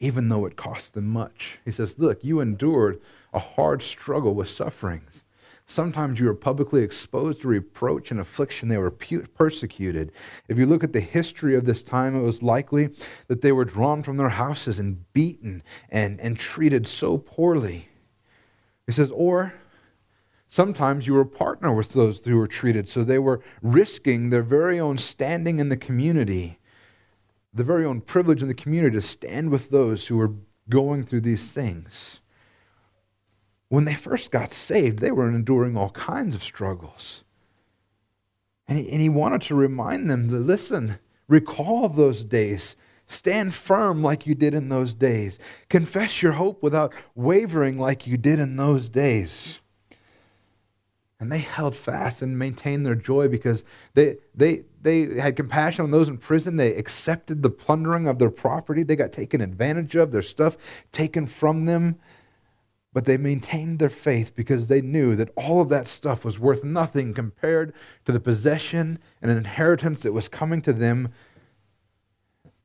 even 0.01 0.27
though 0.27 0.45
it 0.45 0.57
cost 0.57 0.95
them 0.95 1.07
much. 1.07 1.59
He 1.63 1.71
says, 1.71 1.97
Look, 1.97 2.25
you 2.25 2.41
endured 2.41 2.99
a 3.31 3.39
hard 3.39 3.81
struggle 3.81 4.35
with 4.35 4.49
sufferings. 4.49 5.23
Sometimes 5.65 6.19
you 6.19 6.25
were 6.25 6.35
publicly 6.35 6.83
exposed 6.83 7.39
to 7.41 7.47
reproach 7.47 8.11
and 8.11 8.19
affliction. 8.19 8.67
They 8.67 8.77
were 8.77 8.91
persecuted. 8.91 10.11
If 10.49 10.57
you 10.57 10.65
look 10.65 10.83
at 10.83 10.91
the 10.91 10.99
history 10.99 11.55
of 11.55 11.63
this 11.63 11.83
time, 11.83 12.17
it 12.17 12.21
was 12.21 12.43
likely 12.43 12.89
that 13.27 13.41
they 13.41 13.53
were 13.53 13.63
drawn 13.63 14.03
from 14.03 14.17
their 14.17 14.27
houses 14.27 14.77
and 14.77 15.05
beaten 15.13 15.63
and, 15.89 16.19
and 16.19 16.37
treated 16.37 16.85
so 16.85 17.17
poorly. 17.17 17.87
He 18.88 18.93
says, 18.93 19.11
or 19.11 19.53
sometimes 20.47 21.05
you 21.05 21.13
were 21.13 21.21
a 21.21 21.25
partner 21.25 21.73
with 21.73 21.91
those 21.91 22.23
who 22.23 22.38
were 22.38 22.47
treated, 22.47 22.88
so 22.88 23.03
they 23.03 23.19
were 23.19 23.41
risking 23.61 24.29
their 24.29 24.41
very 24.41 24.79
own 24.79 24.97
standing 24.97 25.59
in 25.59 25.69
the 25.69 25.77
community, 25.77 26.57
the 27.53 27.65
very 27.65 27.85
own 27.85 27.99
privilege 28.01 28.41
in 28.41 28.47
the 28.47 28.53
community 28.53 28.95
to 28.95 29.01
stand 29.01 29.51
with 29.51 29.69
those 29.69 30.07
who 30.07 30.17
were 30.17 30.33
going 30.69 31.03
through 31.03 31.21
these 31.21 31.51
things. 31.51 32.21
When 33.67 33.83
they 33.83 33.93
first 33.93 34.31
got 34.31 34.53
saved, 34.53 34.99
they 34.99 35.11
were 35.11 35.27
enduring 35.27 35.75
all 35.75 35.89
kinds 35.89 36.33
of 36.33 36.43
struggles. 36.43 37.25
And 38.69 38.79
he, 38.79 38.89
and 38.89 39.01
he 39.01 39.09
wanted 39.09 39.41
to 39.43 39.55
remind 39.55 40.09
them 40.09 40.29
to 40.29 40.38
listen, 40.38 40.99
recall 41.27 41.89
those 41.89 42.23
days 42.23 42.77
Stand 43.08 43.53
firm 43.53 44.03
like 44.03 44.28
you 44.28 44.36
did 44.36 44.53
in 44.53 44.70
those 44.70 44.93
days. 44.93 45.39
Confess 45.70 46.22
your 46.22 46.34
hope 46.34 46.62
without 46.62 46.93
wavering 47.16 47.78
like 47.78 48.05
you 48.05 48.18
did 48.18 48.39
in 48.39 48.58
those 48.58 48.89
days. 48.89 49.60
And 51.20 51.32
they 51.32 51.39
held 51.39 51.76
fast 51.76 52.22
and 52.22 52.38
maintained 52.38 52.86
their 52.86 52.95
joy 52.95 53.28
because 53.28 53.64
they, 53.95 54.18
they, 54.36 54.66
they 54.82 55.20
had 55.20 55.36
compassion 55.36 55.84
on 55.84 55.91
those 55.91 56.10
in 56.10 56.18
prison. 56.18 56.58
They 56.58 56.76
accepted 56.76 57.41
the 57.41 57.49
plundering 57.49 58.08
of 58.08 58.20
their 58.20 58.30
property. 58.30 58.84
They 58.84 58.95
got 58.95 59.14
taken 59.14 59.41
advantage 59.41 59.95
of, 59.95 60.12
their 60.12 60.22
stuff 60.22 60.58
taken 60.91 61.26
from 61.26 61.66
them. 61.66 61.95
But 62.93 63.05
they 63.05 63.18
maintained 63.18 63.80
their 63.80 63.89
faith 63.89 64.36
because 64.36 64.68
they 64.68 64.82
knew 64.82 65.16
that 65.16 65.32
all 65.36 65.62
of 65.62 65.70
that 65.70 65.88
stuff 65.88 66.24
was 66.24 66.39
worth 66.39 66.64
nothing 66.64 67.14
compared 67.14 67.74
to 68.05 68.12
the 68.12 68.20
possession 68.20 68.99
and 69.22 69.32
an 69.32 69.38
inheritance 69.38 70.01
that 70.01 70.14
was 70.14 70.28
coming 70.28 70.62
to 70.64 70.74
them 70.74 71.10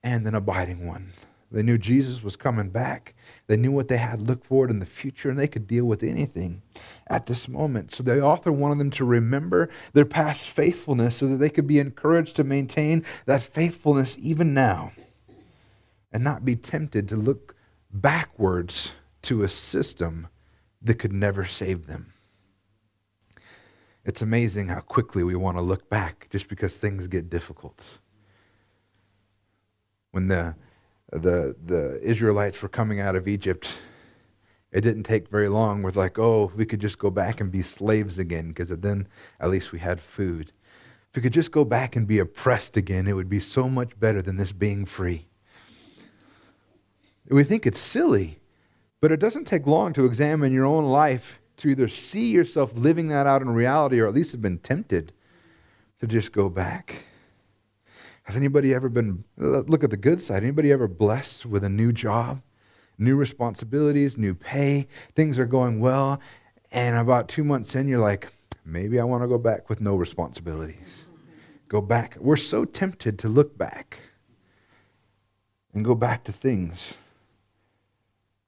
and 0.03 0.27
an 0.27 0.35
abiding 0.35 0.87
one. 0.87 1.13
They 1.53 1.63
knew 1.63 1.77
Jesus 1.77 2.23
was 2.23 2.35
coming 2.35 2.71
back. 2.71 3.15
They 3.47 3.59
knew 3.59 3.73
what 3.73 3.89
they 3.89 3.99
had 3.99 4.21
to 4.21 4.25
look 4.25 4.45
forward 4.45 4.71
in 4.71 4.79
the 4.79 4.87
future, 4.87 5.29
and 5.29 5.39
they 5.39 5.47
could 5.47 5.67
deal 5.67 5.85
with 5.85 6.03
anything 6.03 6.63
at 7.09 7.27
this 7.27 7.47
moment. 7.47 7.93
So 7.93 8.03
the 8.03 8.23
author 8.23 8.51
wanted 8.51 8.79
them 8.79 8.91
to 8.93 9.05
remember 9.05 9.69
their 9.93 10.07
past 10.07 10.49
faithfulness 10.49 11.17
so 11.17 11.27
that 11.27 11.37
they 11.37 11.51
could 11.51 11.67
be 11.67 11.79
encouraged 11.79 12.37
to 12.37 12.45
maintain 12.45 13.05
that 13.27 13.43
faithfulness 13.43 14.17
even 14.19 14.55
now 14.55 14.93
and 16.11 16.25
not 16.25 16.45
be 16.45 16.57
tempted 16.57 17.09
to 17.09 17.17
look 17.17 17.55
backwards 17.91 18.93
to 19.23 19.43
a 19.43 19.49
system 19.49 20.29
that 20.81 20.95
could 20.95 21.13
never 21.13 21.45
save 21.45 21.87
them. 21.87 22.15
It's 24.05 24.23
amazing 24.23 24.69
how 24.69 24.81
quickly 24.81 25.23
we 25.23 25.37
want 25.37 25.59
to 25.59 25.63
look 25.63 25.89
back 25.89 26.29
just 26.31 26.49
because 26.49 26.77
things 26.77 27.07
get 27.07 27.31
difficult 27.31 27.99
when 30.13 30.29
the, 30.29 30.55
the, 31.11 31.57
the 31.65 32.01
Israelites 32.03 32.63
were 32.63 32.69
coming 32.69 33.01
out 33.01 33.17
of 33.17 33.27
Egypt, 33.27 33.75
it 34.71 34.83
didn't 34.83 35.03
take 35.03 35.29
very 35.29 35.49
long. 35.49 35.83
We're 35.83 35.91
like, 35.91 36.19
oh, 36.19 36.53
we 36.57 36.65
could 36.65 36.81
just 36.81 36.99
go 36.99 37.11
back 37.11 37.41
and 37.41 37.51
be 37.51 37.63
slaves 37.63 38.19
again, 38.19 38.49
because 38.49 38.69
then 38.69 39.09
at 39.41 39.51
least 39.51 39.73
we 39.73 39.81
had 39.81 40.01
food. 40.01 40.53
If 41.11 41.17
we 41.17 41.23
could 41.23 41.33
just 41.33 41.51
go 41.51 41.65
back 41.65 41.97
and 41.97 42.07
be 42.07 42.19
oppressed 42.19 42.77
again, 42.77 43.07
it 43.07 43.15
would 43.15 43.29
be 43.29 43.41
so 43.41 43.69
much 43.69 43.99
better 44.01 44.23
than 44.23 44.37
this 44.37 44.53
being 44.53 44.87
free. 44.87 45.27
We 47.29 47.45
think 47.45 47.67
it's 47.67 47.81
silly, 47.81 48.39
but 49.01 49.13
it 49.13 49.21
doesn't 49.21 49.47
take 49.47 49.67
long 49.67 49.93
to 49.95 50.05
examine 50.05 50.53
your 50.53 50.65
own 50.65 50.87
life 50.87 51.41
to 51.59 51.69
either 51.69 51.89
see 51.89 52.31
yourself 52.31 52.73
living 52.75 53.09
that 53.09 53.27
out 53.27 53.43
in 53.43 53.51
reality 53.51 54.01
or 54.01 54.07
at 54.07 54.15
least 54.15 54.33
have 54.33 54.43
been 54.43 54.59
tempted 54.59 55.13
to 56.01 56.07
just 56.07 56.33
go 56.33 56.49
back. 56.49 57.05
Has 58.25 58.37
anybody 58.37 58.73
ever 58.73 58.89
been, 58.89 59.25
look 59.37 59.83
at 59.83 59.91
the 59.91 59.97
good 59.97 60.21
side, 60.21 60.43
anybody 60.43 60.71
ever 60.71 60.87
blessed 60.87 61.45
with 61.45 61.65
a 61.65 61.69
new 61.69 61.93
job, 61.93 62.41
new 62.99 63.17
responsibilities, 63.17 64.17
new 64.17 64.35
pay, 64.35 64.87
things 65.15 65.39
are 65.39 65.47
going 65.47 65.81
well, 65.81 66.21
and 66.71 66.97
about 66.97 67.29
two 67.29 67.45
months 67.45 67.75
in, 67.75 67.89
you're 67.89 67.99
like, 67.99 68.33
maybe 68.65 69.01
I 69.01 69.05
want 69.05 69.25
to 69.25 69.29
go 69.29 69.39
back 69.39 69.69
with 69.69 69.81
no 69.81 69.97
responsibilities. 69.97 71.05
Go 71.69 71.81
back. 71.81 72.17
We're 72.21 72.37
so 72.37 72.65
tempted 72.65 73.19
to 73.21 73.29
look 73.29 73.59
back 73.59 73.99
and 75.75 75.85
go 75.85 75.95
back 75.95 76.23
to 76.25 76.33
things 76.33 76.95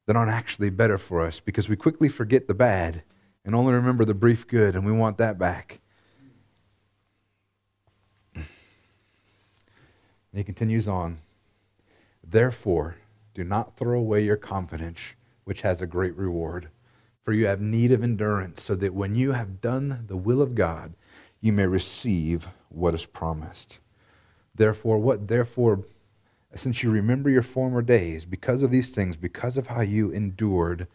that 0.07 0.15
aren't 0.15 0.31
actually 0.31 0.71
better 0.71 0.99
for 0.99 1.23
us 1.23 1.41
because 1.41 1.69
we 1.69 1.77
quickly 1.77 2.09
forget 2.09 2.47
the 2.47 2.55
bad 2.55 3.03
and 3.45 3.55
only 3.55 3.73
remember 3.73 4.05
the 4.05 4.15
brief 4.15 4.47
good, 4.47 4.77
and 4.77 4.87
we 4.87 4.93
want 4.93 5.19
that 5.19 5.39
back. 5.39 5.81
And 10.35 10.39
he 10.41 10.45
continues 10.45 10.89
on. 10.89 11.19
Therefore, 12.29 12.97
Do 13.35 13.43
not 13.43 13.77
throw 13.77 13.99
away 13.99 14.25
your 14.25 14.37
confidence, 14.37 15.15
which 15.45 15.63
has 15.63 15.83
a 15.83 15.87
great 15.87 16.17
reward. 16.17 16.69
For 17.25 17.33
you 17.33 17.47
have 17.47 17.61
need 17.61 17.91
of 17.91 18.03
endurance, 18.03 18.63
so 18.63 18.75
that 18.77 18.95
when 18.95 19.15
you 19.15 19.33
have 19.33 19.61
done 19.61 20.05
the 20.09 20.17
will 20.17 20.43
of 20.43 20.55
God, 20.55 20.95
you 21.41 21.53
may 21.53 21.67
receive 21.67 22.47
what 22.69 22.95
is 22.95 23.07
promised. 23.07 23.79
Therefore, 24.55 24.99
what 24.99 25.27
therefore, 25.29 25.85
since 26.55 26.83
you 26.83 26.91
remember 26.91 27.31
your 27.31 27.43
former 27.43 27.83
days, 27.83 28.25
because 28.25 28.63
of 28.63 28.71
these 28.71 28.91
things, 28.91 29.17
because 29.17 29.57
of 29.57 29.69
how 29.69 29.81
you 29.81 30.11
endured, 30.11 30.87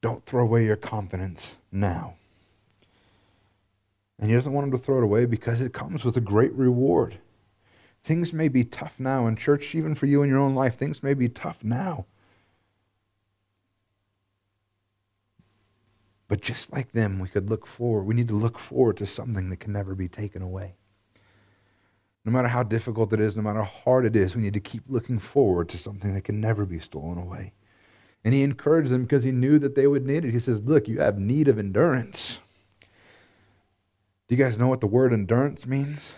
don't 0.00 0.24
throw 0.24 0.42
away 0.42 0.64
your 0.64 0.76
confidence 0.76 1.54
now. 1.70 2.14
And 4.18 4.30
he 4.30 4.34
doesn't 4.34 4.52
want 4.52 4.70
them 4.70 4.78
to 4.78 4.84
throw 4.84 4.98
it 4.98 5.04
away 5.04 5.26
because 5.26 5.60
it 5.60 5.74
comes 5.74 6.04
with 6.04 6.16
a 6.16 6.22
great 6.22 6.52
reward. 6.54 7.18
Things 8.06 8.32
may 8.32 8.46
be 8.46 8.62
tough 8.62 8.94
now 9.00 9.26
in 9.26 9.34
church, 9.34 9.74
even 9.74 9.96
for 9.96 10.06
you 10.06 10.22
in 10.22 10.28
your 10.28 10.38
own 10.38 10.54
life. 10.54 10.76
Things 10.76 11.02
may 11.02 11.12
be 11.12 11.28
tough 11.28 11.58
now. 11.64 12.06
But 16.28 16.40
just 16.40 16.72
like 16.72 16.92
them, 16.92 17.18
we 17.18 17.26
could 17.26 17.50
look 17.50 17.66
forward. 17.66 18.04
We 18.04 18.14
need 18.14 18.28
to 18.28 18.34
look 18.34 18.60
forward 18.60 18.96
to 18.98 19.06
something 19.06 19.50
that 19.50 19.56
can 19.56 19.72
never 19.72 19.96
be 19.96 20.06
taken 20.06 20.40
away. 20.40 20.76
No 22.24 22.30
matter 22.30 22.46
how 22.46 22.62
difficult 22.62 23.12
it 23.12 23.18
is, 23.18 23.34
no 23.34 23.42
matter 23.42 23.64
how 23.64 23.80
hard 23.82 24.04
it 24.04 24.14
is, 24.14 24.36
we 24.36 24.42
need 24.42 24.54
to 24.54 24.60
keep 24.60 24.84
looking 24.86 25.18
forward 25.18 25.68
to 25.70 25.78
something 25.78 26.14
that 26.14 26.22
can 26.22 26.40
never 26.40 26.64
be 26.64 26.78
stolen 26.78 27.18
away. 27.18 27.54
And 28.22 28.32
he 28.32 28.44
encouraged 28.44 28.90
them 28.90 29.02
because 29.02 29.24
he 29.24 29.32
knew 29.32 29.58
that 29.58 29.74
they 29.74 29.88
would 29.88 30.06
need 30.06 30.24
it. 30.24 30.30
He 30.30 30.38
says, 30.38 30.60
Look, 30.60 30.86
you 30.86 31.00
have 31.00 31.18
need 31.18 31.48
of 31.48 31.58
endurance. 31.58 32.38
Do 34.28 34.36
you 34.36 34.36
guys 34.36 34.58
know 34.58 34.68
what 34.68 34.80
the 34.80 34.86
word 34.86 35.12
endurance 35.12 35.66
means? 35.66 36.12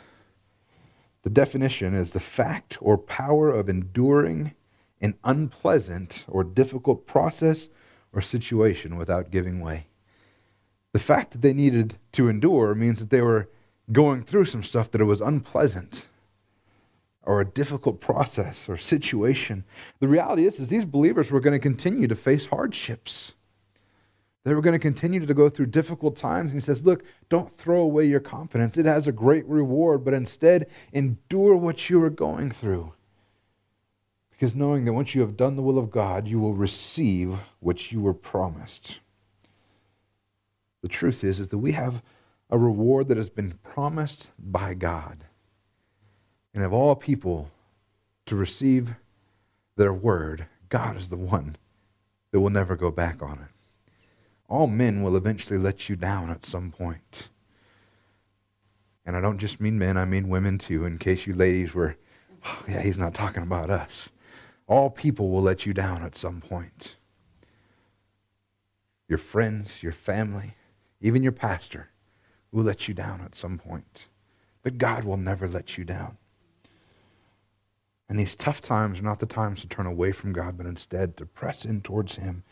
The 1.22 1.30
definition 1.30 1.94
is 1.94 2.12
the 2.12 2.20
fact 2.20 2.78
or 2.80 2.96
power 2.96 3.50
of 3.50 3.68
enduring 3.68 4.54
an 5.00 5.14
unpleasant 5.24 6.24
or 6.28 6.44
difficult 6.44 7.06
process 7.06 7.68
or 8.12 8.20
situation 8.20 8.96
without 8.96 9.30
giving 9.30 9.60
way. 9.60 9.86
The 10.92 10.98
fact 10.98 11.32
that 11.32 11.42
they 11.42 11.52
needed 11.52 11.98
to 12.12 12.28
endure 12.28 12.74
means 12.74 12.98
that 12.98 13.10
they 13.10 13.20
were 13.20 13.48
going 13.92 14.22
through 14.22 14.46
some 14.46 14.62
stuff 14.62 14.90
that 14.90 15.00
it 15.00 15.04
was 15.04 15.20
unpleasant 15.20 16.06
or 17.22 17.40
a 17.40 17.46
difficult 17.46 18.00
process 18.00 18.68
or 18.68 18.76
situation. 18.76 19.64
The 20.00 20.08
reality 20.08 20.46
is, 20.46 20.58
is 20.58 20.68
these 20.68 20.86
believers 20.86 21.30
were 21.30 21.40
going 21.40 21.52
to 21.52 21.58
continue 21.58 22.08
to 22.08 22.14
face 22.14 22.46
hardships. 22.46 23.34
They 24.44 24.54
were 24.54 24.60
going 24.60 24.74
to 24.74 24.78
continue 24.78 25.24
to 25.24 25.34
go 25.34 25.48
through 25.48 25.66
difficult 25.66 26.16
times. 26.16 26.52
And 26.52 26.60
he 26.60 26.64
says, 26.64 26.84
Look, 26.84 27.04
don't 27.28 27.56
throw 27.56 27.80
away 27.80 28.06
your 28.06 28.20
confidence. 28.20 28.76
It 28.76 28.86
has 28.86 29.06
a 29.06 29.12
great 29.12 29.46
reward, 29.46 30.04
but 30.04 30.14
instead 30.14 30.68
endure 30.92 31.56
what 31.56 31.90
you 31.90 32.02
are 32.02 32.10
going 32.10 32.50
through. 32.50 32.92
Because 34.30 34.54
knowing 34.54 34.84
that 34.84 34.92
once 34.92 35.14
you 35.14 35.20
have 35.22 35.36
done 35.36 35.56
the 35.56 35.62
will 35.62 35.78
of 35.78 35.90
God, 35.90 36.28
you 36.28 36.38
will 36.38 36.54
receive 36.54 37.36
what 37.58 37.90
you 37.90 38.00
were 38.00 38.14
promised. 38.14 39.00
The 40.80 40.88
truth 40.88 41.24
is, 41.24 41.40
is 41.40 41.48
that 41.48 41.58
we 41.58 41.72
have 41.72 42.02
a 42.48 42.56
reward 42.56 43.08
that 43.08 43.16
has 43.16 43.28
been 43.28 43.58
promised 43.62 44.30
by 44.38 44.74
God. 44.74 45.24
And 46.54 46.62
of 46.62 46.72
all 46.72 46.94
people 46.94 47.50
to 48.26 48.36
receive 48.36 48.94
their 49.76 49.92
word, 49.92 50.46
God 50.68 50.96
is 50.96 51.08
the 51.08 51.16
one 51.16 51.56
that 52.30 52.40
will 52.40 52.50
never 52.50 52.76
go 52.76 52.90
back 52.90 53.22
on 53.22 53.38
it. 53.38 53.57
All 54.48 54.66
men 54.66 55.02
will 55.02 55.16
eventually 55.16 55.58
let 55.58 55.88
you 55.88 55.96
down 55.96 56.30
at 56.30 56.46
some 56.46 56.70
point. 56.70 57.28
And 59.04 59.16
I 59.16 59.20
don't 59.20 59.38
just 59.38 59.60
mean 59.60 59.78
men, 59.78 59.96
I 59.96 60.04
mean 60.04 60.28
women 60.28 60.58
too, 60.58 60.84
in 60.84 60.98
case 60.98 61.26
you 61.26 61.34
ladies 61.34 61.74
were, 61.74 61.96
oh, 62.44 62.64
yeah, 62.68 62.80
he's 62.80 62.98
not 62.98 63.14
talking 63.14 63.42
about 63.42 63.70
us. 63.70 64.08
All 64.66 64.90
people 64.90 65.30
will 65.30 65.42
let 65.42 65.64
you 65.64 65.72
down 65.72 66.02
at 66.02 66.16
some 66.16 66.40
point. 66.40 66.96
Your 69.08 69.18
friends, 69.18 69.82
your 69.82 69.92
family, 69.92 70.54
even 71.00 71.22
your 71.22 71.32
pastor 71.32 71.88
will 72.52 72.64
let 72.64 72.88
you 72.88 72.94
down 72.94 73.20
at 73.22 73.34
some 73.34 73.58
point. 73.58 74.06
But 74.62 74.78
God 74.78 75.04
will 75.04 75.16
never 75.16 75.48
let 75.48 75.78
you 75.78 75.84
down. 75.84 76.18
And 78.08 78.18
these 78.18 78.34
tough 78.34 78.60
times 78.60 79.00
are 79.00 79.04
not 79.04 79.20
the 79.20 79.26
times 79.26 79.60
to 79.60 79.68
turn 79.68 79.86
away 79.86 80.12
from 80.12 80.32
God, 80.32 80.56
but 80.56 80.66
instead 80.66 81.16
to 81.16 81.26
press 81.26 81.64
in 81.64 81.82
towards 81.82 82.16
Him, 82.16 82.42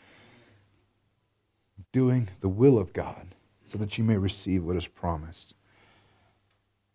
doing 1.91 2.29
the 2.41 2.49
will 2.49 2.77
of 2.77 2.93
God 2.93 3.35
so 3.65 3.77
that 3.77 3.97
you 3.97 4.03
may 4.03 4.17
receive 4.17 4.63
what 4.63 4.75
is 4.75 4.87
promised. 4.87 5.53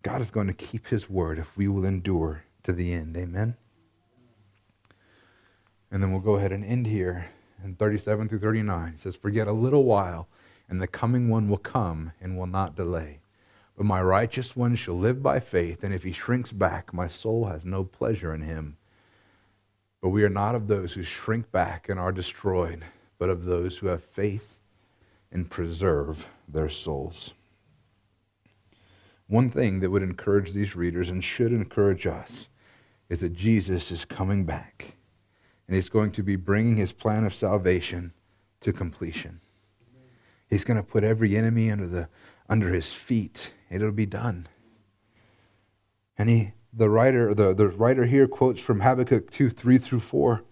God 0.03 0.20
is 0.20 0.30
going 0.30 0.49
to 0.49 0.53
keep 0.53 0.88
His 0.88 1.09
word 1.09 1.38
if 1.38 1.57
we 1.57 1.68
will 1.68 1.84
endure 1.84 2.45
to 2.64 2.72
the 2.72 2.93
end. 2.93 3.16
Amen? 3.16 3.57
And 5.90 6.03
then 6.03 6.11
we'll 6.11 6.20
go 6.20 6.36
ahead 6.36 6.53
and 6.53 6.64
end 6.64 6.86
here 6.86 7.26
in 7.62 7.74
37 7.74 8.28
through 8.28 8.38
39. 8.38 8.95
It 8.97 9.01
says, 9.03 9.16
For 9.16 9.28
yet 9.28 9.47
a 9.47 9.53
little 9.53 9.84
while 9.84 10.28
and 10.68 10.80
the 10.80 10.86
coming 10.86 11.28
one 11.28 11.49
will 11.49 11.59
come 11.59 12.12
and 12.20 12.38
will 12.38 12.47
not 12.47 12.74
delay. 12.74 13.20
But 13.76 13.84
my 13.84 14.03
righteous 14.03 14.57
one 14.57 14.74
shall 14.74 14.99
live 14.99 15.22
by 15.22 15.40
faith, 15.40 15.82
and 15.82 15.93
if 15.93 16.03
he 16.03 16.12
shrinks 16.12 16.53
back, 16.53 16.93
my 16.93 17.09
soul 17.09 17.47
has 17.47 17.64
no 17.64 17.84
pleasure 17.84 18.34
in 18.34 18.43
him. 18.43 18.76
But 20.01 20.11
we 20.11 20.24
are 20.24 20.30
not 20.30 20.55
of 20.55 20.68
those 20.68 20.95
who 20.95 21.03
shrink 21.03 21.53
back 21.53 21.88
and 21.88 22.01
are 22.01 22.12
destroyed, 22.12 22.84
but 23.18 23.28
of 23.28 23.45
those 23.45 23.78
who 23.78 23.88
have 23.88 24.03
faith 24.03 24.52
and 25.33 25.51
preserve 25.51 26.28
their 26.47 26.68
souls. 26.68 27.35
One 29.26 29.51
thing 29.51 29.80
that 29.80 29.91
would 29.91 30.03
encourage 30.03 30.53
these 30.53 30.76
readers 30.76 31.09
and 31.09 31.24
should 31.24 31.53
encourage 31.53 32.07
us 32.07 32.49
is 33.09 33.20
that 33.20 33.35
Jesus 33.35 33.91
is 33.91 34.05
coming 34.05 34.45
back, 34.45 34.97
and 35.66 35.74
he's 35.74 35.89
going 35.89 36.12
to 36.12 36.22
be 36.22 36.37
bringing 36.37 36.76
his 36.76 36.93
plan 36.93 37.24
of 37.24 37.35
salvation 37.35 38.12
to 38.61 38.72
completion. 38.72 39.41
He's 40.49 40.64
going 40.64 40.76
to 40.76 40.83
put 40.83 41.03
every 41.03 41.35
enemy 41.37 41.70
under, 41.70 41.87
the, 41.87 42.09
under 42.49 42.74
his 42.74 42.93
feet. 42.93 43.53
It'll 43.70 43.91
be 43.91 44.07
done. 44.07 44.49
And 46.18 46.28
he, 46.28 46.53
the 46.72 46.91
writer, 46.91 47.33
the, 47.33 47.55
the 47.55 47.68
writer 47.68 48.05
here 48.05 48.28
quotes 48.28 48.61
from 48.61 48.80
Habakkuk 48.80 49.30
2, 49.30 49.49
3 49.49 49.78
through 49.78 50.01
4. 50.01 50.43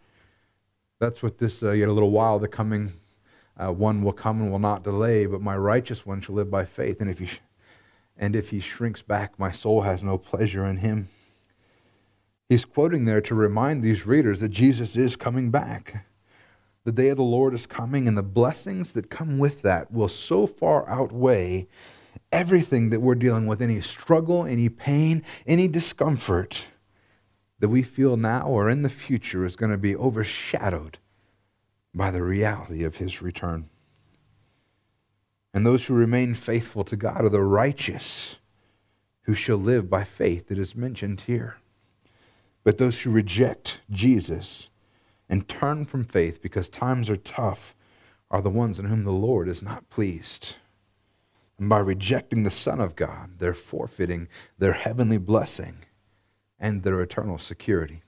That's 0.98 1.22
what 1.22 1.38
this, 1.38 1.62
uh, 1.62 1.72
yet 1.72 1.88
a 1.88 1.92
little 1.92 2.10
while, 2.10 2.38
the 2.38 2.48
coming 2.48 2.92
uh, 3.56 3.72
one 3.72 4.02
will 4.02 4.12
come 4.12 4.40
and 4.40 4.50
will 4.50 4.58
not 4.58 4.84
delay, 4.84 5.26
but 5.26 5.42
my 5.42 5.56
righteous 5.56 6.06
one 6.06 6.20
shall 6.20 6.34
live 6.34 6.50
by 6.50 6.64
faith. 6.64 7.00
And 7.00 7.10
if 7.10 7.18
he, 7.18 7.28
and 8.16 8.34
if 8.34 8.50
he 8.50 8.60
shrinks 8.60 9.02
back, 9.02 9.38
my 9.38 9.50
soul 9.50 9.82
has 9.82 10.02
no 10.02 10.18
pleasure 10.18 10.64
in 10.64 10.78
him. 10.78 11.08
He's 12.48 12.64
quoting 12.64 13.04
there 13.04 13.20
to 13.20 13.34
remind 13.34 13.82
these 13.82 14.06
readers 14.06 14.40
that 14.40 14.48
Jesus 14.48 14.96
is 14.96 15.14
coming 15.14 15.50
back. 15.50 16.06
The 16.84 16.92
day 16.92 17.10
of 17.10 17.16
the 17.16 17.22
Lord 17.22 17.54
is 17.54 17.66
coming, 17.66 18.08
and 18.08 18.16
the 18.16 18.22
blessings 18.22 18.92
that 18.94 19.10
come 19.10 19.38
with 19.38 19.62
that 19.62 19.92
will 19.92 20.08
so 20.08 20.46
far 20.46 20.88
outweigh 20.88 21.68
everything 22.32 22.90
that 22.90 23.00
we're 23.00 23.14
dealing 23.14 23.46
with 23.46 23.60
any 23.60 23.80
struggle, 23.80 24.46
any 24.46 24.68
pain, 24.68 25.22
any 25.46 25.68
discomfort 25.68 26.64
that 27.58 27.68
we 27.68 27.82
feel 27.82 28.16
now 28.16 28.46
or 28.46 28.70
in 28.70 28.82
the 28.82 28.88
future 28.88 29.44
is 29.44 29.56
going 29.56 29.70
to 29.70 29.78
be 29.78 29.94
overshadowed 29.94 30.98
by 31.94 32.10
the 32.10 32.22
reality 32.22 32.84
of 32.84 32.96
his 32.96 33.20
return. 33.20 33.68
And 35.52 35.66
those 35.66 35.86
who 35.86 35.94
remain 35.94 36.34
faithful 36.34 36.84
to 36.84 36.96
God 36.96 37.24
are 37.24 37.28
the 37.28 37.42
righteous 37.42 38.36
who 39.22 39.34
shall 39.34 39.56
live 39.56 39.90
by 39.90 40.04
faith 40.04 40.48
that 40.48 40.58
is 40.58 40.76
mentioned 40.76 41.22
here. 41.22 41.56
But 42.62 42.78
those 42.78 43.00
who 43.00 43.10
reject 43.10 43.80
Jesus 43.90 44.68
and 45.28 45.48
turn 45.48 45.86
from 45.86 46.04
faith 46.04 46.42
because 46.42 46.68
times 46.68 47.08
are 47.10 47.16
tough 47.16 47.74
are 48.30 48.42
the 48.42 48.50
ones 48.50 48.78
in 48.78 48.86
whom 48.86 49.04
the 49.04 49.10
Lord 49.10 49.48
is 49.48 49.62
not 49.62 49.88
pleased. 49.90 50.56
And 51.58 51.68
by 51.68 51.78
rejecting 51.78 52.42
the 52.42 52.50
Son 52.50 52.80
of 52.80 52.96
God, 52.96 53.38
they're 53.38 53.54
forfeiting 53.54 54.28
their 54.58 54.72
heavenly 54.72 55.18
blessing 55.18 55.84
and 56.58 56.82
their 56.82 57.00
eternal 57.00 57.38
security. 57.38 58.02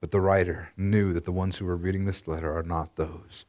But 0.00 0.10
the 0.10 0.20
writer 0.20 0.70
knew 0.76 1.12
that 1.12 1.24
the 1.24 1.32
ones 1.32 1.58
who 1.58 1.64
were 1.64 1.76
reading 1.76 2.04
this 2.04 2.28
letter 2.28 2.56
are 2.56 2.62
not 2.62 2.96
those. 2.96 3.44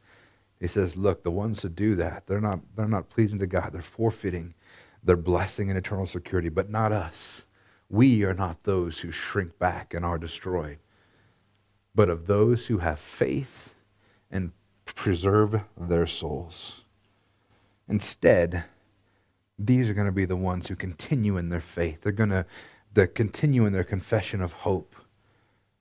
He 0.59 0.67
says, 0.67 0.97
Look, 0.97 1.23
the 1.23 1.31
ones 1.31 1.61
that 1.61 1.75
do 1.75 1.95
that, 1.95 2.27
they're 2.27 2.41
not, 2.41 2.59
they're 2.75 2.87
not 2.87 3.09
pleasing 3.09 3.39
to 3.39 3.47
God. 3.47 3.71
They're 3.73 3.81
forfeiting 3.81 4.55
their 5.03 5.15
blessing 5.15 5.69
and 5.69 5.77
eternal 5.77 6.05
security, 6.05 6.49
but 6.49 6.69
not 6.69 6.91
us. 6.91 7.45
We 7.89 8.23
are 8.23 8.33
not 8.33 8.63
those 8.63 8.99
who 8.99 9.11
shrink 9.11 9.57
back 9.57 9.93
and 9.93 10.03
are 10.03 10.17
destroyed 10.17 10.79
but 11.99 12.09
of 12.09 12.27
those 12.27 12.67
who 12.67 12.77
have 12.77 12.99
faith 12.99 13.73
and 14.31 14.51
preserve 14.85 15.61
their 15.77 16.07
souls. 16.07 16.85
Instead, 17.87 18.63
these 19.57 19.89
are 19.89 19.93
going 19.93 20.05
to 20.05 20.11
be 20.13 20.25
the 20.25 20.35
ones 20.35 20.67
who 20.67 20.77
continue 20.77 21.35
in 21.35 21.49
their 21.49 21.59
faith. 21.59 22.01
They're 22.01 22.11
going 22.11 22.29
to 22.29 22.45
they 22.93 23.05
continue 23.05 23.65
in 23.65 23.73
their 23.73 23.83
confession 23.83 24.41
of 24.41 24.51
hope. 24.51 24.95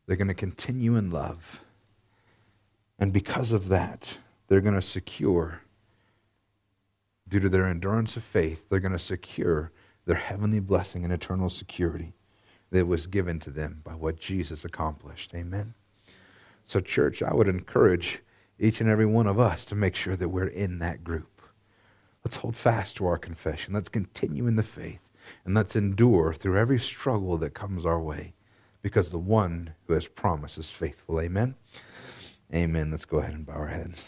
They're 0.08 0.16
going 0.16 0.28
to 0.28 0.34
continue 0.34 0.96
in 0.96 1.10
love. 1.10 1.62
And 2.98 3.12
because 3.12 3.52
of 3.52 3.68
that, 3.68 4.16
they're 4.48 4.62
going 4.62 4.74
to 4.74 4.80
secure, 4.80 5.60
due 7.28 7.40
to 7.40 7.50
their 7.50 7.66
endurance 7.66 8.16
of 8.16 8.24
faith, 8.24 8.68
they're 8.68 8.80
going 8.80 8.92
to 8.92 8.98
secure 8.98 9.70
their 10.06 10.16
heavenly 10.16 10.60
blessing 10.60 11.04
and 11.04 11.12
eternal 11.12 11.50
security. 11.50 12.14
that 12.70 12.86
was 12.86 13.06
given 13.06 13.38
to 13.40 13.50
them 13.50 13.80
by 13.84 13.94
what 13.94 14.18
Jesus 14.18 14.64
accomplished. 14.64 15.32
Amen. 15.34 15.74
So, 16.64 16.80
church, 16.80 17.22
I 17.22 17.32
would 17.32 17.48
encourage 17.48 18.20
each 18.58 18.80
and 18.80 18.90
every 18.90 19.06
one 19.06 19.26
of 19.26 19.38
us 19.38 19.64
to 19.66 19.74
make 19.74 19.94
sure 19.94 20.16
that 20.16 20.28
we're 20.28 20.48
in 20.48 20.78
that 20.78 21.04
group. 21.04 21.40
Let's 22.24 22.36
hold 22.36 22.56
fast 22.56 22.96
to 22.96 23.06
our 23.06 23.16
confession. 23.16 23.74
Let's 23.74 23.88
continue 23.88 24.46
in 24.46 24.56
the 24.56 24.62
faith. 24.62 25.00
And 25.44 25.54
let's 25.54 25.76
endure 25.76 26.34
through 26.34 26.58
every 26.58 26.78
struggle 26.78 27.36
that 27.38 27.54
comes 27.54 27.86
our 27.86 28.00
way 28.00 28.32
because 28.88 29.10
the 29.10 29.18
one 29.18 29.74
who 29.86 29.92
has 29.92 30.06
promised 30.06 30.56
is 30.56 30.70
faithful. 30.70 31.20
Amen. 31.20 31.54
Amen. 32.54 32.90
Let's 32.90 33.04
go 33.04 33.18
ahead 33.18 33.34
and 33.34 33.44
bow 33.44 33.52
our 33.52 33.66
heads. 33.66 34.02